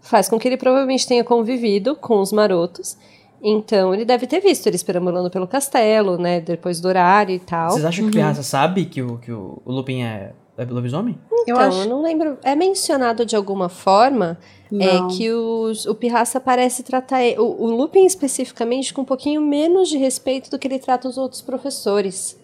[0.00, 2.96] faz com que ele provavelmente tenha convivido com os marotos.
[3.42, 7.70] Então ele deve ter visto eles perambulando pelo castelo, né, depois do horário e tal.
[7.70, 11.18] Vocês acham que o Pirraça sabe que o, que o, o Lupin é é lobisomem?
[11.32, 11.78] Então, eu, acho...
[11.80, 12.38] eu não lembro.
[12.42, 14.38] É mencionado de alguma forma
[14.72, 19.88] é que os, o Pirraça parece tratar o, o Lupin especificamente com um pouquinho menos
[19.88, 22.38] de respeito do que ele trata os outros professores.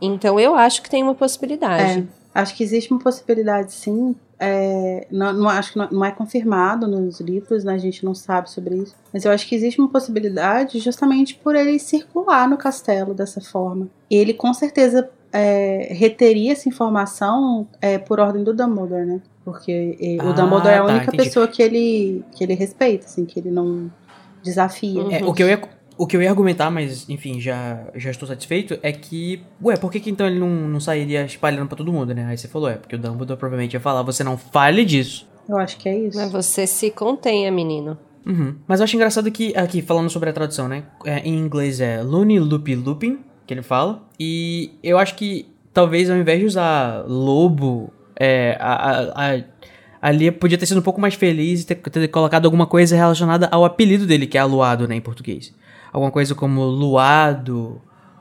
[0.00, 2.08] Então eu acho que tem uma possibilidade.
[2.34, 4.14] É, acho que existe uma possibilidade, sim.
[4.40, 8.14] É, não, não, acho que não, não, é confirmado nos livros, né, a gente não
[8.14, 8.94] sabe sobre isso.
[9.12, 13.88] Mas eu acho que existe uma possibilidade justamente por ele circular no castelo dessa forma.
[14.10, 19.20] Ele com certeza é, reteria essa informação é, por ordem do Dumbledore, né?
[19.44, 21.24] Porque ah, o Dumbledore é a tá, única entendi.
[21.24, 23.90] pessoa que ele, que ele respeita, assim, que ele não
[24.42, 25.00] desafia.
[25.00, 25.12] Uhum.
[25.12, 25.60] É, o, que eu ia,
[25.98, 29.90] o que eu ia argumentar, mas enfim, já, já estou satisfeito, é que, ué, por
[29.90, 32.24] que, que então ele não, não sairia espalhando para todo mundo, né?
[32.26, 35.28] Aí você falou, é, porque o Dumbledore provavelmente ia falar, você não fale disso.
[35.48, 36.16] Eu acho que é isso.
[36.16, 37.98] Mas você se contenha, menino.
[38.24, 38.54] Uhum.
[38.66, 40.84] Mas eu acho engraçado que, aqui, falando sobre a tradução, né?
[41.04, 44.06] É, em inglês é Looney Loopy Looping, que ele fala.
[44.20, 49.44] E eu acho que talvez ao invés de usar lobo, é, a, a, a,
[50.02, 53.48] ali podia ter sido um pouco mais feliz e ter, ter, colocado alguma coisa relacionada
[53.50, 55.54] ao apelido dele, que é aluado, né, em português.
[55.92, 57.80] Alguma coisa como luado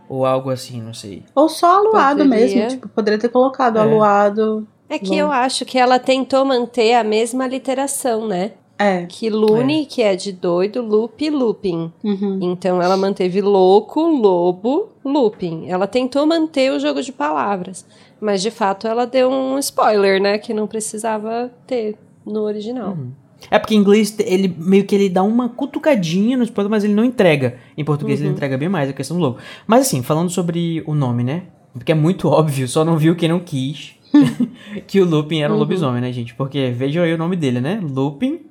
[0.09, 1.23] ou algo assim, não sei.
[1.35, 2.55] Ou só aluado poderia.
[2.55, 3.81] mesmo, tipo, poderia ter colocado é.
[3.81, 4.67] aluado.
[4.89, 8.53] É que eu acho que ela tentou manter a mesma literação, né?
[8.79, 9.05] É.
[9.05, 9.85] Que Lune, é.
[9.85, 11.91] que é de doido, Loop, Looping.
[12.03, 12.39] Uhum.
[12.41, 15.67] Então ela manteve louco, lobo, looping.
[15.67, 17.85] Ela tentou manter o jogo de palavras.
[18.21, 20.37] Mas de fato ela deu um spoiler, né?
[20.37, 22.91] Que não precisava ter no original.
[22.91, 23.11] Uhum.
[23.51, 26.93] É porque em inglês ele meio que ele dá uma cutucadinha no spoiler, mas ele
[26.93, 27.57] não entrega.
[27.77, 28.27] Em português uhum.
[28.27, 29.37] ele entrega bem mais a questão do logo.
[29.65, 31.43] Mas assim, falando sobre o nome, né?
[31.73, 33.95] Porque é muito óbvio, só não viu quem não quis.
[34.87, 35.61] que o Lupin era um uhum.
[35.61, 36.33] lobisomem, né, gente?
[36.33, 37.79] Porque vejam aí o nome dele, né?
[37.83, 38.47] Lupin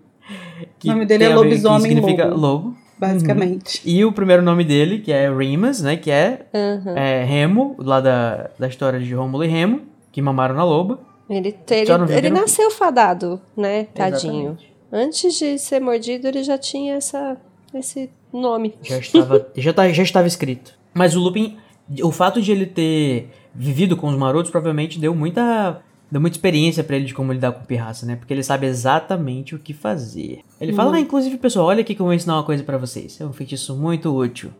[0.85, 2.40] o nome dele é Lobisomem que significa lobo.
[2.40, 2.77] lobo.
[2.98, 3.86] Basicamente.
[3.86, 3.93] Uhum.
[3.93, 5.97] E o primeiro nome dele, que é Remus, né?
[5.97, 6.97] Que é, uhum.
[6.97, 10.98] é Remo, lá da, da história de Rômulo e Remo, que mamaram na loba.
[11.28, 13.85] Ele, ele, ele nasceu fadado, né?
[13.94, 14.52] Tadinho.
[14.52, 14.76] Exatamente.
[14.92, 17.36] Antes de ser mordido, ele já tinha essa,
[17.74, 18.74] esse nome.
[18.82, 20.74] Já estava, já, tá, já estava escrito.
[20.94, 21.56] Mas o Lupin,
[22.02, 26.84] o fato de ele ter vivido com os marotos provavelmente deu muita deu muita experiência
[26.84, 28.16] para ele de como lidar com pirraça, né?
[28.16, 30.40] Porque ele sabe exatamente o que fazer.
[30.60, 30.96] Ele fala, uhum.
[30.96, 33.20] ah, inclusive, pessoal, olha aqui que eu vou ensinar uma coisa para vocês.
[33.20, 34.50] É um feitiço muito útil.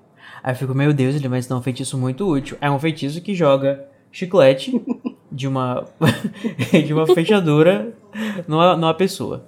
[0.43, 2.57] Aí eu fico, meu Deus, ele vai ensinar um feitiço muito útil.
[2.61, 4.73] É um feitiço que joga chiclete
[5.31, 5.85] de uma
[6.85, 7.95] de uma fechadura
[8.49, 9.47] numa, numa pessoa.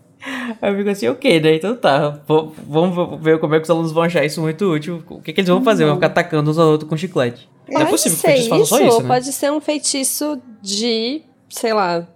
[0.61, 1.55] Aí eu fico assim, ok, né?
[1.55, 2.21] Então tá,
[2.67, 5.03] vamos ver como é que os alunos vão achar isso muito útil.
[5.09, 5.85] O que, que eles vão fazer?
[5.85, 7.49] Vão ficar atacando uns ao outros com chiclete.
[7.67, 9.09] Pode Não é possível que o feitiço faça só isso, né?
[9.09, 12.07] Pode ser um feitiço de sei lá,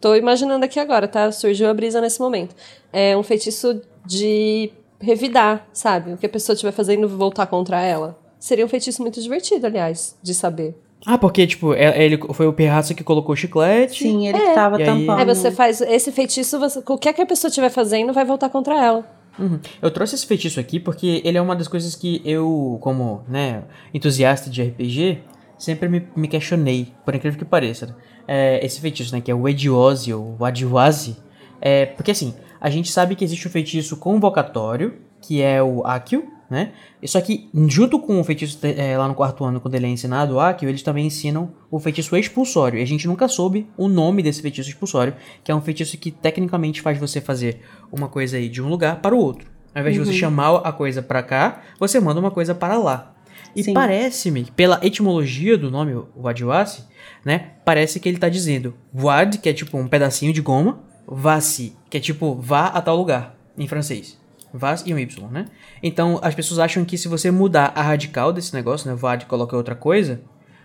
[0.00, 1.30] tô imaginando aqui agora, tá?
[1.32, 2.54] Surgiu a brisa nesse momento.
[2.92, 4.70] É um feitiço de
[5.00, 6.12] revidar, sabe?
[6.12, 8.18] O que a pessoa estiver fazendo voltar contra ela.
[8.38, 10.74] Seria um feitiço muito divertido, aliás, de saber.
[11.06, 14.02] Ah, porque, tipo, é- ele foi o Pirraça que colocou o chiclete.
[14.02, 14.54] Sim, ele É.
[14.54, 15.18] tava E aí- tampando.
[15.20, 18.74] Aí você faz esse feitiço, você, qualquer que a pessoa estiver fazendo vai voltar contra
[18.84, 19.04] ela.
[19.38, 19.60] Uhum.
[19.80, 23.62] Eu trouxe esse feitiço aqui porque ele é uma das coisas que eu, como, né,
[23.94, 25.18] entusiasta de RPG,
[25.56, 27.86] sempre me, me questionei, por incrível que pareça.
[27.86, 27.94] né?
[28.26, 31.16] É, esse feitiço, né, que é o Ediose ou o Adivase,
[31.60, 36.26] é, porque assim, a gente sabe que existe o feitiço convocatório, que é o Akio,
[36.50, 36.72] né?
[37.04, 40.34] Só que, junto com o feitiço é, lá no quarto ano, quando ele é ensinado
[40.34, 42.78] o Akio, eles também ensinam o feitiço expulsório.
[42.78, 45.14] E a gente nunca soube o nome desse feitiço expulsório,
[45.44, 47.60] que é um feitiço que tecnicamente faz você fazer
[47.92, 49.46] uma coisa aí de um lugar para o outro.
[49.74, 53.14] Ao invés de você chamar a coisa para cá, você manda uma coisa para lá.
[53.54, 56.84] E parece-me, pela etimologia do nome, o Vadiwasi,
[57.24, 57.52] né?
[57.64, 61.96] Parece que ele tá dizendo Wad, que é tipo um pedacinho de goma, Vasi, que
[61.96, 64.18] é tipo vá a tal lugar, em francês.
[64.52, 65.46] Vas e um Y, né?
[65.82, 68.96] Então as pessoas acham que se você mudar a radical desse negócio, né?
[68.96, 70.20] Vad coloca outra coisa,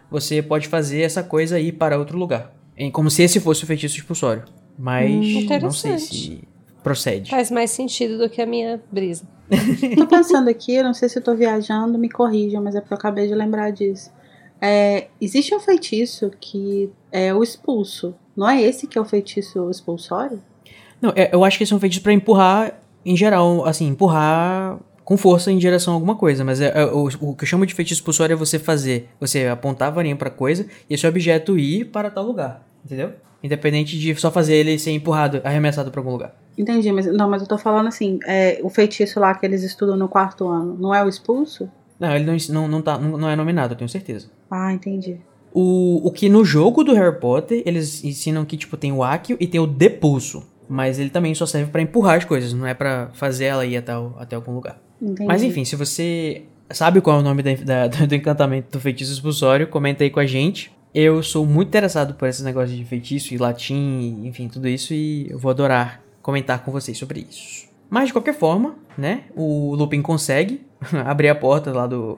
[0.10, 2.54] você pode fazer essa coisa ir para outro lugar.
[2.78, 4.44] Em- Como se esse fosse o feitiço expulsório.
[4.78, 5.10] Mas
[5.62, 6.44] não sei se
[6.82, 7.30] procede.
[7.30, 9.24] Faz mais sentido do que a minha brisa.
[9.96, 12.94] Tô pensando aqui, eu não sei se eu tô viajando, me corrijam, mas é porque
[12.94, 14.10] eu acabei de lembrar disso.
[14.60, 18.16] É, existe um feitiço que é o expulso.
[18.36, 20.42] Não é esse que é o feitiço expulsório?
[21.02, 24.78] Não, é- eu acho que esse é um feitiço pra empurrar, em geral, assim, empurrar
[25.04, 26.44] com força em direção a alguma coisa.
[26.44, 29.48] Mas é, é- o, o que eu chamo de feitiço expulsório é você fazer, você
[29.48, 33.12] apontar a varinha pra coisa e esse objeto ir para tal lugar, entendeu?
[33.44, 36.34] Independente de só fazer ele ser empurrado, arremessado pra algum lugar.
[36.58, 39.98] Entendi, mas não, mas eu tô falando assim, é, o feitiço lá que eles estudam
[39.98, 41.70] no quarto ano, não é o expulso?
[42.00, 44.28] Não, ele não, não, não, tá, não, não é nominado, eu tenho certeza.
[44.50, 45.18] Ah, entendi.
[45.54, 49.36] O, o que no jogo do Harry Potter, eles ensinam que, tipo, tem o Accio
[49.40, 50.44] e tem o Depulso.
[50.74, 53.78] Mas ele também só serve pra empurrar as coisas, não é pra fazer ela ir
[53.78, 54.80] até, o- até algum lugar.
[55.02, 55.26] entendi.
[55.28, 59.12] Mas enfim, se você sabe qual é o nome da- da- do encantamento do feitiço
[59.14, 60.72] expulsório, comenta aí com a gente.
[60.96, 65.28] Eu sou muito interessado por esses negócios de feitiço e latim, enfim, tudo isso, e
[65.30, 67.68] eu vou adorar comentar com vocês sobre isso.
[67.90, 70.62] Mas de qualquer forma, né, o Lupin consegue
[71.06, 72.18] abrir a porta lá do,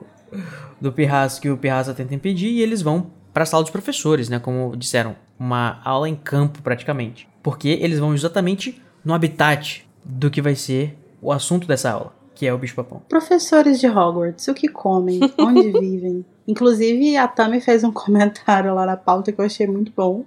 [0.80, 4.28] do Pirraça que o Pirraça tenta impedir e eles vão para a sala dos professores,
[4.30, 7.28] né, como disseram, uma aula em campo praticamente.
[7.46, 12.44] Porque eles vão exatamente no habitat do que vai ser o assunto dessa aula, que
[12.44, 13.00] é o bicho-papão.
[13.08, 15.20] Professores de Hogwarts, o que comem?
[15.38, 16.24] Onde vivem?
[16.48, 20.24] Inclusive, a Tami fez um comentário lá na pauta que eu achei muito bom,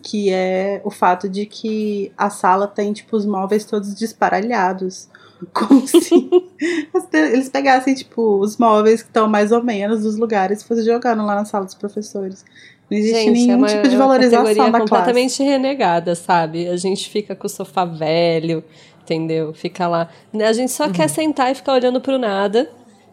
[0.00, 5.08] que é o fato de que a sala tem, tipo, os móveis todos desparalhados.
[5.52, 6.30] Como se
[7.12, 11.26] eles pegassem, tipo, os móveis que estão mais ou menos dos lugares e fossem jogando
[11.26, 12.44] lá na sala dos professores.
[12.90, 14.90] Não existe Gente, nenhum é uma, tipo de é valorização categoria da classe.
[14.90, 16.68] completamente renegada, sabe?
[16.68, 18.64] A gente fica com o sofá velho,
[19.02, 19.52] entendeu?
[19.54, 20.08] Fica lá.
[20.34, 20.92] A gente só Uhum.
[20.92, 22.68] quer sentar e ficar olhando pro nada.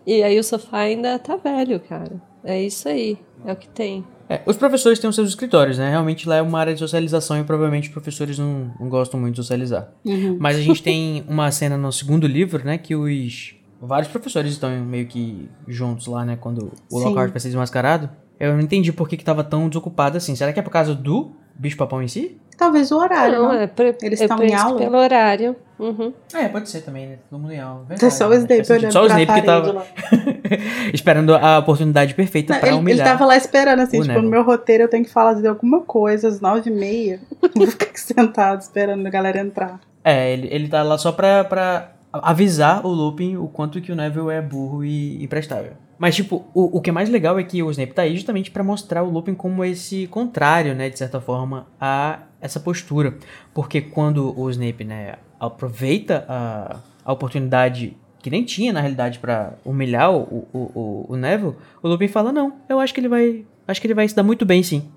[0.06, 2.14] E aí o sofá ainda tá velho, cara.
[2.44, 3.18] É isso aí.
[3.46, 4.04] É o que tem.
[4.30, 5.90] É, os professores têm os seus escritórios, né?
[5.90, 9.36] Realmente lá é uma área de socialização e provavelmente os professores não, não gostam muito
[9.36, 9.90] de socializar.
[10.06, 10.38] Uhum.
[10.40, 12.78] Mas a gente tem uma cena no segundo livro, né?
[12.78, 16.36] Que os vários professores estão meio que juntos lá, né?
[16.40, 17.06] Quando o Sim.
[17.06, 18.10] Lockhart vai ser desmascarado.
[18.40, 20.36] Eu não entendi por que, que tava tão desocupado assim.
[20.36, 22.38] Será que é por causa do bicho-papão em si?
[22.58, 23.54] Talvez o horário, não, não?
[23.54, 24.80] é pre- Eles é estão em previsto aula?
[24.80, 25.56] pelo horário.
[25.78, 26.12] Uhum.
[26.34, 27.18] É, pode ser também, né?
[27.30, 27.86] Todo mundo em aula.
[28.00, 29.86] Tá só o Snape olhando Só o Snape que tava
[30.92, 33.00] esperando a oportunidade perfeita Não, pra ele, humilhar.
[33.08, 34.26] ele tava lá esperando, assim, o tipo, Neville.
[34.26, 37.20] no meu roteiro eu tenho que falar de alguma coisa às nove e meia.
[37.56, 39.80] Vou ficar aqui sentado esperando a galera entrar.
[40.04, 43.96] É, ele, ele tá lá só pra, pra avisar o Lupin o quanto que o
[43.96, 45.74] Neville é burro e imprestável.
[45.98, 48.52] Mas, tipo, o, o que é mais legal é que o Snape tá aí justamente
[48.52, 53.18] pra mostrar o Lupin como esse contrário, né, de certa forma, a essa postura.
[53.54, 59.54] Porque quando o Snape, né, aproveita a, a oportunidade que nem tinha, na realidade, pra
[59.64, 63.46] humilhar o, o, o, o Neville, o Lupin fala, não, eu acho que ele vai,
[63.68, 64.90] acho que ele vai se dar muito bem, sim.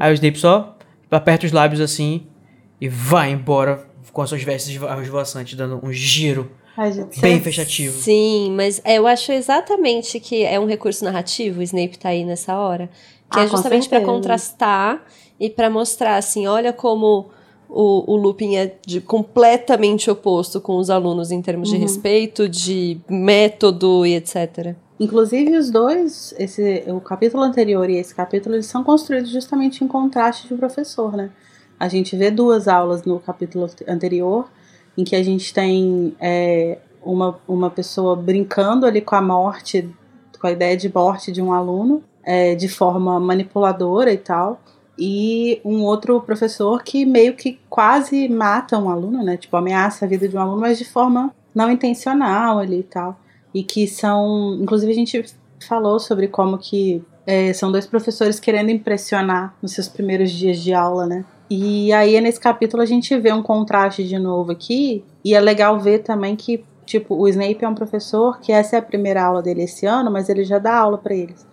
[0.00, 0.76] Aí o Snape só
[1.10, 2.26] aperta os lábios assim
[2.80, 7.40] e vai embora com as suas vestes esvoaçantes, dando um giro Ai, gente, bem sério.
[7.42, 7.98] fechativo.
[7.98, 12.56] Sim, mas eu acho exatamente que é um recurso narrativo, o Snape tá aí nessa
[12.56, 12.88] hora.
[13.30, 14.12] Que Ah, é justamente pra certeza.
[14.16, 15.04] contrastar
[15.40, 17.26] e pra mostrar assim, olha como
[17.68, 21.82] o, o Lupin é de- completamente oposto com os alunos em termos de Uhum.
[21.82, 24.74] respeito, de método e etc.
[25.00, 29.88] Inclusive os dois, esse, o capítulo anterior e esse capítulo, eles são construídos justamente em
[29.88, 31.30] contraste de professor, né?
[31.78, 34.48] A gente vê duas aulas no capítulo anterior,
[34.98, 39.88] em que a gente tem é, uma, uma pessoa brincando ali com a morte,
[40.40, 44.60] com a ideia de morte de um aluno, é, de forma manipuladora e tal.
[44.98, 49.36] E um outro professor que meio que quase mata um aluno, né?
[49.36, 53.20] Tipo, ameaça a vida de um aluno, mas de forma não intencional ali e tal.
[53.54, 54.58] E que são.
[54.60, 55.24] Inclusive, a gente
[55.60, 60.74] falou sobre como que é, são dois professores querendo impressionar nos seus primeiros dias de
[60.74, 61.24] aula, né?
[61.50, 65.04] E aí, nesse capítulo, a gente vê um contraste de novo aqui.
[65.24, 68.78] E é legal ver também que, tipo, o Snape é um professor que essa é
[68.78, 71.46] a primeira aula dele esse ano, mas ele já dá aula para eles.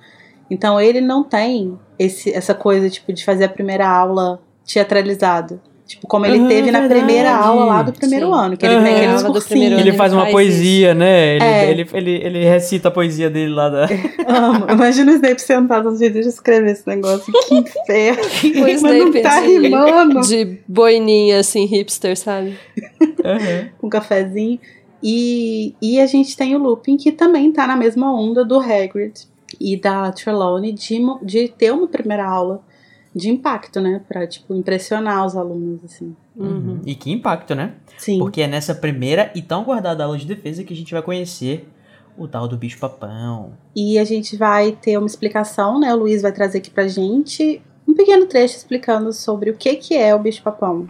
[0.50, 5.62] Então, ele não tem esse, essa coisa, tipo, de fazer a primeira aula teatralizado.
[5.88, 7.00] Tipo, como ele Uhum, teve na verdade.
[7.02, 8.34] primeira aula lá do primeiro Sim.
[8.34, 8.84] ano, que ele Uhum.
[8.84, 9.82] tem aquele Aula do primeiro ano.
[9.84, 11.36] Ele faz ele uma faz poesia, né?
[11.36, 11.70] Ele, É.
[11.72, 13.86] ele, ele, ele recita a poesia dele lá da.
[14.28, 14.66] Amo.
[14.72, 17.32] Imagina o Snape sentado no jeito de escrever esse negócio.
[17.48, 18.24] Que inferno.
[18.58, 20.22] O Mas não Snape tá de, rimando.
[20.22, 22.58] de boininha, assim, hipster, sabe?
[23.02, 23.70] Uhum.
[23.78, 24.60] com um cafezinho.
[25.04, 29.14] E, e a gente tem o Lupin, que também tá na mesma onda do Hagrid
[29.62, 32.62] e da Trelawney de, de ter uma primeira aula
[33.16, 34.02] de impacto, né?
[34.08, 36.14] Pra, tipo, impressionar os alunos, assim.
[36.36, 36.82] Uhum.
[36.86, 37.76] E que impacto, né?
[37.98, 38.20] Sim.
[38.20, 41.70] Porque é nessa primeira e tão guardada aula de defesa que a gente vai conhecer
[42.18, 43.54] o tal do bicho papão.
[43.74, 45.94] E a gente vai ter uma explicação, né?
[45.94, 49.94] O Luiz vai trazer aqui pra gente um pequeno trecho explicando sobre o que, que
[49.94, 50.88] é o bicho-papão.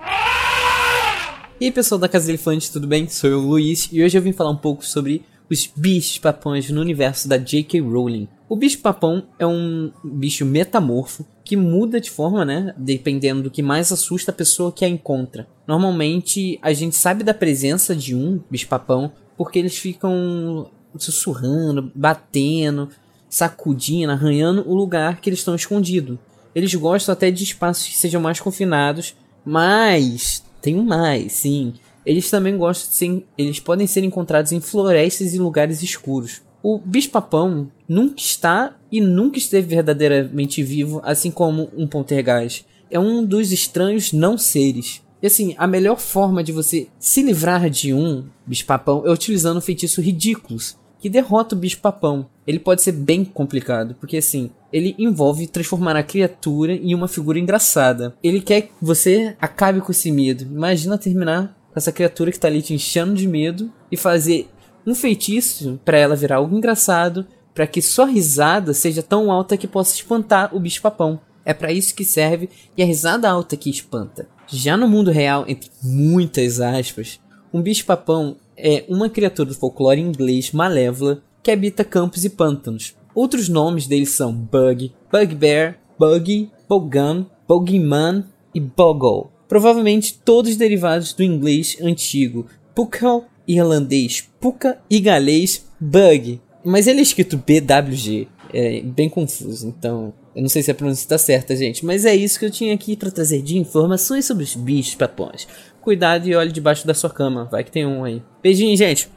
[1.60, 3.08] E aí pessoal da Casa Elefante, tudo bem?
[3.08, 6.82] Sou eu, Luiz, e hoje eu vim falar um pouco sobre os bichos papões no
[6.82, 7.82] universo da J.K.
[7.82, 8.28] Rowling.
[8.50, 12.74] O bicho papão é um bicho metamorfo que muda de forma, né?
[12.76, 15.48] Dependendo do que mais assusta a pessoa que a encontra.
[15.68, 22.90] Normalmente a gente sabe da presença de um bicho papão porque eles ficam sussurrando, batendo,
[23.30, 26.18] sacudindo, arranhando o lugar que eles estão escondidos.
[26.56, 29.16] Eles gostam até de espaços que sejam mais confinados,
[29.46, 31.74] mas tem um mais, sim.
[32.06, 36.42] Eles também gostam de ser, eles podem ser encontrados em florestas e lugares escuros.
[36.68, 42.66] O bicho-papão nunca está e nunca esteve verdadeiramente vivo, assim como um poltergeist.
[42.90, 45.04] É um dos estranhos não seres.
[45.22, 49.62] E assim, a melhor forma de você se livrar de um bicho-papão é utilizando um
[49.62, 52.26] feitiço ridículos, que derrota o bicho-papão.
[52.48, 57.38] Ele pode ser bem complicado, porque assim, ele envolve transformar a criatura em uma figura
[57.38, 58.16] engraçada.
[58.24, 60.44] Ele quer que você acabe com esse medo.
[60.46, 64.50] Imagina terminar com essa criatura que tá ali te enchendo de medo e fazer
[64.86, 69.68] um feitiço para ela virar algo engraçado, para que sua risada seja tão alta que
[69.68, 71.20] possa espantar o bicho-papão.
[71.46, 74.28] É para isso que serve e a risada alta que espanta.
[74.48, 77.20] Já no mundo real, entre muitas aspas,
[77.54, 82.96] um bicho-papão é uma criatura do folclore inglês malévola que habita campos e pântanos.
[83.14, 89.30] Outros nomes deles são Bug, Bugbear, Buggy, Bogan, Bogeyman e Bogle.
[89.48, 96.42] Provavelmente todos derivados do inglês antigo, Puckle, irlandês, Puka e galês, Bug.
[96.64, 101.04] Mas ele é escrito BWG, é bem confuso, então eu não sei se a pronúncia
[101.04, 104.44] está certa, gente, mas é isso que eu tinha aqui para trazer de informações sobre
[104.44, 105.48] os bichos papões.
[105.80, 108.22] Cuidado e olhe debaixo da sua cama, vai que tem um aí.
[108.42, 109.10] Beijinho, gente!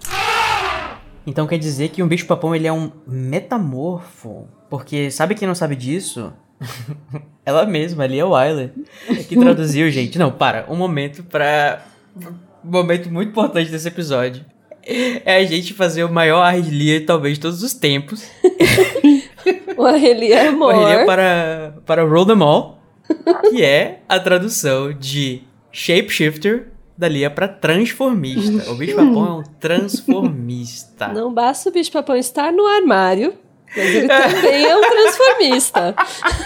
[1.26, 4.48] Então quer dizer que um bicho papão ele é um metamorfo?
[4.70, 6.32] Porque sabe quem não sabe disso?
[7.44, 8.72] Ela mesma, ali é o Wyler,
[9.28, 10.18] que traduziu, gente.
[10.18, 11.84] Não, para, um momento pra.
[12.70, 14.44] Momento muito importante desse episódio.
[14.82, 18.24] É a gente fazer o maior Arrelia, talvez, de todos os tempos.
[19.78, 20.74] O Arrelia é O amor.
[20.74, 22.78] Arrelia para, para Roll Them All,
[23.48, 28.72] que é a tradução de Shapeshifter da Lia para transformista.
[28.72, 31.08] O bicho papão é um transformista.
[31.08, 33.34] Não basta o bicho-papão estar no armário,
[33.76, 35.94] mas ele também é um transformista.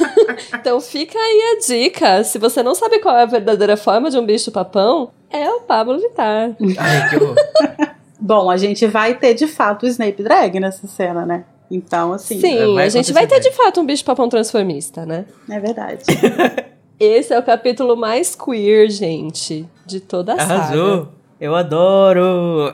[0.55, 2.25] então fica aí a dica.
[2.25, 5.99] Se você não sabe qual é a verdadeira forma de um bicho-papão, é o Pablo
[5.99, 6.57] Vittar.
[6.79, 7.37] Ai, que horror.
[8.21, 11.45] Bom, a gente vai ter de fato o Snape Drag nessa cena, né?
[11.69, 15.25] Então, assim, Sim, vai a gente vai ter de fato um bicho-papão transformista, né?
[15.51, 16.03] é verdade.
[17.01, 20.55] Esse é o capítulo mais queer, gente, de toda a saga.
[20.55, 21.09] Arrasou!
[21.41, 22.73] Eu adoro!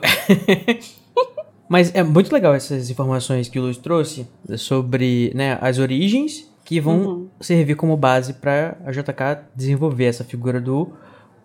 [1.69, 4.27] Mas é muito legal essas informações que o Luiz trouxe
[4.57, 7.27] sobre né, as origens que vão Uhum.
[7.39, 10.91] servir como base para a JK desenvolver essa figura do,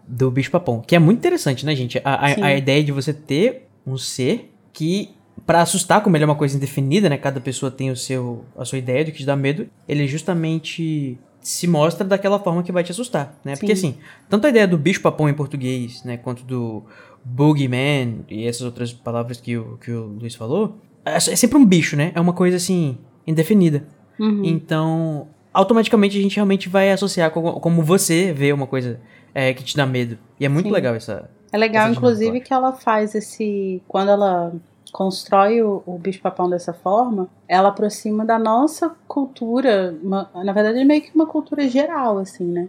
[0.08, 0.82] do bicho papão.
[0.86, 1.98] Que é muito interessante, né, gente?
[2.04, 5.10] A, a, a ideia de você ter um ser que,
[5.46, 7.16] para assustar, como ele é uma coisa indefinida, né?
[7.18, 9.66] Cada pessoa tem o seu, a sua ideia do que te dá medo.
[9.88, 13.54] Ele justamente se mostra daquela forma que vai te assustar, né?
[13.56, 13.88] Porque Sim.
[13.90, 13.98] assim,
[14.30, 16.82] tanto a ideia do bicho papão em português, né, quanto do
[17.24, 21.64] boogeyman e essas outras palavras que o, que o Luiz falou, é é sempre um
[21.64, 22.12] bicho, né?
[22.14, 23.84] É uma coisa assim, indefinida.
[24.18, 24.42] Uhum.
[24.44, 29.00] Então, automaticamente a gente realmente vai associar com como você vê uma coisa
[29.34, 30.18] é, que te dá medo.
[30.38, 30.72] E é muito Sim.
[30.72, 31.28] legal essa.
[31.52, 33.80] É legal, Essa inclusive, que ela faz esse.
[33.86, 34.52] Quando ela
[34.92, 39.94] constrói o, o bicho-papão dessa forma, ela aproxima da nossa cultura.
[40.02, 42.68] uma- na verdade, é meio que uma cultura geral, assim, né?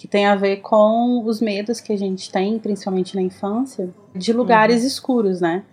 [0.00, 4.32] Que tem a ver com os medos que a gente tem, principalmente na infância, de
[4.32, 5.64] lugares escuros, né?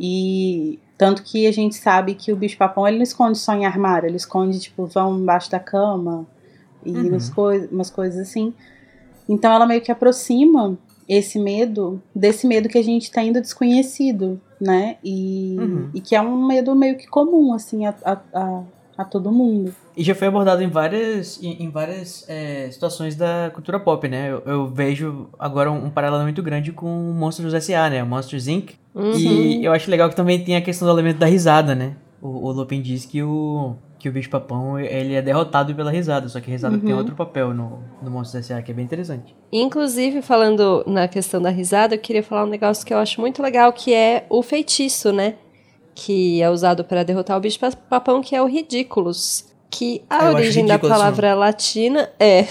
[0.00, 4.06] E tanto que a gente sabe que o bicho-papão ele não esconde só em armário,
[4.08, 6.26] ele esconde, tipo, vão embaixo da cama
[6.84, 7.18] e Uhum.
[7.34, 8.54] coi umas coisas assim.
[9.28, 14.40] Então ela meio que aproxima esse medo desse medo que a gente tá indo desconhecido,
[14.58, 14.96] né?
[15.04, 15.90] E, Uhum.
[15.92, 18.62] e que é um medo meio que comum, assim, a, a, a,
[18.96, 19.74] a todo mundo.
[19.96, 24.30] E já foi abordado em várias, em, várias é, situações da cultura pop, né?
[24.30, 28.02] Eu, eu vejo agora um, um paralelo muito grande com Monstros S.A., né?
[28.02, 28.74] Monsters Inc.
[28.94, 29.12] Uhum.
[29.12, 31.96] E eu acho legal que também tem a questão do elemento da risada, né?
[32.20, 36.40] O, o Lupin diz que o, que o bicho-papão ele é derrotado pela risada, só
[36.40, 39.34] que a risada tem outro papel no, no Monstros S.A., que é bem interessante.
[39.52, 43.42] Inclusive, falando na questão da risada, eu queria falar um negócio que eu acho muito
[43.42, 45.34] legal, que é o feitiço, né?
[45.96, 47.58] Que é usado para derrotar o bicho
[47.88, 49.46] papão, que é o ridículos.
[49.68, 52.46] Que a eu origem da palavra latina é.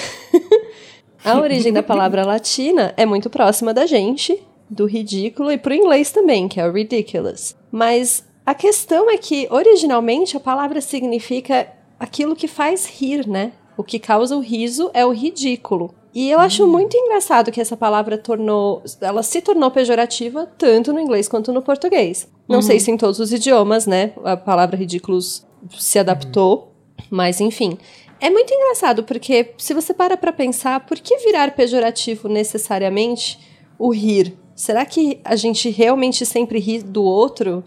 [1.24, 6.12] a origem da palavra latina é muito próxima da gente, do ridículo, e pro inglês
[6.12, 7.56] também, que é o ridiculous.
[7.72, 11.68] Mas a questão é que, originalmente, a palavra significa
[12.00, 13.54] aquilo que faz rir, né?
[13.78, 15.94] O que causa o riso é o ridículo.
[16.16, 18.82] E eu acho muito engraçado que essa palavra tornou.
[19.02, 22.26] Ela se tornou pejorativa tanto no inglês quanto no português.
[22.48, 24.14] Não sei se em todos os idiomas, né?
[24.24, 25.46] A palavra ridículos
[25.78, 26.72] se adaptou.
[27.10, 27.78] Mas enfim.
[28.22, 33.38] É muito engraçado, porque se você para pra pensar, por que virar pejorativo necessariamente
[33.78, 34.38] o rir?
[34.56, 37.62] Será que a gente realmente sempre ri do outro?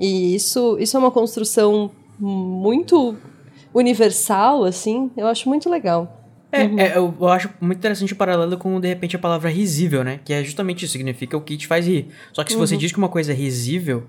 [0.00, 1.88] E isso, isso é uma construção
[2.18, 3.16] muito
[3.72, 5.08] universal, assim.
[5.16, 6.21] Eu acho muito legal.
[6.52, 10.20] É, é, eu, acho muito interessante o paralelo com, de repente, a palavra risível, né?
[10.22, 12.08] Que é justamente isso, significa o que te faz rir.
[12.30, 14.06] Só que se você diz que uma coisa é risível,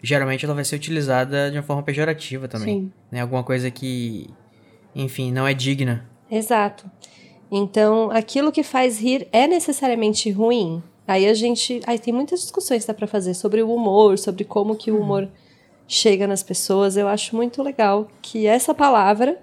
[0.00, 2.82] geralmente ela vai ser utilizada de uma forma pejorativa também.
[2.82, 2.92] Sim.
[3.10, 3.20] Né?
[3.20, 4.30] Alguma coisa que,
[4.94, 6.08] enfim, não é digna.
[6.30, 6.88] Exato.
[7.50, 10.80] Então, aquilo que faz rir é necessariamente ruim.
[11.08, 14.44] Aí a gente, aí tem muitas discussões que dá para fazer sobre o humor, sobre
[14.44, 15.28] como que o humor
[15.88, 16.96] chega nas pessoas.
[16.96, 19.36] Eu acho muito legal que essa palavra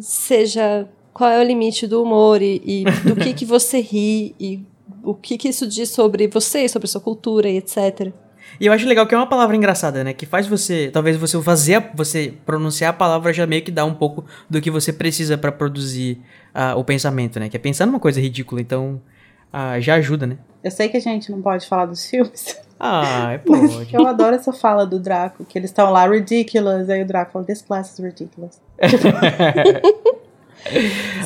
[0.00, 4.60] seja qual é o limite do humor e, e do que que você ri e
[5.02, 8.12] o que que isso diz sobre você, sobre sua cultura e etc.
[8.60, 10.12] E eu acho legal que é uma palavra engraçada, né?
[10.12, 13.94] Que faz você, talvez você fazer, você pronunciar a palavra já meio que dá um
[13.94, 16.20] pouco do que você precisa pra produzir
[16.54, 17.48] ah, o pensamento, né?
[17.48, 19.00] Que é pensar numa coisa ridícula, então
[19.52, 20.38] ah, já ajuda, né?
[20.62, 23.94] Eu sei que a gente não pode falar dos filmes, Ah, mas pode.
[23.94, 27.44] eu adoro essa fala do Draco, que eles estão lá ridiculous, aí o Draco fala,
[27.44, 28.60] this class is ridiculous.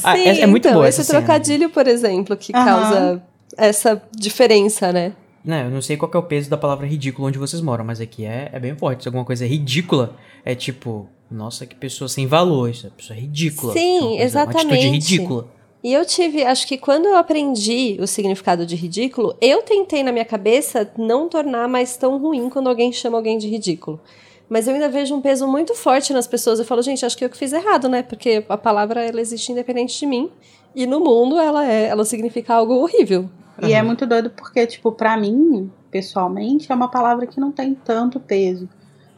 [0.03, 1.19] Ah, Sim, essa é muito então, boa esse cena.
[1.21, 2.65] trocadilho, por exemplo, que Aham.
[2.65, 3.23] causa
[3.57, 5.13] essa diferença, né?
[5.45, 7.85] Não, eu não sei qual que é o peso da palavra ridículo onde vocês moram,
[7.85, 9.03] mas aqui é, é bem forte.
[9.05, 13.19] Se alguma coisa é ridícula, é tipo, nossa, que pessoa sem valor, isso é pessoa
[13.19, 13.73] ridícula.
[13.73, 14.65] Sim, É uma coisa- exatamente.
[14.67, 15.49] Uma atitude ridícula.
[15.85, 20.11] E eu tive, acho que quando eu aprendi o significado de ridículo, eu tentei na
[20.11, 24.01] minha cabeça não tornar mais tão ruim quando alguém chama alguém de ridículo.
[24.49, 26.59] Mas eu ainda vejo um peso muito forte nas pessoas.
[26.59, 28.03] Eu falo, gente, acho que eu que fiz errado, né?
[28.03, 30.31] Porque a palavra ela existe independente de mim.
[30.75, 33.29] E no mundo ela é, ela significa algo horrível.
[33.63, 37.75] E é muito doido porque, tipo, pra mim, pessoalmente, é uma palavra que não tem
[37.75, 38.69] tanto peso.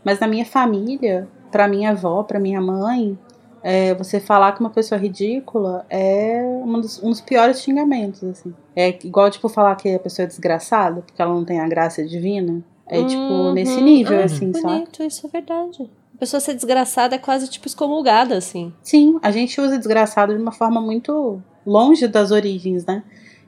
[0.05, 3.19] Mas na minha família, pra minha avó, pra minha mãe,
[3.63, 8.23] é, você falar que uma pessoa é ridícula é um dos, um dos piores xingamentos,
[8.23, 8.55] assim.
[8.77, 12.05] É igual, tipo, falar que a pessoa é desgraçada, porque ela não tem a graça
[12.07, 12.63] divina.
[12.91, 13.53] É, tipo, Uhum.
[13.53, 14.67] nesse nível, Ah, assim, sabe?
[14.75, 15.91] Bonito, isso é verdade.
[16.15, 18.73] A pessoa ser desgraçada é quase, tipo, excomulgada, assim.
[18.83, 23.03] Sim, a gente usa desgraçado de uma forma muito longe das origens, né?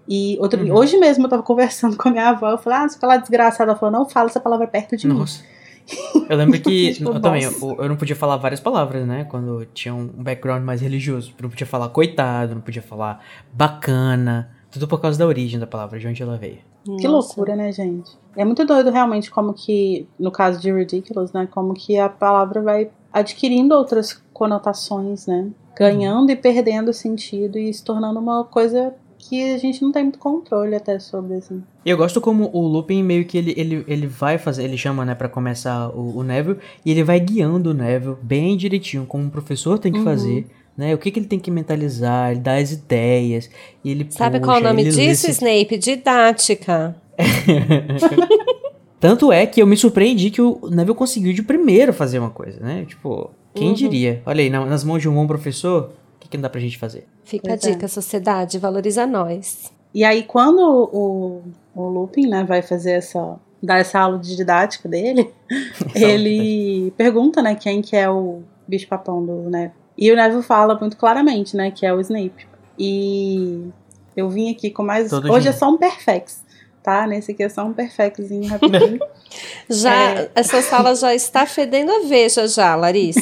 [0.08, 0.74] E outro, Uhum.
[0.74, 3.70] hoje mesmo eu tava conversando com a minha avó, eu falei, ah, se falar desgraçado,
[3.70, 5.14] ela falou, não fala essa palavra perto de mim.
[5.14, 5.42] Nossa.
[6.28, 9.24] Eu lembro que Tipo, eu também, eu, eu não podia falar várias palavras, né?
[9.24, 11.32] Quando tinha um background mais religioso.
[11.38, 13.20] Eu não podia falar coitado, não podia falar
[13.52, 14.50] bacana.
[14.70, 16.58] Tudo por causa da origem da palavra, de onde ela veio.
[16.84, 17.28] Que Nossa.
[17.28, 18.10] loucura, né, gente?
[18.36, 22.62] É muito doido realmente como que, no caso de ridiculous, né, como que a palavra
[22.62, 25.48] vai adquirindo outras conotações, né?
[25.76, 30.18] Ganhando e perdendo sentido e se tornando uma coisa que a gente não tem muito
[30.18, 31.62] controle até sobre, assim.
[31.84, 35.04] E eu gosto como o Lupin meio que ele, ele, ele vai fazer, ele chama,
[35.04, 39.26] né, pra começar o, o Neville, e ele vai guiando o Neville bem direitinho, como
[39.26, 40.04] o professor tem que Uhum.
[40.04, 43.50] fazer, né, o que, que ele tem que mentalizar, ele dá as ideias,
[43.84, 45.76] e ele Sabe puxa, qual é o nome disso, esse- Snape?
[45.78, 46.96] Didática.
[48.98, 52.60] Tanto é que eu me surpreendi que o Neville conseguiu de primeiro fazer uma coisa,
[52.60, 53.74] né, tipo, quem Uhum.
[53.74, 54.22] diria?
[54.26, 56.60] Olha aí, na- nas mãos de um bom professor, o que, que não dá pra
[56.60, 57.06] gente fazer?
[57.24, 57.72] Fica Pois a é.
[57.72, 59.72] dica, sociedade, valoriza nós.
[59.94, 60.60] E aí, quando
[60.92, 61.42] o,
[61.74, 63.36] o Lupin, né, vai fazer essa.
[63.62, 65.30] dar essa aula de didática dele,
[65.94, 69.72] ele pergunta, né, quem que é o bicho-papão do Neville.
[70.00, 72.46] E o Neville fala muito claramente, né, que é o Snape.
[72.78, 73.66] E
[74.16, 75.10] eu vim aqui com mais.
[75.10, 75.58] Todo Hoje é dia.
[75.58, 76.42] só um perfex.
[76.82, 77.06] tá?
[77.06, 78.98] Nesse aqui é só um perfectozinho rapidinho.
[79.68, 80.30] Já, É.
[80.34, 83.20] essa sala já está fedendo a veja já, Larissa.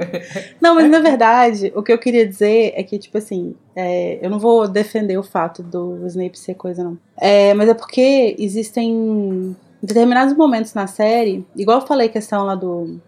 [0.58, 4.30] Não, mas na verdade, o que eu queria dizer é que, tipo assim, é, eu
[4.30, 6.96] não vou defender o fato do Snape ser coisa, não.
[7.20, 12.98] É, mas é porque existem determinados momentos na série, igual eu falei questão lá do.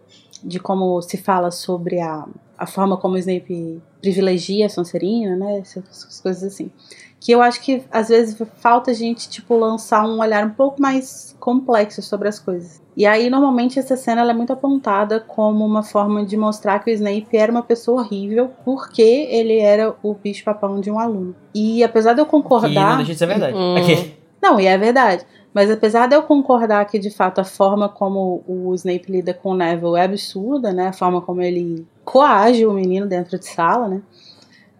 [0.45, 2.27] de como se fala sobre a,
[2.59, 5.59] a forma como o Snape privilegia a Sonserina, né?
[5.59, 6.71] Essas, essas coisas assim.
[7.19, 10.81] Que eu acho que às vezes falta a gente, tipo, lançar um olhar um pouco
[10.81, 12.81] mais complexo sobre as coisas.
[12.97, 16.91] E aí, normalmente, essa cena ela é muito apontada como uma forma de mostrar que
[16.91, 21.35] o Snape era uma pessoa horrível porque ele era o bicho-papão de um aluno.
[21.55, 22.97] E apesar de eu Que não concordar.
[22.99, 23.57] deixa de ser verdade.
[23.57, 23.77] Hum.
[23.77, 24.15] Aqui.
[24.41, 25.27] Não, e é verdade.
[25.53, 29.51] Mas apesar de eu concordar que, de fato, a forma como o Snape lida com
[29.51, 30.89] o Neville é absurda, né?
[30.89, 34.01] A forma como ele coage o menino dentro de sala, né?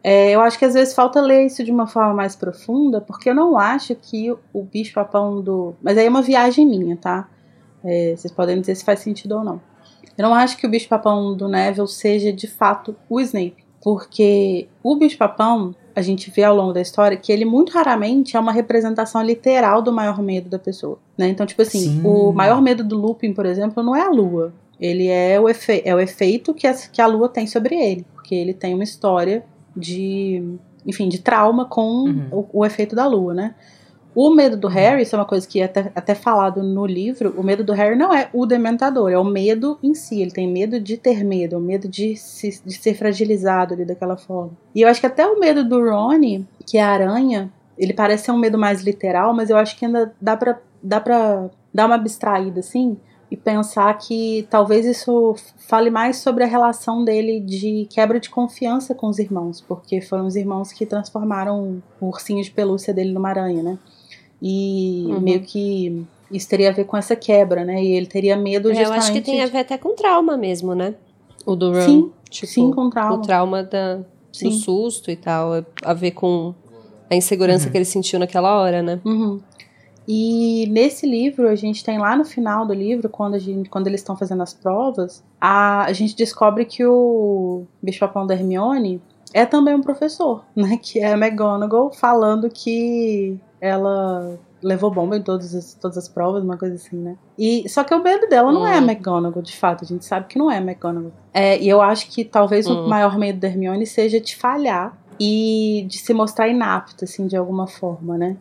[0.03, 3.29] É, eu acho que às vezes falta ler isso de uma forma mais profunda, porque
[3.29, 5.75] eu não acho que o bicho-papão do.
[5.83, 7.29] Mas aí é uma viagem minha, tá?
[7.85, 9.61] É, vocês podem dizer se faz sentido ou não.
[10.17, 13.67] Eu não acho que o bicho-papão do Neville seja de fato o Snape.
[13.83, 18.41] Porque o bicho-papão, a gente vê ao longo da história que ele muito raramente é
[18.41, 20.99] uma representação literal do maior medo da pessoa.
[21.19, 21.29] Né?
[21.29, 22.03] Então, tipo assim, Sim.
[22.05, 24.53] o maior medo do Lupin, por exemplo, não é a lua.
[24.81, 28.05] Ele é o, efe é o efeito que a, que a lua tem sobre ele.
[28.15, 29.45] Porque ele tem uma história
[29.77, 30.43] de,
[30.85, 32.29] enfim, de trauma com Uhum.
[32.33, 33.55] o, o efeito da lua, né?
[34.15, 37.35] O medo do Harry, isso é uma coisa que é até, até falado no livro,
[37.37, 40.23] o medo do Harry não é o dementador, é o medo em si.
[40.23, 44.17] Ele tem medo de ter medo, o medo de, se, de ser fragilizado ali daquela
[44.17, 44.53] forma.
[44.75, 48.25] E eu acho que até o medo do Rony, que é a aranha, ele parece
[48.25, 51.85] ser um medo mais literal, mas eu acho que ainda dá pra, dá pra dar
[51.85, 52.97] uma abstraída, assim,
[53.31, 58.95] e pensar que talvez isso fale mais sobre a relação dele de quebra de confiança
[58.95, 63.29] com os irmãos, porque foram os irmãos que transformaram o ursinho de pelúcia dele numa
[63.31, 63.79] aranha, né?
[64.41, 65.21] E Uhum.
[65.21, 67.83] meio que isso teria a ver com essa quebra, né?
[67.83, 70.37] E ele teria medo É, eu justamente acho que tem a ver até com trauma
[70.37, 70.95] mesmo, né?
[71.45, 71.81] O do Ron.
[71.81, 73.15] Sim, tipo, sim, com trauma.
[73.15, 74.01] O trauma da,
[74.33, 74.49] Sim.
[74.51, 75.55] do susto e tal.
[75.57, 76.55] é A ver com
[77.11, 77.73] a insegurança Uhum.
[77.73, 79.01] que ele sentiu naquela hora, né?
[79.05, 79.41] Uhum.
[80.09, 84.01] E nesse livro, a gente tem lá no final do livro, quando, gente, quando eles
[84.01, 89.01] estão fazendo as provas, a, a gente descobre que o bicho-papão da Hermione
[89.35, 90.79] é também um professor, né?
[90.81, 96.43] Que é a McGonagall falando que ela levou bomba em todas as, todas as provas,
[96.43, 97.17] uma coisa assim, né?
[97.39, 98.85] E, só que o medo dela não é a Hum.
[98.85, 101.13] McGonagall, de fato, a gente sabe que não é a McGonagall.
[101.33, 102.89] É, e eu acho que talvez o Hum.
[102.89, 107.67] maior medo da Hermione seja de falhar e de se mostrar inapta, assim, de alguma
[107.67, 108.37] forma, né?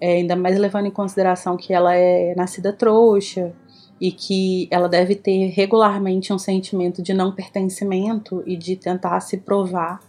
[0.00, 3.52] É, ainda mais levando em consideração que ela é nascida trouxa
[4.00, 9.38] e que ela deve ter regularmente um sentimento de não pertencimento e de tentar se
[9.38, 10.00] provar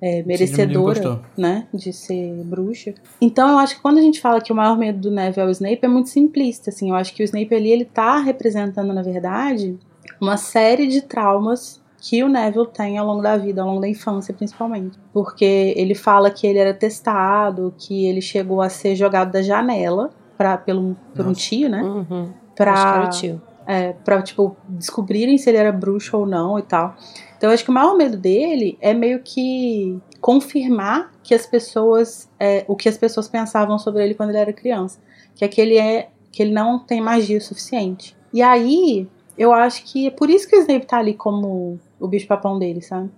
[0.00, 2.94] é, merecedora, né, de ser bruxa.
[3.20, 5.44] Então eu acho que quando a gente fala que o maior medo do Neville é
[5.46, 6.90] o Snape é muito simplista, assim.
[6.90, 9.78] Eu acho que o Snape ali ele tá representando na verdade
[10.20, 13.88] uma série de traumas que o Neville tem ao longo da vida, ao longo da
[13.88, 14.98] infância principalmente.
[15.12, 20.10] Porque ele fala que ele era testado, que ele chegou a ser jogado da janela
[20.36, 21.82] pra, pelo, por um tio, né?
[21.82, 22.30] Uhum.
[22.54, 23.42] Pra, Acho que era o tio.
[23.66, 26.94] é, pra, tipo, descobrirem se ele era bruxo ou não e tal.
[27.36, 32.28] Então eu acho que o maior medo dele é meio que confirmar que as pessoas.
[32.38, 34.98] é, o que as pessoas pensavam sobre ele quando ele era criança.
[35.34, 36.08] Que é que ele é.
[36.32, 38.16] que ele não tem magia o suficiente.
[38.32, 39.08] E aí,
[39.38, 42.80] eu acho que é por isso que o Snape tá ali como o bicho-papão dele,
[42.82, 43.10] sabe?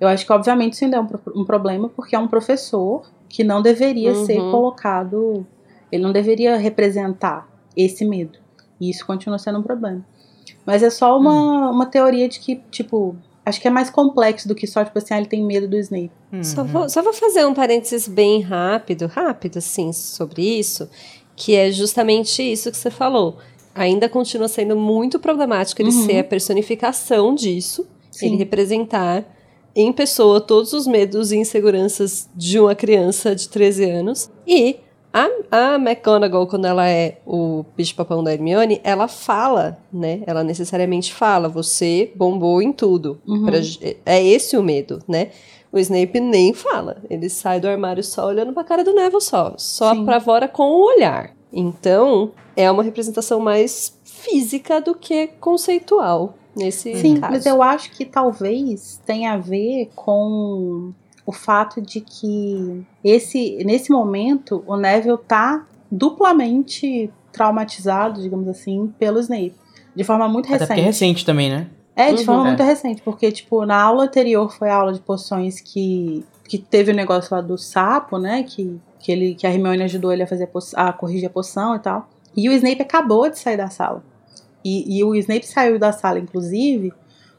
[0.00, 3.44] Eu acho que, obviamente, isso ainda é um, um problema, porque é um professor que
[3.44, 4.26] não deveria Uhum.
[4.26, 5.46] ser colocado.
[5.90, 8.38] Ele não deveria representar esse medo.
[8.80, 10.04] E isso continua sendo um problema.
[10.66, 13.14] Mas é só uma, uma teoria de que, tipo,
[13.46, 15.76] acho que é mais complexo do que só, tipo assim, ah, ele tem medo do
[15.76, 16.10] Snape.
[16.42, 16.66] Só, Uhum.
[16.66, 20.88] vou, só vou fazer um parênteses bem rápido, rápido, assim, sobre isso,
[21.36, 23.38] que é justamente isso que você falou.
[23.74, 26.06] Ainda continua sendo muito problemático ele Uhum.
[26.06, 27.86] ser a personificação disso,
[28.18, 28.26] Sim.
[28.26, 29.24] ele representar
[29.76, 34.30] em pessoa todos os medos e inseguranças de uma criança de 13 anos.
[34.46, 34.76] E
[35.12, 40.22] a, a McGonagall, quando ela é o bicho-papão da Hermione, ela fala, né?
[40.26, 43.20] Ela necessariamente fala, você bombou em tudo.
[43.26, 43.44] Uhum.
[43.46, 43.58] Pra-
[44.06, 45.30] é esse o medo, né?
[45.72, 46.98] O Snape nem fala.
[47.10, 49.54] Ele sai do armário só olhando pra cara do Neville só.
[49.56, 50.02] Só Sim.
[50.02, 51.34] apavora com o olhar.
[51.52, 57.32] Então, é uma representação mais física do que conceitual nesse Sim, caso.
[57.32, 60.92] mas eu acho que talvez tenha a ver com
[61.26, 69.18] o fato de que esse, nesse momento o Neville tá duplamente traumatizado, digamos assim, pelo
[69.20, 69.54] Snape.
[69.94, 70.86] De forma muito Até porque é recente.
[70.86, 71.66] recente também, né?
[71.96, 72.24] É, de Uhum.
[72.24, 72.46] forma É.
[72.48, 76.90] muito recente, porque, tipo, na aula anterior foi a aula de poções que, que teve
[76.90, 78.42] o negócio lá do sapo, né?
[78.42, 81.76] Que, que, ele, que a Hermione ajudou ele a, fazer a, a corrigir a poção
[81.76, 82.08] e tal.
[82.36, 84.02] E o Snape acabou de sair da sala.
[84.64, 86.92] E, e o Snape saiu da sala, inclusive,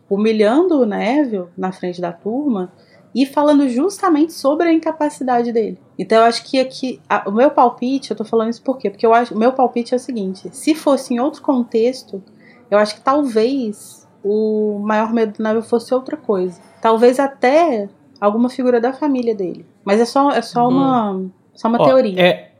[0.09, 2.71] humilhando o Neville na frente da turma
[3.13, 5.79] e falando justamente sobre a incapacidade dele.
[5.97, 8.89] Então eu acho que aqui a, o meu palpite, eu tô falando isso por quê?
[8.89, 12.21] Porque eu acho, o meu palpite é o seguinte: se fosse em outro contexto,
[12.69, 16.59] eu acho que talvez o maior medo do Neville fosse outra coisa.
[16.81, 17.87] Talvez até
[18.19, 19.65] alguma figura da família dele.
[19.83, 20.71] Mas é só, é só hum.
[20.71, 22.19] uma, só uma Ó, teoria.
[22.19, 22.51] É,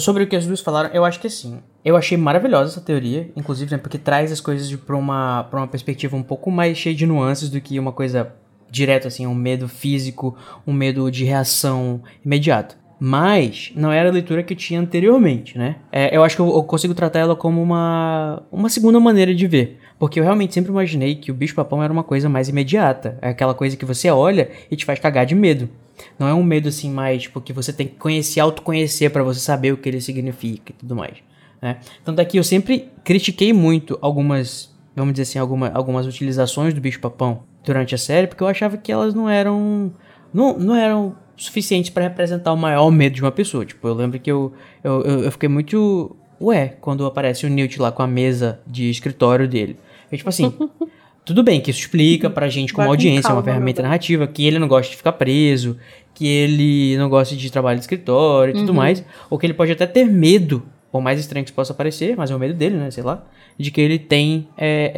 [0.00, 1.62] sobre o que as duas falaram, eu acho que sim.
[1.84, 6.16] Eu achei maravilhosa essa teoria, inclusive, né, porque traz as coisas para uma, uma perspectiva
[6.16, 8.32] um pouco mais cheia de nuances do que uma coisa
[8.70, 10.36] direto, assim, um medo físico,
[10.66, 12.76] um medo de reação imediata.
[12.98, 15.76] Mas não era a leitura que eu tinha anteriormente, né?
[15.90, 19.44] É, eu acho que eu, eu, consigo tratar ela como uma, uma segunda maneira de
[19.48, 19.80] ver.
[19.98, 23.18] Porque eu realmente sempre imaginei que o bicho-papão era uma coisa mais imediata.
[23.20, 25.68] É aquela coisa que você olha e te faz cagar de medo.
[26.16, 29.40] Não é um medo assim mais, tipo, que você tem que conhecer, autoconhecer para você
[29.40, 31.16] saber o que ele significa e tudo mais.
[31.62, 31.78] Né?
[32.04, 36.80] Tanto é que eu sempre critiquei muito algumas, vamos dizer assim, alguma, algumas utilizações do
[36.80, 39.92] bicho-papão durante a série, porque eu achava que elas não eram.
[40.34, 43.64] Não, não eram suficientes para representar o maior medo de uma pessoa.
[43.64, 44.52] Tipo, eu lembro que eu,
[44.82, 46.16] eu, eu, eu fiquei muito.
[46.40, 49.76] Ué, quando aparece o Newt lá com a mesa de escritório dele.
[50.10, 50.52] É tipo assim.
[51.24, 54.26] tudo bem que isso explica pra gente como Vai audiência, calma, é uma ferramenta narrativa,
[54.26, 55.78] que ele não gosta de ficar preso,
[56.12, 58.74] que ele não gosta de trabalho de escritório e tudo uhum.
[58.74, 62.14] mais, ou que ele pode até ter medo, por mais estranho que isso possa parecer,
[62.16, 63.24] mas é o medo dele, né, sei lá,
[63.58, 64.92] de que ele tem é,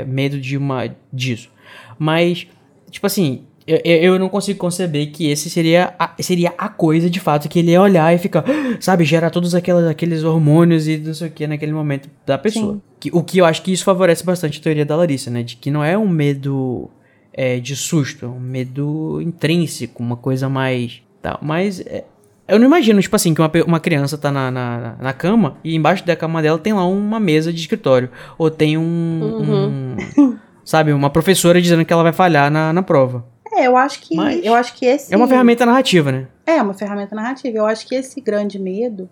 [0.00, 1.50] é, medo de uma disso.
[1.98, 2.46] Mas,
[2.88, 7.18] tipo assim, eu, eu não consigo conceber que esse seria a, seria a coisa de
[7.18, 8.44] fato que ele ia olhar e ficar,
[8.80, 12.80] sabe, gerar todos aquelas, aqueles hormônios e não sei o que naquele momento da pessoa.
[13.00, 15.42] Que, o que eu acho que isso favorece bastante a teoria da Larissa, né?
[15.42, 16.88] De que não é um medo
[17.32, 21.02] é, de susto, é um medo intrínseco, uma coisa mais.
[21.20, 21.38] Tal.
[21.42, 22.04] Mas é,
[22.50, 25.74] eu não imagino, tipo assim, que uma, uma criança tá na, na, na, cama e
[25.74, 28.10] embaixo da cama dela tem lá uma mesa de escritório.
[28.36, 29.20] Ou tem um.
[29.22, 29.96] Uhum.
[30.18, 33.24] um sabe, uma professora dizendo que ela vai falhar na, na prova.
[33.52, 34.14] É, eu acho que.
[34.14, 35.12] Mas eu acho que esse.
[35.12, 36.26] É uma ferramenta narrativa, né?
[36.46, 37.56] É, uma ferramenta narrativa.
[37.56, 39.08] Eu acho que esse grande medo.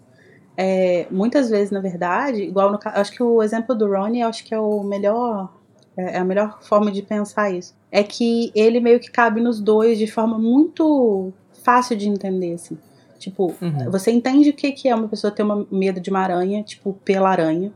[0.56, 4.52] É, muitas vezes, na verdade, igual no acho que o exemplo do Ronnie, acho que
[4.52, 5.48] é o melhor
[5.96, 7.76] é, é a melhor forma de pensar isso.
[7.90, 11.32] É que ele meio que cabe nos dois de forma muito
[11.64, 12.78] fácil de entender, assim.
[13.18, 13.90] Tipo, uhum.
[13.90, 16.92] você entende o que, que é uma pessoa ter uma medo de uma aranha, tipo,
[17.04, 17.72] pela aranha.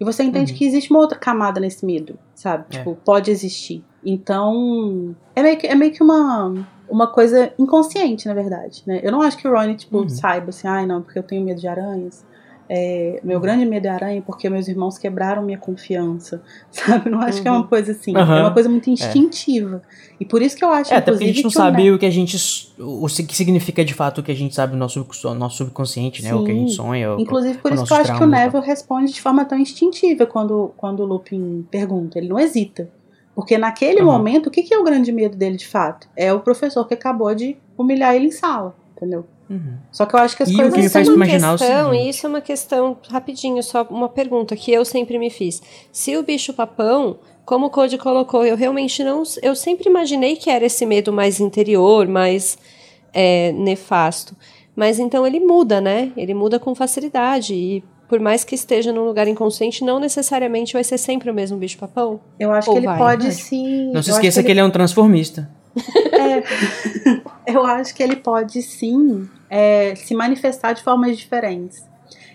[0.00, 0.58] E você entende uhum.
[0.58, 2.66] que existe uma outra camada nesse medo, sabe?
[2.70, 2.78] É.
[2.78, 3.84] Tipo, pode existir.
[4.04, 6.54] Então, é meio que, é meio que uma,
[6.88, 9.00] uma coisa inconsciente, na verdade, né?
[9.02, 10.08] Eu não acho que o Ronnie, tipo, uhum.
[10.08, 12.24] saiba assim, ai, não, porque eu tenho medo de aranhas.
[12.70, 17.08] É, meu grande medo é aranha porque meus irmãos quebraram minha confiança, sabe?
[17.08, 17.42] Não acho uhum.
[17.42, 17.66] que é uma uhum.
[17.66, 18.14] coisa assim.
[18.14, 18.20] Uhum.
[18.20, 18.92] É uma coisa muito é.
[18.92, 19.82] instintiva.
[19.84, 20.14] É.
[20.20, 22.04] E por isso que eu acho, é, até porque a gente não sabe o que
[22.04, 22.36] a gente...
[22.78, 26.30] O que significa de fato o que a gente sabe no nosso, nosso subconsciente, né?
[26.30, 26.34] Sim.
[26.36, 27.16] O que a gente sonha.
[27.18, 30.72] Inclusive por isso que eu acho que o Neville responde de forma tão instintiva quando,
[30.76, 32.18] quando o Lupin pergunta.
[32.18, 32.90] Ele não hesita.
[33.34, 34.06] Porque naquele uhum.
[34.06, 36.08] momento, o que, que é o grande medo dele de fato?
[36.16, 39.24] É o professor que acabou de humilhar ele em sala, entendeu?
[39.48, 39.76] Uhum.
[39.90, 40.72] Só que eu acho que as e coisas...
[40.72, 44.08] O que me faz é imaginar questão, o Isso é uma questão, rapidinho, só uma
[44.08, 45.62] pergunta que eu sempre me fiz.
[45.90, 49.22] Se o bicho papão, como o Code colocou, eu realmente não...
[49.42, 52.58] Eu sempre imaginei que era esse medo mais interior, mais
[53.12, 54.36] é, nefasto.
[54.76, 56.12] Mas então ele muda, né?
[56.16, 60.82] Ele muda com facilidade e por mais que esteja num lugar inconsciente, não necessariamente vai
[60.82, 62.20] ser sempre o mesmo bicho papão?
[62.38, 62.96] Eu acho Ou que ele vai?
[62.96, 63.92] pode sim.
[63.92, 64.60] Não se esqueça que, que ele...
[64.60, 64.66] ele...
[64.66, 65.50] é um transformista.
[66.12, 71.86] É, eu acho que ele pode sim é, se manifestar de formas diferentes.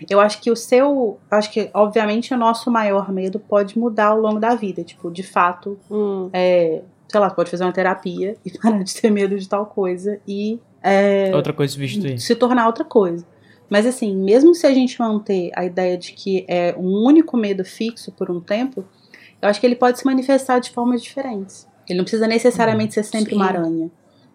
[0.08, 1.18] Eu acho que o seu.
[1.30, 4.82] Acho que, obviamente, o nosso maior medo pode mudar ao longo da vida.
[4.82, 6.28] Tipo, de fato, hum.
[6.32, 10.20] é, sei lá, pode fazer uma terapia e parar de ter medo de tal coisa
[10.26, 10.58] e.
[10.82, 12.18] É, outra coisa substituir.
[12.18, 13.24] Se tornar outra coisa.
[13.70, 17.64] Mas assim, mesmo se a gente manter a ideia de que é um único medo
[17.64, 18.84] fixo por um tempo,
[19.40, 21.66] eu acho que ele pode se manifestar de formas diferentes.
[21.88, 23.36] Ele não precisa necessariamente ser sempre Sim.
[23.36, 23.90] uma aranha.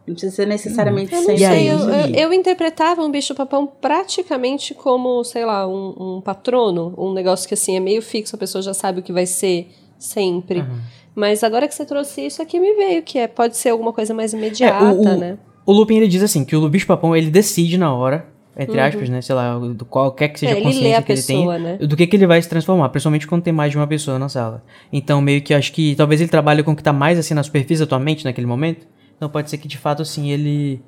[0.07, 1.45] Não precisa ser necessariamente eu sempre.
[1.45, 7.13] Sei, eu, eu, eu, interpretava um bicho-papão praticamente como, sei lá, um, um, patrono, um
[7.13, 9.67] negócio que assim é meio fixo, a pessoa já sabe o que vai ser
[9.99, 10.61] sempre.
[10.61, 10.79] Uhum.
[11.13, 14.13] Mas agora que você trouxe isso aqui me veio, que é, pode ser alguma coisa
[14.13, 15.37] mais imediata, é, o, o, né?
[15.63, 18.25] O Lupin ele diz assim, que o bicho-papão ele decide na hora
[18.59, 18.85] entre uhum.
[18.85, 19.21] aspas, né?
[19.21, 21.77] Sei lá, do qualquer que seja é, a consciência que ele pessoa, tem, né?
[21.77, 24.27] do que, que ele vai se transformar, principalmente quando tem mais de uma pessoa na
[24.27, 24.61] sala.
[24.91, 27.41] Então, meio que acho que talvez ele trabalhe com o que tá mais assim na
[27.41, 28.85] superfície atualmente naquele momento.
[29.15, 30.81] Então pode ser que de fato assim ele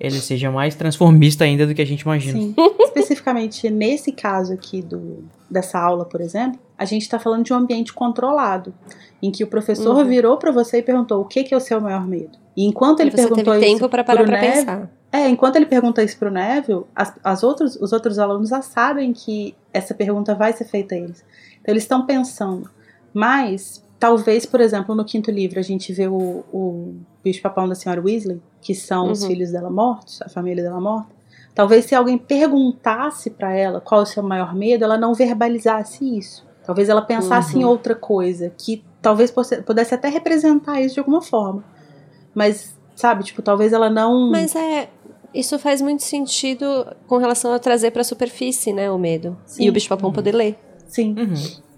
[0.00, 2.38] ele seja mais transformista ainda do que a gente imagina.
[2.38, 2.54] Sim.
[2.78, 7.56] Especificamente nesse caso aqui do, dessa aula, por exemplo, a gente está falando de um
[7.56, 8.72] ambiente controlado,
[9.20, 10.04] em que o professor uhum.
[10.04, 12.38] virou para você e perguntou o que, que é o seu maior medo.
[12.56, 14.90] E enquanto ele e você perguntou teve tempo para parar para pensar.
[15.10, 19.12] É, enquanto ele pergunta isso pro Neville, as, as outros, os outros alunos já sabem
[19.12, 21.24] que essa pergunta vai ser feita a eles.
[21.60, 22.68] Então eles estão pensando.
[23.14, 26.94] Mas, talvez, por exemplo, no quinto livro a gente vê o, o
[27.24, 29.28] bicho-papão da senhora Weasley, que são os Uhum.
[29.28, 31.16] filhos dela mortos, a família dela morta.
[31.54, 36.18] Talvez se alguém perguntasse pra ela qual é o seu maior medo, ela não verbalizasse
[36.18, 36.46] isso.
[36.64, 37.62] Talvez ela pensasse Uhum.
[37.62, 39.32] em outra coisa, que talvez
[39.64, 41.64] pudesse até representar isso de alguma forma.
[42.34, 44.30] Mas, sabe, tipo, talvez ela não.
[44.30, 44.90] Mas é.
[45.34, 49.36] Isso faz muito sentido com relação a trazer pra superfície, né, o medo.
[49.46, 49.64] Sim.
[49.64, 50.58] E o bicho-papão poder ler.
[50.88, 51.14] Sim.
[51.18, 51.34] Uhum.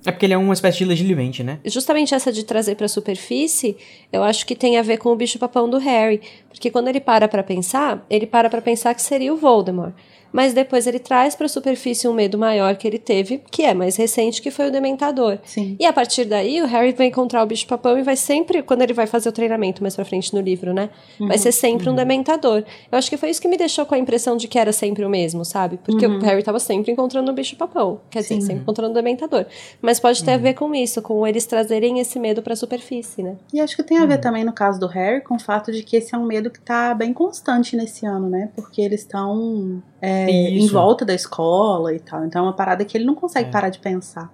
[0.07, 1.59] É porque ele é uma espécie de legilivente, né?
[1.65, 3.77] Justamente essa de trazer pra superfície,
[4.11, 6.23] eu acho que tem a ver com o bicho-papão do Harry.
[6.49, 9.93] Porque quando ele para pra pensar, ele para pra pensar que seria o Voldemort.
[10.33, 13.97] Mas depois ele traz pra superfície um medo maior que ele teve, que é mais
[13.97, 15.39] recente, que foi o Dementador.
[15.45, 15.77] Sim.
[15.79, 18.93] E a partir daí, o Harry vai encontrar o bicho-papão e vai sempre, quando ele
[18.93, 20.91] vai fazer o treinamento mais pra frente no livro, né?
[21.19, 22.65] Vai ser sempre um dementador.
[22.91, 25.05] Eu acho que foi isso que me deixou com a impressão de que era sempre
[25.05, 25.79] o mesmo, sabe?
[25.83, 28.01] Porque o Harry tava sempre encontrando o bicho-papão.
[28.11, 29.47] Quer dizer, sempre encontrando o dementador.
[29.83, 33.37] Mas pode ter a ver com isso, com eles trazerem esse medo pra superfície, né?
[33.53, 35.83] E acho que tem a ver também no caso do Harry com o fato de
[35.83, 38.51] que esse é um medo que tá bem constante nesse ano, né?
[38.55, 42.25] Porque eles estão é, em volta da escola e tal.
[42.25, 43.53] Então é uma parada que ele não consegue É.
[43.53, 44.33] parar de pensar.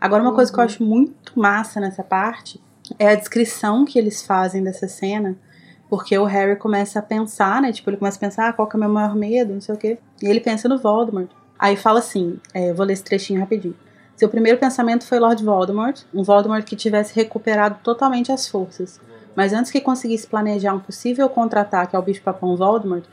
[0.00, 2.60] Agora, uma coisa que eu acho muito massa nessa parte
[2.98, 5.36] é a descrição que eles fazem dessa cena.
[5.88, 7.70] Porque o Harry começa a pensar, né?
[7.70, 9.74] Tipo, ele começa a pensar, ah, qual que é o meu maior medo, não sei
[9.74, 9.98] o quê.
[10.20, 11.28] E ele pensa no Voldemort.
[11.58, 13.76] Aí fala assim, é, vou ler esse trechinho rapidinho.
[14.16, 19.00] Seu primeiro pensamento foi Lord Voldemort, um Voldemort que tivesse recuperado totalmente as forças.
[19.36, 23.04] Mas antes que conseguisse planejar um possível contra-ataque ao bicho-papão Voldemort,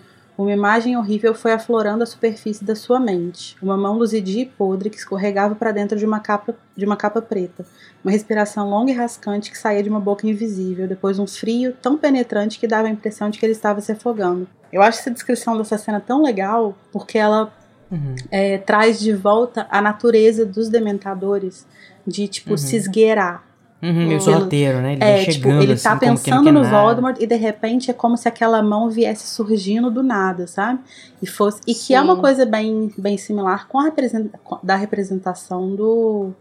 [0.41, 3.55] uma imagem horrível foi aflorando a superfície da sua mente.
[3.61, 7.21] Uma mão luzidia e podre que escorregava para dentro de uma, capa, de uma capa
[7.21, 7.65] preta.
[8.03, 10.87] Uma respiração longa e rascante que saía de uma boca invisível.
[10.87, 14.47] Depois um frio tão penetrante que dava a impressão de que ele estava se afogando.
[14.71, 17.53] Eu acho essa descrição dessa cena tão legal porque ela
[17.91, 18.15] Uhum.
[18.31, 21.67] é, traz de volta a natureza dos dementadores
[22.07, 22.57] de, tipo, Uhum.
[22.57, 23.43] se esgueirar.
[23.81, 24.93] Uhum, meio Ele- sorrateiro, né?
[24.93, 26.81] Ele É, tipo, chegando ele assim, tá não pensando quer no nada.
[26.81, 30.79] Voldemort e de repente é como se aquela mão viesse surgindo do nada, sabe?
[31.21, 32.03] E fosse e que é Sim.
[32.05, 36.31] uma coisa bem, bem similar com a representa, com- da representação do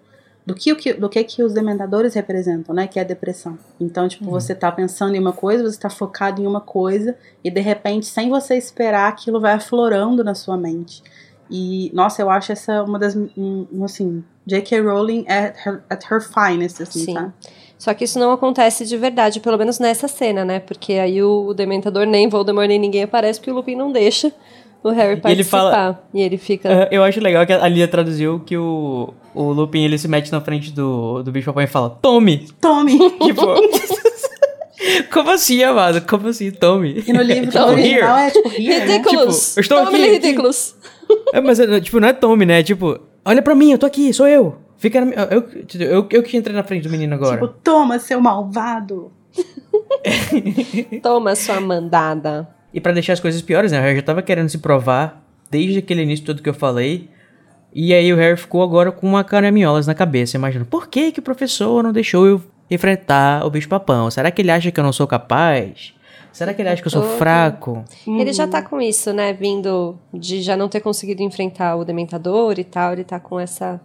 [0.46, 2.86] do que, o que do que que os dementadores representam, né?
[2.86, 3.56] Que é a depressão.
[3.78, 4.30] Então, tipo, Uhum.
[4.32, 7.14] você tá pensando em uma coisa, você tá focado em uma coisa
[7.44, 11.02] e de repente, sem você esperar, aquilo vai aflorando na sua mente.
[11.48, 14.80] E, nossa, eu acho essa uma das, um, assim, J.K.
[14.80, 17.14] Rowling at her, at her finest, assim, Sim.
[17.14, 17.32] tá?
[17.78, 20.58] Só que isso não acontece de verdade, pelo menos nessa cena, né?
[20.60, 24.30] Porque aí o Dementador, nem Voldemort, nem ninguém aparece, porque o Lupin não deixa
[24.82, 25.60] o Harry E ele participar.
[25.70, 26.68] fala- E ele fica...
[26.84, 30.30] Ah, Eu acho legal que a Lia traduziu que o, o Lupin ele se mete
[30.32, 32.48] na frente do, do bicho papão e fala: Tome!
[32.60, 32.98] Tome!
[33.24, 33.46] Tipo.
[35.12, 36.00] Como assim, amado?
[36.02, 37.02] Como assim, tome?
[37.06, 38.26] E no livro Tipo, original here.
[38.26, 38.96] é tipo here, né?
[38.96, 39.48] Ridículos!
[39.48, 40.12] Tipo, eu estou Tome aqui, aqui.
[40.26, 40.74] ridículos!
[41.34, 42.62] É, mas, é, tipo, não é tome, né?
[42.62, 42.98] Tipo,
[43.30, 44.56] olha pra mim, eu tô aqui, sou eu.
[44.76, 47.40] Fica na eu, eu, eu, eu que entrei na frente do menino agora.
[47.40, 49.12] Tipo, toma, seu malvado.
[51.02, 52.48] Toma sua mandada.
[52.72, 53.78] E pra deixar as coisas piores, né?
[53.78, 57.08] O Harry já tava querendo se provar desde aquele início todo que eu falei.
[57.72, 60.64] E aí o Harry ficou agora com uma caraminholas na cabeça, imagina.
[60.64, 64.10] Por que que o professor não deixou eu enfrentar o bicho papão?
[64.10, 65.94] Será que ele acha que eu não sou capaz?
[66.32, 67.84] Será que ele acha que eu sou fraco?
[68.06, 69.32] Ele já tá com isso, né?
[69.32, 72.92] Vindo de já não ter conseguido enfrentar o Dementador e tal.
[72.92, 73.80] Ele tá com essa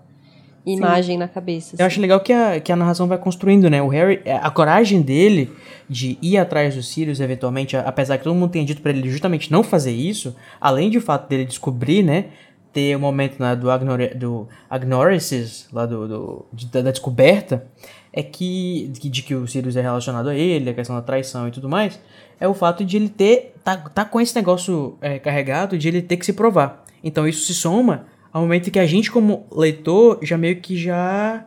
[0.66, 1.76] imagem na cabeça.
[1.78, 3.82] Eu acho legal que a, que a narração vai construindo, né?
[3.82, 5.52] O Harry, a coragem dele
[5.88, 9.52] de ir atrás dos Sirius, eventualmente, apesar que todo mundo tenha dito pra ele justamente
[9.52, 12.26] não fazer isso, além de o fato dele descobrir, né?
[12.76, 17.66] Ter o momento né, do, Agnore, do Agnoresis, lá do, do- de- da, descoberta,
[18.12, 21.48] é que, de, de que o Sirius é relacionado a ele, a questão da traição
[21.48, 21.98] e tudo mais,
[22.38, 26.02] é o fato de ele ter, tá, tá com esse negócio é, carregado, de ele
[26.02, 26.84] ter que se provar.
[27.02, 31.46] Então isso se soma ao momento que a gente, como leitor, já meio que já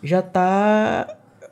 [0.00, 1.08] já tá.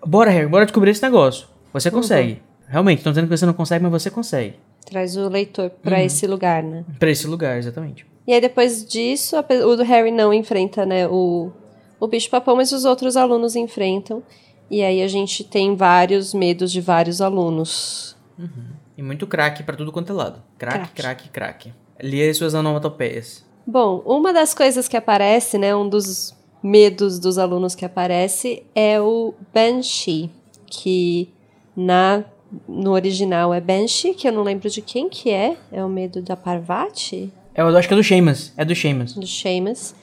[0.06, 1.48] Bora, Harry, bora descobrir esse negócio.
[1.72, 2.40] Você consegue.
[2.68, 4.54] Realmente, estão dizendo que você não consegue, mas você consegue.
[4.84, 6.04] Traz o leitor pra Uhum.
[6.04, 6.84] esse lugar, né?
[7.00, 8.06] Pra esse lugar, exatamente.
[8.26, 11.50] E aí depois disso, o Harry não enfrenta, né, o,
[12.00, 14.22] o bicho papão, mas os outros alunos enfrentam.
[14.68, 18.16] E aí a gente tem vários medos de vários alunos.
[18.96, 20.42] E muito craque pra tudo quanto é lado.
[20.58, 20.94] Craque, Craque.
[20.94, 21.74] craque, craque.
[22.02, 23.44] Lia suas onomatopeias.
[23.64, 29.00] Bom, uma das coisas que aparece, né, um dos medos dos alunos que aparece é
[29.00, 30.30] o Banshee,
[30.66, 31.30] que
[31.76, 32.24] na
[32.68, 36.22] no original é Banshee, que eu não lembro de quem que é, é o medo
[36.22, 37.32] da Parvati?
[37.56, 38.52] É, Eu acho que é do Sheamus.
[38.56, 39.14] É do Sheamus.
[39.14, 39.94] do Seamus.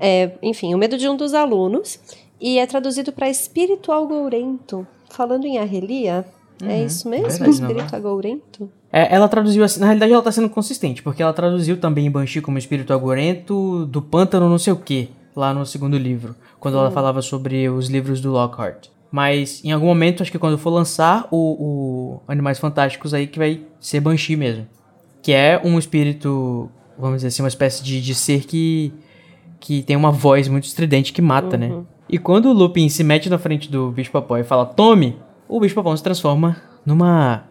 [0.00, 1.98] É, enfim, o medo de um dos alunos.
[2.40, 4.86] E é traduzido para espírito algourento.
[5.10, 6.24] Falando em Arrelia,
[6.62, 7.28] É Uhum, isso mesmo?
[7.28, 8.70] verdade, Espírito agourento?
[8.92, 12.40] É, ela traduziu assim, na realidade ela tá sendo consistente, porque ela traduziu também Banshee
[12.40, 16.92] como espírito agorento do pântano não sei o que, lá no segundo livro, quando ela
[16.92, 18.86] falava sobre os livros do Lockhart.
[19.10, 23.38] Mas em algum momento, acho que quando for lançar o, o Animais Fantásticos aí, que
[23.38, 24.66] vai ser Banshee mesmo.
[25.22, 26.68] Que é um espírito,
[26.98, 28.92] vamos dizer assim, uma espécie de, de ser que,
[29.60, 31.82] que tem uma voz muito estridente que mata, né?
[32.08, 35.16] E quando o Lupin se mete na frente do bicho-papão e fala, tome,
[35.48, 37.44] o bicho-papão se transforma numa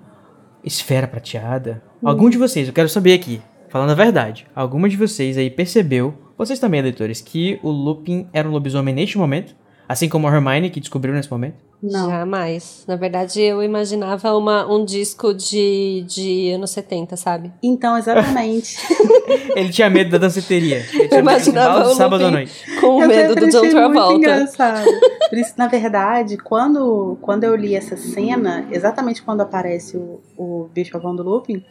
[0.64, 1.84] esfera prateada.
[2.04, 6.14] Algum de vocês, eu quero saber aqui, falando a verdade, alguma de vocês aí percebeu,
[6.38, 9.56] vocês também, leitores, que o Lupin era um lobisomem neste momento?
[9.88, 11.58] Assim como a Hermione, que descobriu nesse momento?
[11.84, 12.10] Não.
[12.10, 12.86] Jamais.
[12.88, 17.52] Na verdade, eu imaginava uma, um disco de, de anos 70, sabe?
[17.62, 18.78] Então, exatamente.
[19.54, 20.78] Ele tinha medo da danceteria.
[20.78, 22.64] Ele tinha Eu medo de imaginava o sábado à noite.
[22.80, 24.14] com Eu medo do John achei muito Travolta.
[24.14, 24.86] engraçado.
[25.30, 30.70] Por isso, na verdade, quando, quando eu li essa cena, exatamente quando aparece o, o
[30.74, 31.64] bicho avão do Lupin,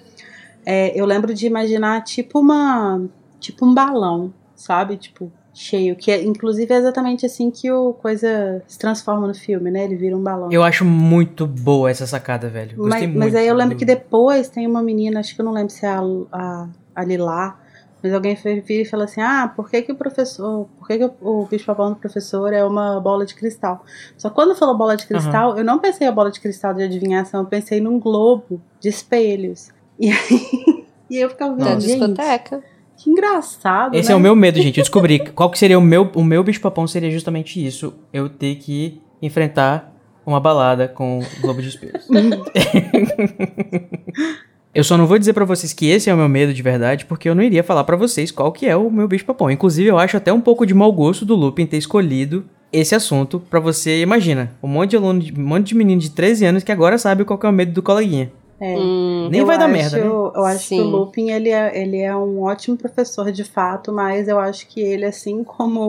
[0.67, 3.01] é, eu lembro de imaginar tipo uma.
[3.41, 4.97] Tipo um balão, sabe?
[4.97, 5.95] Tipo, cheio.
[5.97, 9.85] Que é, inclusive é exatamente assim que o coisa se transforma no filme, né?
[9.85, 10.51] Ele vira um balão.
[10.51, 12.73] Eu acho muito boa essa sacada, velho.
[12.77, 13.19] Mas, Gostei muito.
[13.19, 15.71] mas aí eu lembro do- que depois tem uma menina, acho que eu não lembro
[15.73, 16.01] se é a,
[16.33, 17.59] a, a Lilá,
[18.03, 20.99] mas alguém foi vir e falou assim: ah, por que, que o professor, por que,
[20.99, 23.85] que o, o bicho papão do professor é uma bola de cristal?
[24.19, 26.83] Só que quando falou bola de cristal, eu não pensei a bola de cristal de
[26.83, 29.69] adivinhação, eu pensei num globo de espelhos.
[30.01, 32.65] E aí, e eu ficava Da vendo, gente, discoteca.
[33.03, 33.95] Que engraçado.
[33.95, 34.15] Esse né?
[34.15, 34.79] é o meu medo, gente.
[34.79, 37.95] Eu descobri qual que seria o meu, o meu bicho-papão seria justamente isso.
[38.13, 39.93] Eu ter que enfrentar
[40.25, 42.07] uma balada com o Globo de Espelhos.
[44.75, 47.05] eu só não vou dizer pra vocês que esse é o meu medo de verdade,
[47.07, 49.51] porque eu não iria falar pra vocês qual que é o meu bicho-papão.
[49.51, 53.41] Inclusive, eu acho até um pouco de mau gosto do Lupin ter escolhido esse assunto
[53.51, 56.63] pra você, imagina, um monte de aluno, de- um monte de menino de 13 anos
[56.65, 58.33] que agora sabe qual que é o medo do coleguinha.
[58.65, 58.79] É.
[58.79, 60.07] Hum, Nem Eu vai dar acho- merda, né?
[60.07, 60.81] Eu acho que Sim.
[60.83, 64.81] o Lupin, ele é, ele é um ótimo professor de fato, mas eu acho que
[64.81, 65.81] ele, assim como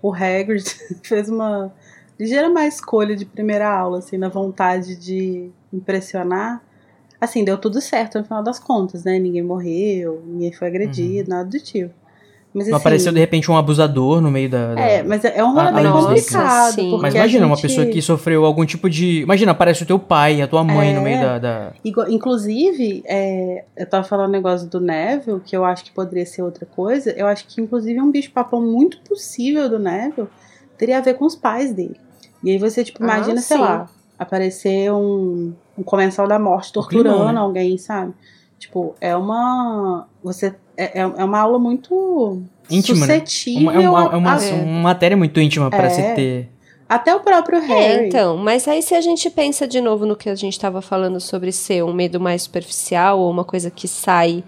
[0.00, 0.62] o, o Hagrid,
[1.02, 1.72] fez uma
[2.20, 6.62] ligeira má escolha de primeira aula, assim, na vontade de impressionar.
[7.20, 9.18] Assim, deu tudo certo no final das contas, né?
[9.18, 11.92] Ninguém morreu, ninguém foi agredido, nada do tipo.
[12.54, 14.74] Mas, Não assim, apareceu de repente um abusador no meio da.
[14.74, 16.72] da- É, mas é é um rolê Ah, bem nossa, complicado.
[16.74, 16.98] sim.
[17.00, 19.22] Mas imagina, uma gente- pessoa que sofreu algum tipo de.
[19.22, 21.02] Imagina, aparece o teu pai, a tua mãe no É.
[21.02, 21.38] meio da.
[21.38, 25.92] da- Igual- Inclusive, é, eu tava falando um negócio do Neville, que eu acho que
[25.92, 27.10] poderia ser outra coisa.
[27.12, 30.28] Eu acho que, inclusive, um bicho-papão muito possível do Neville
[30.76, 31.96] teria a ver com os pais dele.
[32.44, 33.62] E aí você, tipo, Ah, imagina, sei sim.
[33.62, 33.88] lá,
[34.18, 37.40] aparecer um, um comensal da morte climão, torturando né?
[37.40, 38.12] alguém, sabe?
[38.62, 40.06] Tipo, é uma.
[40.22, 40.54] Você.
[40.76, 43.14] É, é é uma aula muito Íntima, né?
[43.14, 43.60] suscetível.
[43.62, 44.52] Uma, é uma, é uma, a- É.
[44.52, 45.90] uma matéria muito íntima pra É.
[45.90, 46.48] se ter.
[46.88, 48.06] Até o próprio É, Harry.
[48.08, 51.18] então, mas aí se a gente pensa de novo no que a gente estava falando
[51.20, 54.44] sobre ser um medo mais superficial ou uma coisa que sai,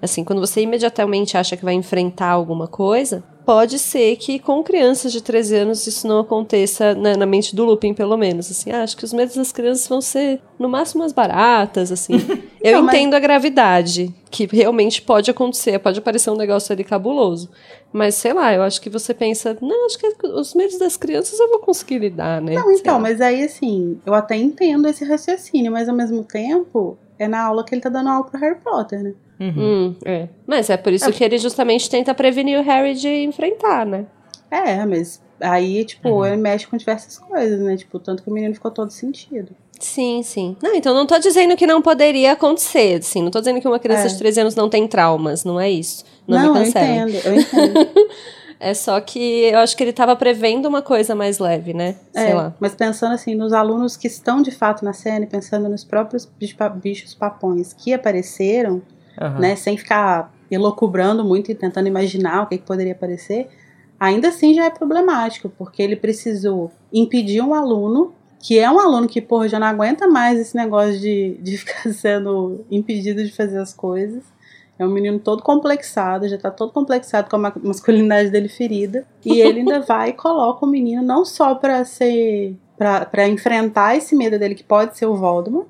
[0.00, 5.12] assim, quando você imediatamente acha que vai enfrentar alguma coisa, pode ser que com crianças
[5.12, 8.82] de 13 anos isso não aconteça na, na mente do Lupin, pelo menos, assim, ah,
[8.82, 12.14] acho que os medos das crianças vão ser no máximo as baratas, assim.
[12.62, 16.82] Eu Não, mas- entendo a gravidade, que realmente pode acontecer, pode aparecer um negócio ali
[16.84, 17.50] cabuloso.
[17.92, 21.38] Mas sei lá, eu acho que você pensa, não, acho que os medos das crianças
[21.38, 22.54] eu vou conseguir lidar, né?
[22.54, 23.00] Não, Sei então, lá.
[23.00, 27.64] mas aí assim, eu até entendo esse raciocínio, mas ao mesmo tempo, é na aula
[27.64, 29.14] que ele tá dando aula pro Harry Potter, né?
[29.40, 29.52] Uhum.
[29.56, 30.28] Hum, é.
[30.46, 34.04] Mas é por isso que ele justamente tenta prevenir o Harry de enfrentar, né?
[34.50, 36.26] É, mas aí, tipo, Uhum.
[36.26, 37.76] ele mexe com diversas coisas, né?
[37.76, 39.52] Tipo, tanto que o menino ficou todo sentido.
[39.78, 40.56] Sim, sim.
[40.62, 43.22] Não, então não tô dizendo que não poderia acontecer, assim.
[43.22, 44.08] Não tô dizendo que uma criança É.
[44.08, 46.04] de 13 anos não tem traumas, não é isso.
[46.26, 46.96] Não, Não, me eu cancelem.
[46.98, 47.88] entendo, eu entendo.
[48.60, 51.94] É só que eu acho que ele tava prevendo uma coisa mais leve, né?
[52.12, 52.52] Sei É, lá.
[52.58, 56.26] mas pensando assim, nos alunos que estão de fato na cena, e pensando nos próprios
[56.26, 58.82] bicho- bichos papões que apareceram,
[59.20, 59.38] Aham.
[59.38, 63.46] né, sem ficar elocubrando muito e tentando imaginar o que, que poderia aparecer,
[64.00, 69.08] ainda assim já é problemático, porque ele precisou impedir um aluno, que é um aluno
[69.08, 73.58] que, porra, já não aguenta mais esse negócio de, de ficar sendo impedido de fazer
[73.58, 74.22] as coisas.
[74.78, 79.04] É um menino todo complexado, já tá todo complexado com a ma- masculinidade dele ferida.
[79.24, 82.56] E ele ainda vai e coloca o menino não só pra ser.
[83.10, 85.66] Pra enfrentar esse medo dele, que pode ser o Voldemort,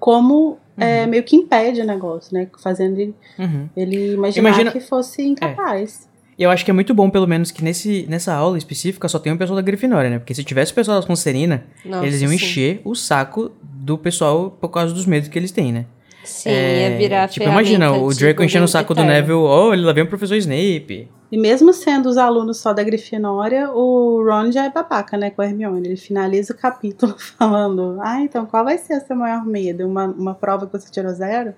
[0.00, 2.48] como é, meio que impede o negócio, né?
[2.62, 3.68] Fazendo ele, Uhum.
[3.76, 6.08] ele imaginar Imagina- que fosse incapaz.
[6.38, 9.18] E eu acho que é muito bom, pelo menos, que nesse, nessa aula específica só
[9.18, 10.18] tem um pessoal da Grifinória, né?
[10.18, 12.34] Porque se tivesse o pessoal da Sonserina, Nossa, eles iam sim.
[12.34, 15.86] encher o saco do pessoal por causa dos medos que eles têm, né?
[16.24, 19.04] Sim, ia virar Tipo, imagina, o Draco enchendo o saco do.
[19.04, 21.08] Neville, oh, ele lá vem o professor Snape.
[21.30, 25.42] E mesmo sendo os alunos só da Grifinória, o Ron já é babaca, né, com
[25.42, 25.88] a Hermione.
[25.88, 29.86] Ele finaliza o capítulo falando, ah, então qual vai ser o seu maior medo?
[29.86, 31.54] Uma, uma prova que você tirou zero?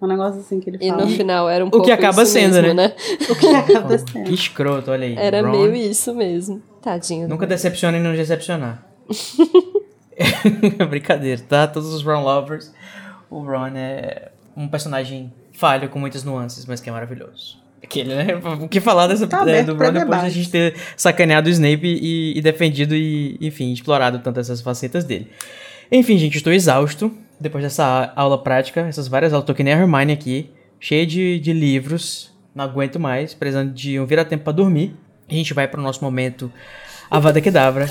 [0.00, 1.04] Um negócio assim que ele E fala.
[1.04, 2.94] no final era um O pouco que acaba isso sendo, mesmo, né?
[3.28, 4.32] O que acaba Que sendo.
[4.34, 5.16] escroto, olha aí.
[5.16, 6.62] Era Ron, meio isso mesmo.
[6.80, 7.28] Tadinho.
[7.28, 8.84] Nunca decepciona e não decepcionar.
[10.88, 11.66] Brincadeira, tá?
[11.66, 12.72] Todos os Ron lovers.
[13.30, 17.58] O Ron é um personagem falho com muitas nuances, mas que é maravilhoso.
[17.82, 18.26] Aquele, né?
[18.60, 20.22] O que falar dessa, Tá é, do Ron depois debate.
[20.22, 25.04] da gente ter sacaneado o Snape e, e defendido e, enfim, explorado tanto essas facetas
[25.04, 25.28] dele.
[25.90, 29.46] Enfim, gente, estou exausto depois dessa aula prática, essas várias aulas.
[29.46, 30.50] Tô que nem a Hermione aqui,
[30.80, 34.94] cheia de, de livros, não aguento mais, precisando de um vira-tempo pra dormir.
[35.28, 36.50] A gente vai pro nosso momento
[37.10, 37.86] Avada Kedavra.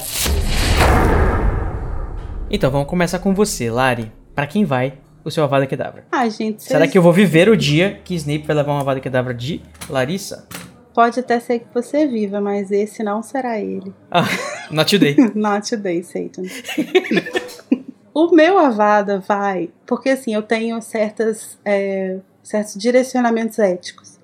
[2.49, 4.11] Então, vamos começar com você, Lari.
[4.33, 4.93] Pra quem vai
[5.23, 6.05] o seu Avada Kedavra?
[6.11, 8.81] Ah, gente, Será vocês- que eu vou viver o dia que Snape vai levar uma
[8.81, 10.47] Avada Kedavra de Larissa?
[10.93, 13.93] pode até ser que você viva, mas esse não será ele.
[14.09, 14.25] Ah,
[14.71, 15.15] not today.
[15.35, 16.41] Not today, Satan.
[18.17, 24.17] o meu Avada vai, porque assim, eu tenho certas, é, certos direcionamentos éticos.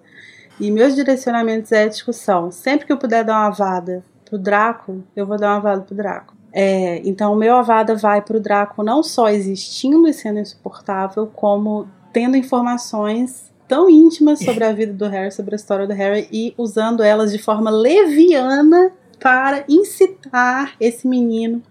[0.59, 5.27] E meus direcionamentos éticos são, sempre que eu puder dar uma Avada pro Draco, eu
[5.27, 6.33] vou dar uma Avada pro Draco.
[6.51, 11.87] É, então o meu Avada vai pro Draco não só existindo e sendo insuportável, como
[12.11, 16.55] tendo informações tão íntimas sobre a vida do Harry, sobre a história do Harry, e
[16.57, 21.61] usando elas de forma leviana para incitar esse menino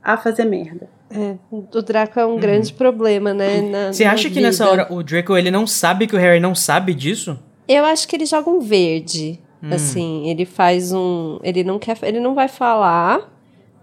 [0.00, 0.95] a fazer merda.
[1.10, 3.60] É, o Draco é um grande problema, né?
[3.60, 3.92] na- Uhum.
[3.92, 6.92] Você acha que nessa hora o Draco ele não sabe que o Harry não sabe
[6.94, 7.38] disso?
[7.68, 9.40] Eu acho que ele joga um verde.
[9.62, 9.68] Hum.
[9.72, 11.38] Assim, ele faz um.
[11.42, 11.96] Ele não quer.
[12.02, 13.32] Ele não vai falar,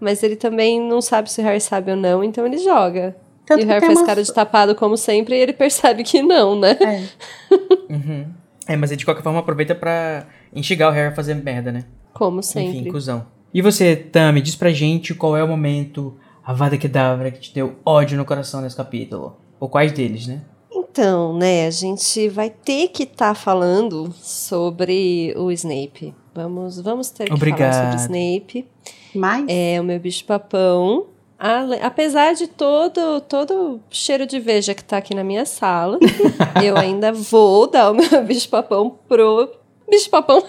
[0.00, 3.16] mas ele também não sabe se o Harry sabe ou não, então ele joga.
[3.46, 6.22] Tanto e o Harry faz uma- cara de tapado como sempre e ele percebe que
[6.22, 6.76] não, né?
[6.80, 7.54] É.
[7.92, 8.26] Uhum.
[8.66, 11.84] É, mas ele de qualquer forma aproveita pra instigar o Harry a fazer merda, né?
[12.12, 12.90] Como Enfim, sempre.
[12.90, 13.26] cuzão.
[13.52, 17.76] E você, Tami, diz pra gente qual é o momento Avada Kedavra que te deu
[17.84, 19.36] ódio no coração nesse capítulo.
[19.58, 20.42] Ou quais deles, né?
[20.70, 26.14] Então, né, a gente vai ter que estar falando sobre o Snape.
[26.34, 27.72] Vamos, vamos ter que Obrigado.
[27.72, 28.68] falar sobre o Snape.
[29.14, 31.06] Mas É o meu bicho papão.
[31.38, 35.98] Ale- Apesar de todo todo cheiro de veja que tá aqui na minha sala,
[36.64, 39.50] eu ainda vou dar o meu bicho papão pro
[39.90, 40.42] bicho papão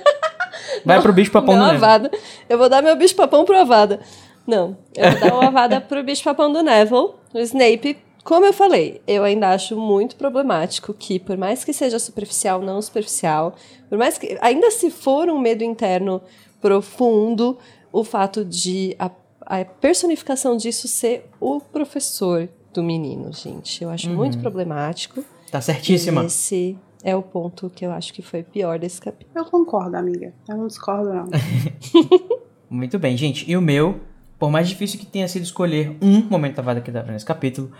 [0.86, 1.84] Vai pro bicho papão meu do Neville.
[1.86, 2.12] Avada.
[2.50, 4.00] Eu vou dar meu bicho papão pro Avada.
[4.48, 7.98] Não, eu vou dar o Avada pro bicho papão do Neville, o Snape.
[8.24, 12.82] Como eu falei, eu ainda acho muito problemático que, por mais que seja superficial, não
[12.82, 13.56] superficial,
[13.88, 16.22] por mais que, ainda se for um medo interno
[16.60, 17.58] profundo,
[17.92, 19.12] o fato de a,
[19.42, 23.84] a personificação disso ser o professor do menino, gente.
[23.84, 25.24] Eu acho muito problemático.
[25.52, 26.24] Tá certíssima.
[26.24, 29.32] E esse é o ponto que eu acho que foi pior desse capítulo.
[29.38, 30.34] eu concordo, amiga.
[30.50, 31.28] Eu não discordo, não.
[32.70, 33.50] Muito bem, gente.
[33.50, 34.00] E o meu,
[34.38, 37.72] por mais difícil que tenha sido escolher um momento Avada Kedavra nesse capítulo,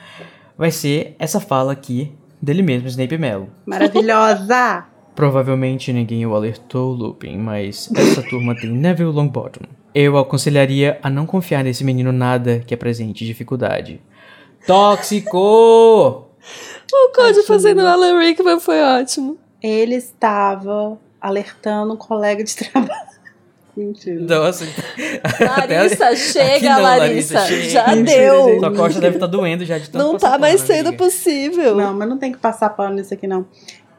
[0.57, 2.11] vai ser essa fala aqui
[2.41, 3.49] dele mesmo, Snape Mello.
[3.65, 4.86] Maravilhosa!
[5.15, 9.65] Provavelmente ninguém o alertou, Lupin, mas essa turma tem Neville Longbottom.
[9.94, 14.02] Eu aconselharia a não confiar nesse menino nada que apresente dificuldade.
[14.68, 16.27] Tóxico!
[16.94, 19.38] O Cody fazendo o Alan Rickman foi ótimo.
[19.64, 23.15] Ele estava alertando um colega de trabalho.
[23.76, 24.19] Mentira.
[24.22, 24.65] Nossa.
[25.39, 27.39] Larissa, chega, não, Larissa.
[27.45, 27.69] chega.
[27.69, 28.45] Já Mentira, deu.
[28.45, 28.60] gente.
[28.60, 31.03] Sua costa deve estar doendo já de tanto Não tá mais pano, sendo amiga.
[31.03, 31.76] possível.
[31.76, 33.45] Não, mas não tem que passar pano nisso aqui, não.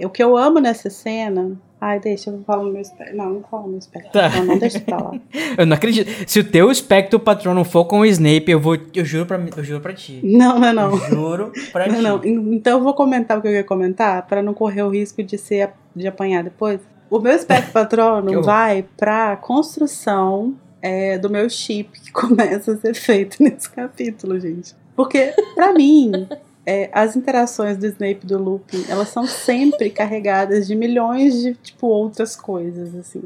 [0.01, 1.53] O que eu amo nessa cena.
[1.79, 3.15] Ai, deixa, eu vou falar no meu espectro.
[3.17, 4.11] Não, não falo no meu espectro.
[4.13, 4.31] Tá.
[4.31, 5.13] Não, não deixa pra lá.
[5.59, 6.11] Eu não acredito.
[6.27, 8.79] Se o teu Spectro Patron não for com o Snape, eu vou.
[8.95, 10.21] Eu juro pra, mim- eu juro pra ti.
[10.25, 10.91] Não, não, não.
[10.93, 11.91] Eu juro pra ti.
[12.01, 12.25] Não, não.
[12.55, 15.37] Então eu vou comentar o que eu ia comentar para não correr o risco de
[15.37, 16.81] ser de apanhar depois.
[17.11, 22.95] O meu espectro patrono vai pra construção é, do meu chip que começa a ser
[22.95, 24.75] feito nesse capítulo, gente.
[24.95, 26.29] Porque, pra mim,
[26.65, 31.55] é, as interações do Snape e do Lupin, elas são sempre carregadas de milhões de,
[31.55, 33.23] tipo, outras coisas, assim.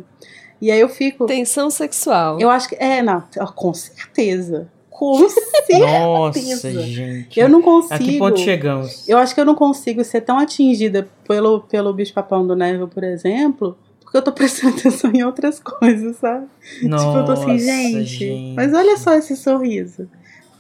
[0.61, 1.27] E aí eu fico...
[1.27, 2.39] Tensão sexual.
[2.39, 2.77] Eu acho que...
[2.77, 3.23] É, não,
[3.55, 4.69] com certeza.
[5.01, 5.79] Com certeza.
[5.89, 7.41] Nossa, gente.
[7.41, 8.05] Eu não A consigo...
[8.05, 9.09] que ponto chegamos?
[9.09, 12.87] Eu acho que eu não consigo ser tão atingida pelo, pelo bicho papão do Neville,
[12.87, 16.47] por exemplo, porque eu tô prestando atenção em outras coisas, sabe?
[16.83, 20.07] Nossa, tipo, eu tô assim, gente, mas olha só esse sorriso.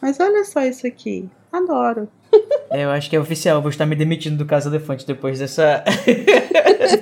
[0.00, 1.28] Mas olha só isso aqui.
[1.52, 2.08] Adoro.
[2.72, 3.56] É, eu acho que é oficial.
[3.56, 5.82] Eu vou estar me demitindo do Casa Elefante depois dessa.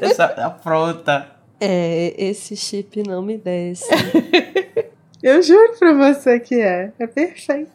[0.01, 1.29] dessa afronta.
[1.61, 3.85] É, esse chip não me desce.
[5.29, 6.91] Eu juro pra você que é.
[6.99, 7.71] É perfeito.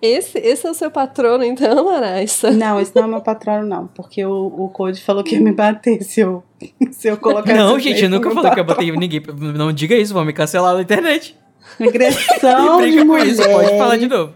[0.00, 2.50] Esse, esse é o seu patrono, então, Larissa?
[2.50, 3.86] Não, esse não é meu patrono, não.
[3.88, 6.44] Porque o, o Code falou que ia me bater se eu,
[6.92, 9.22] se eu colocar Não, gente, eu nunca falei que eu botei ninguém.
[9.54, 11.36] Não diga isso, vão me cancelar na internet.
[11.80, 14.32] Agressão de brinca com isso, pode falar de novo.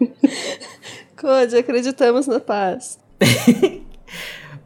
[1.16, 2.98] Code, acreditamos na paz.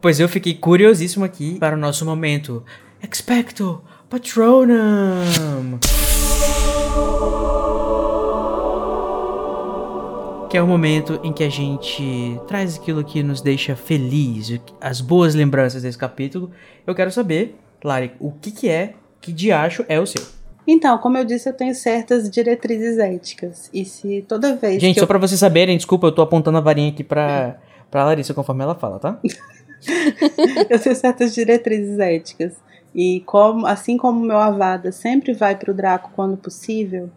[0.02, 2.64] Pois eu fiquei curiosíssimo aqui para o nosso momento.
[3.02, 5.26] Expecto Patronum!
[10.50, 15.00] Que é o momento em que a gente traz aquilo que nos deixa feliz, as
[15.00, 16.50] boas lembranças desse capítulo.
[16.84, 20.20] Eu quero saber, Lari, o que que é, que diacho é o seu?
[20.66, 23.70] Então, como eu disse, eu tenho certas diretrizes éticas.
[23.72, 25.06] E se toda vez Gente, só eu...
[25.06, 27.56] pra vocês saberem, desculpa, eu tô apontando a varinha aqui pra,
[27.88, 29.20] pra Larissa conforme ela fala, tá?
[30.68, 32.54] eu tenho certas diretrizes éticas.
[32.92, 37.08] E como, assim como o meu Avada sempre vai pro Draco quando possível,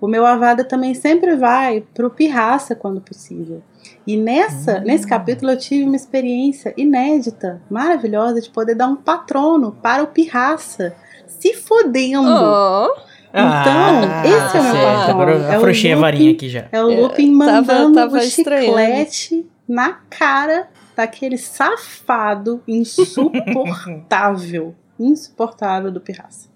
[0.00, 3.62] o meu Avada também sempre vai pro Pirraça quando possível.
[4.06, 9.72] E nessa, nesse capítulo eu tive uma experiência inédita, maravilhosa, de poder dar um patrono
[9.82, 10.94] para o Pirraça.
[11.26, 12.28] Se fodendo.
[12.28, 12.88] Oh,
[13.32, 15.10] Então, esse é o meu patrono.
[15.10, 16.02] Agora eu É o afrouxei a Lupin.
[16.02, 16.66] varinha aqui já.
[16.72, 18.66] É o Eu Lupin tava- mandando tava o estranhando.
[18.78, 24.74] chiclete na cara daquele safado insuportável.
[24.98, 26.48] insuportável do Pirraça.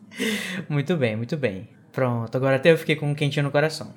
[0.69, 1.69] Muito bem, muito bem.
[1.95, 3.89] Pronto, agora até eu fiquei com um quentinho no coração.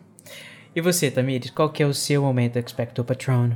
[0.75, 3.51] E você, Tamires, qual que é o seu momento Expecto Patron?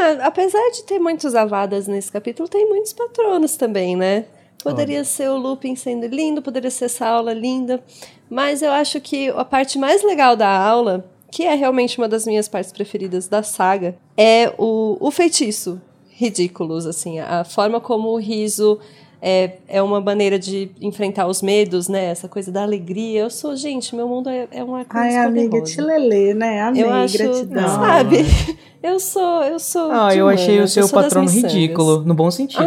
[0.00, 4.24] ah, apesar de ter muitos avadas nesse capítulo, tem muitos patronos também, né?
[4.62, 7.82] Poderia ser o Lupin sendo lindo, poderia ser essa aula linda,
[8.28, 12.26] mas eu acho que a parte mais legal da aula, que é realmente uma das
[12.26, 15.80] minhas partes preferidas da saga, é o, o feitiço
[16.10, 18.78] ridículos, assim, a forma como o riso
[19.22, 22.06] é, é uma maneira de enfrentar os medos, né?
[22.06, 23.20] Essa coisa da alegria.
[23.22, 26.60] Eu sou, gente, meu mundo é, é uma coisa Ai, amiga, te lelê, né?
[26.62, 27.68] Amei, Eu acho, gratidão.
[27.68, 28.16] sabe?
[28.82, 29.90] Eu sou, eu sou.
[29.92, 32.62] Ah, eu achei humanas, o seu patrono ridículo, no bom sentido.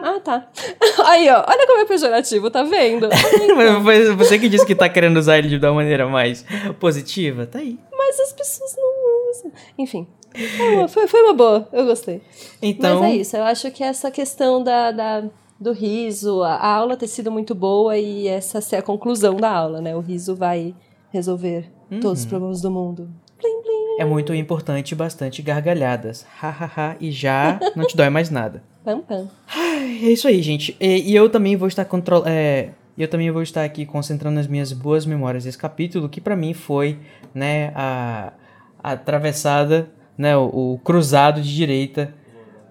[0.00, 0.46] Ah, tá.
[1.04, 3.08] Aí, ó, olha como é pejorativo, tá vendo?
[3.82, 6.44] Foi você que disse que tá querendo usar ele de uma maneira mais
[6.78, 7.76] positiva, tá aí.
[7.96, 9.52] Mas as pessoas não usam.
[9.76, 10.06] Enfim.
[10.56, 12.20] Foi uma, foi, foi uma boa, eu gostei.
[12.62, 15.24] Então, Mas é isso, eu acho que essa questão da, da-
[15.58, 19.80] do riso, a, aula ter sido muito boa e essa ser a conclusão da aula,
[19.80, 19.96] né?
[19.96, 20.74] O riso vai
[21.10, 21.70] resolver
[22.00, 23.08] todos os problemas do mundo.
[23.38, 24.00] Plim, plim.
[24.00, 26.26] é muito importante bastante gargalhadas.
[26.38, 28.62] Hahaha, e já não te dói mais nada.
[28.84, 29.28] Pam, pam.
[29.52, 30.76] É isso aí, gente.
[30.78, 32.22] E, e eu também vou estar control...
[32.24, 36.36] é, eu também vou estar aqui concentrando nas minhas boas memórias desse capítulo, que pra
[36.36, 36.96] mim foi,
[37.34, 38.32] né, a,
[38.80, 42.14] a atravessada, né, o, o cruzado de direita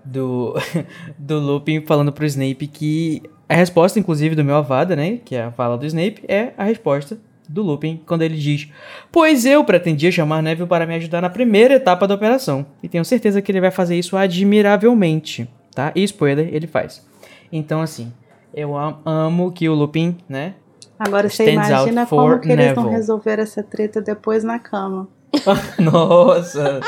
[0.05, 0.53] do
[1.17, 5.43] do Lupin falando pro Snape que a resposta, inclusive, do meu Avada, né, que é
[5.43, 7.17] a fala do Snape, é a resposta
[7.47, 8.67] do Lupin quando ele diz:
[9.11, 13.05] Pois eu pretendia chamar Neville para me ajudar na primeira etapa da operação, e tenho
[13.05, 15.91] certeza que ele vai fazer isso admiravelmente, tá?
[15.95, 17.05] E spoiler, ele faz.
[17.51, 18.11] Então, assim,
[18.53, 20.55] eu am- amo que o Lupin, né?
[20.97, 25.07] Agora você imagina como que eles vão resolver essa treta depois na cama.
[25.77, 26.79] Nossa!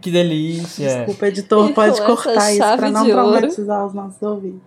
[0.00, 0.98] Que delícia!
[0.98, 4.60] Desculpa, editor, E pode cortar isso pra não traumatizar os nossos ouvintes.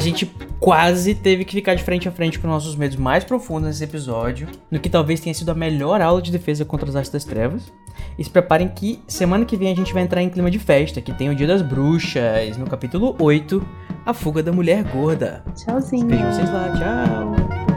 [0.00, 3.84] Gente quase teve que ficar de frente a frente com nossos medos mais profundos nesse
[3.84, 7.24] episódio, no que talvez tenha sido a melhor aula de defesa contra as artes das
[7.24, 7.72] trevas.
[8.18, 11.00] E se preparem que semana que vem a gente vai entrar em clima de festa,
[11.00, 13.66] que tem o Dia das Bruxas, no capítulo 8,
[14.04, 15.44] a fuga da mulher gorda.
[15.54, 16.08] Tchauzinho.
[16.08, 17.69] Vejo vocês lá, tchau!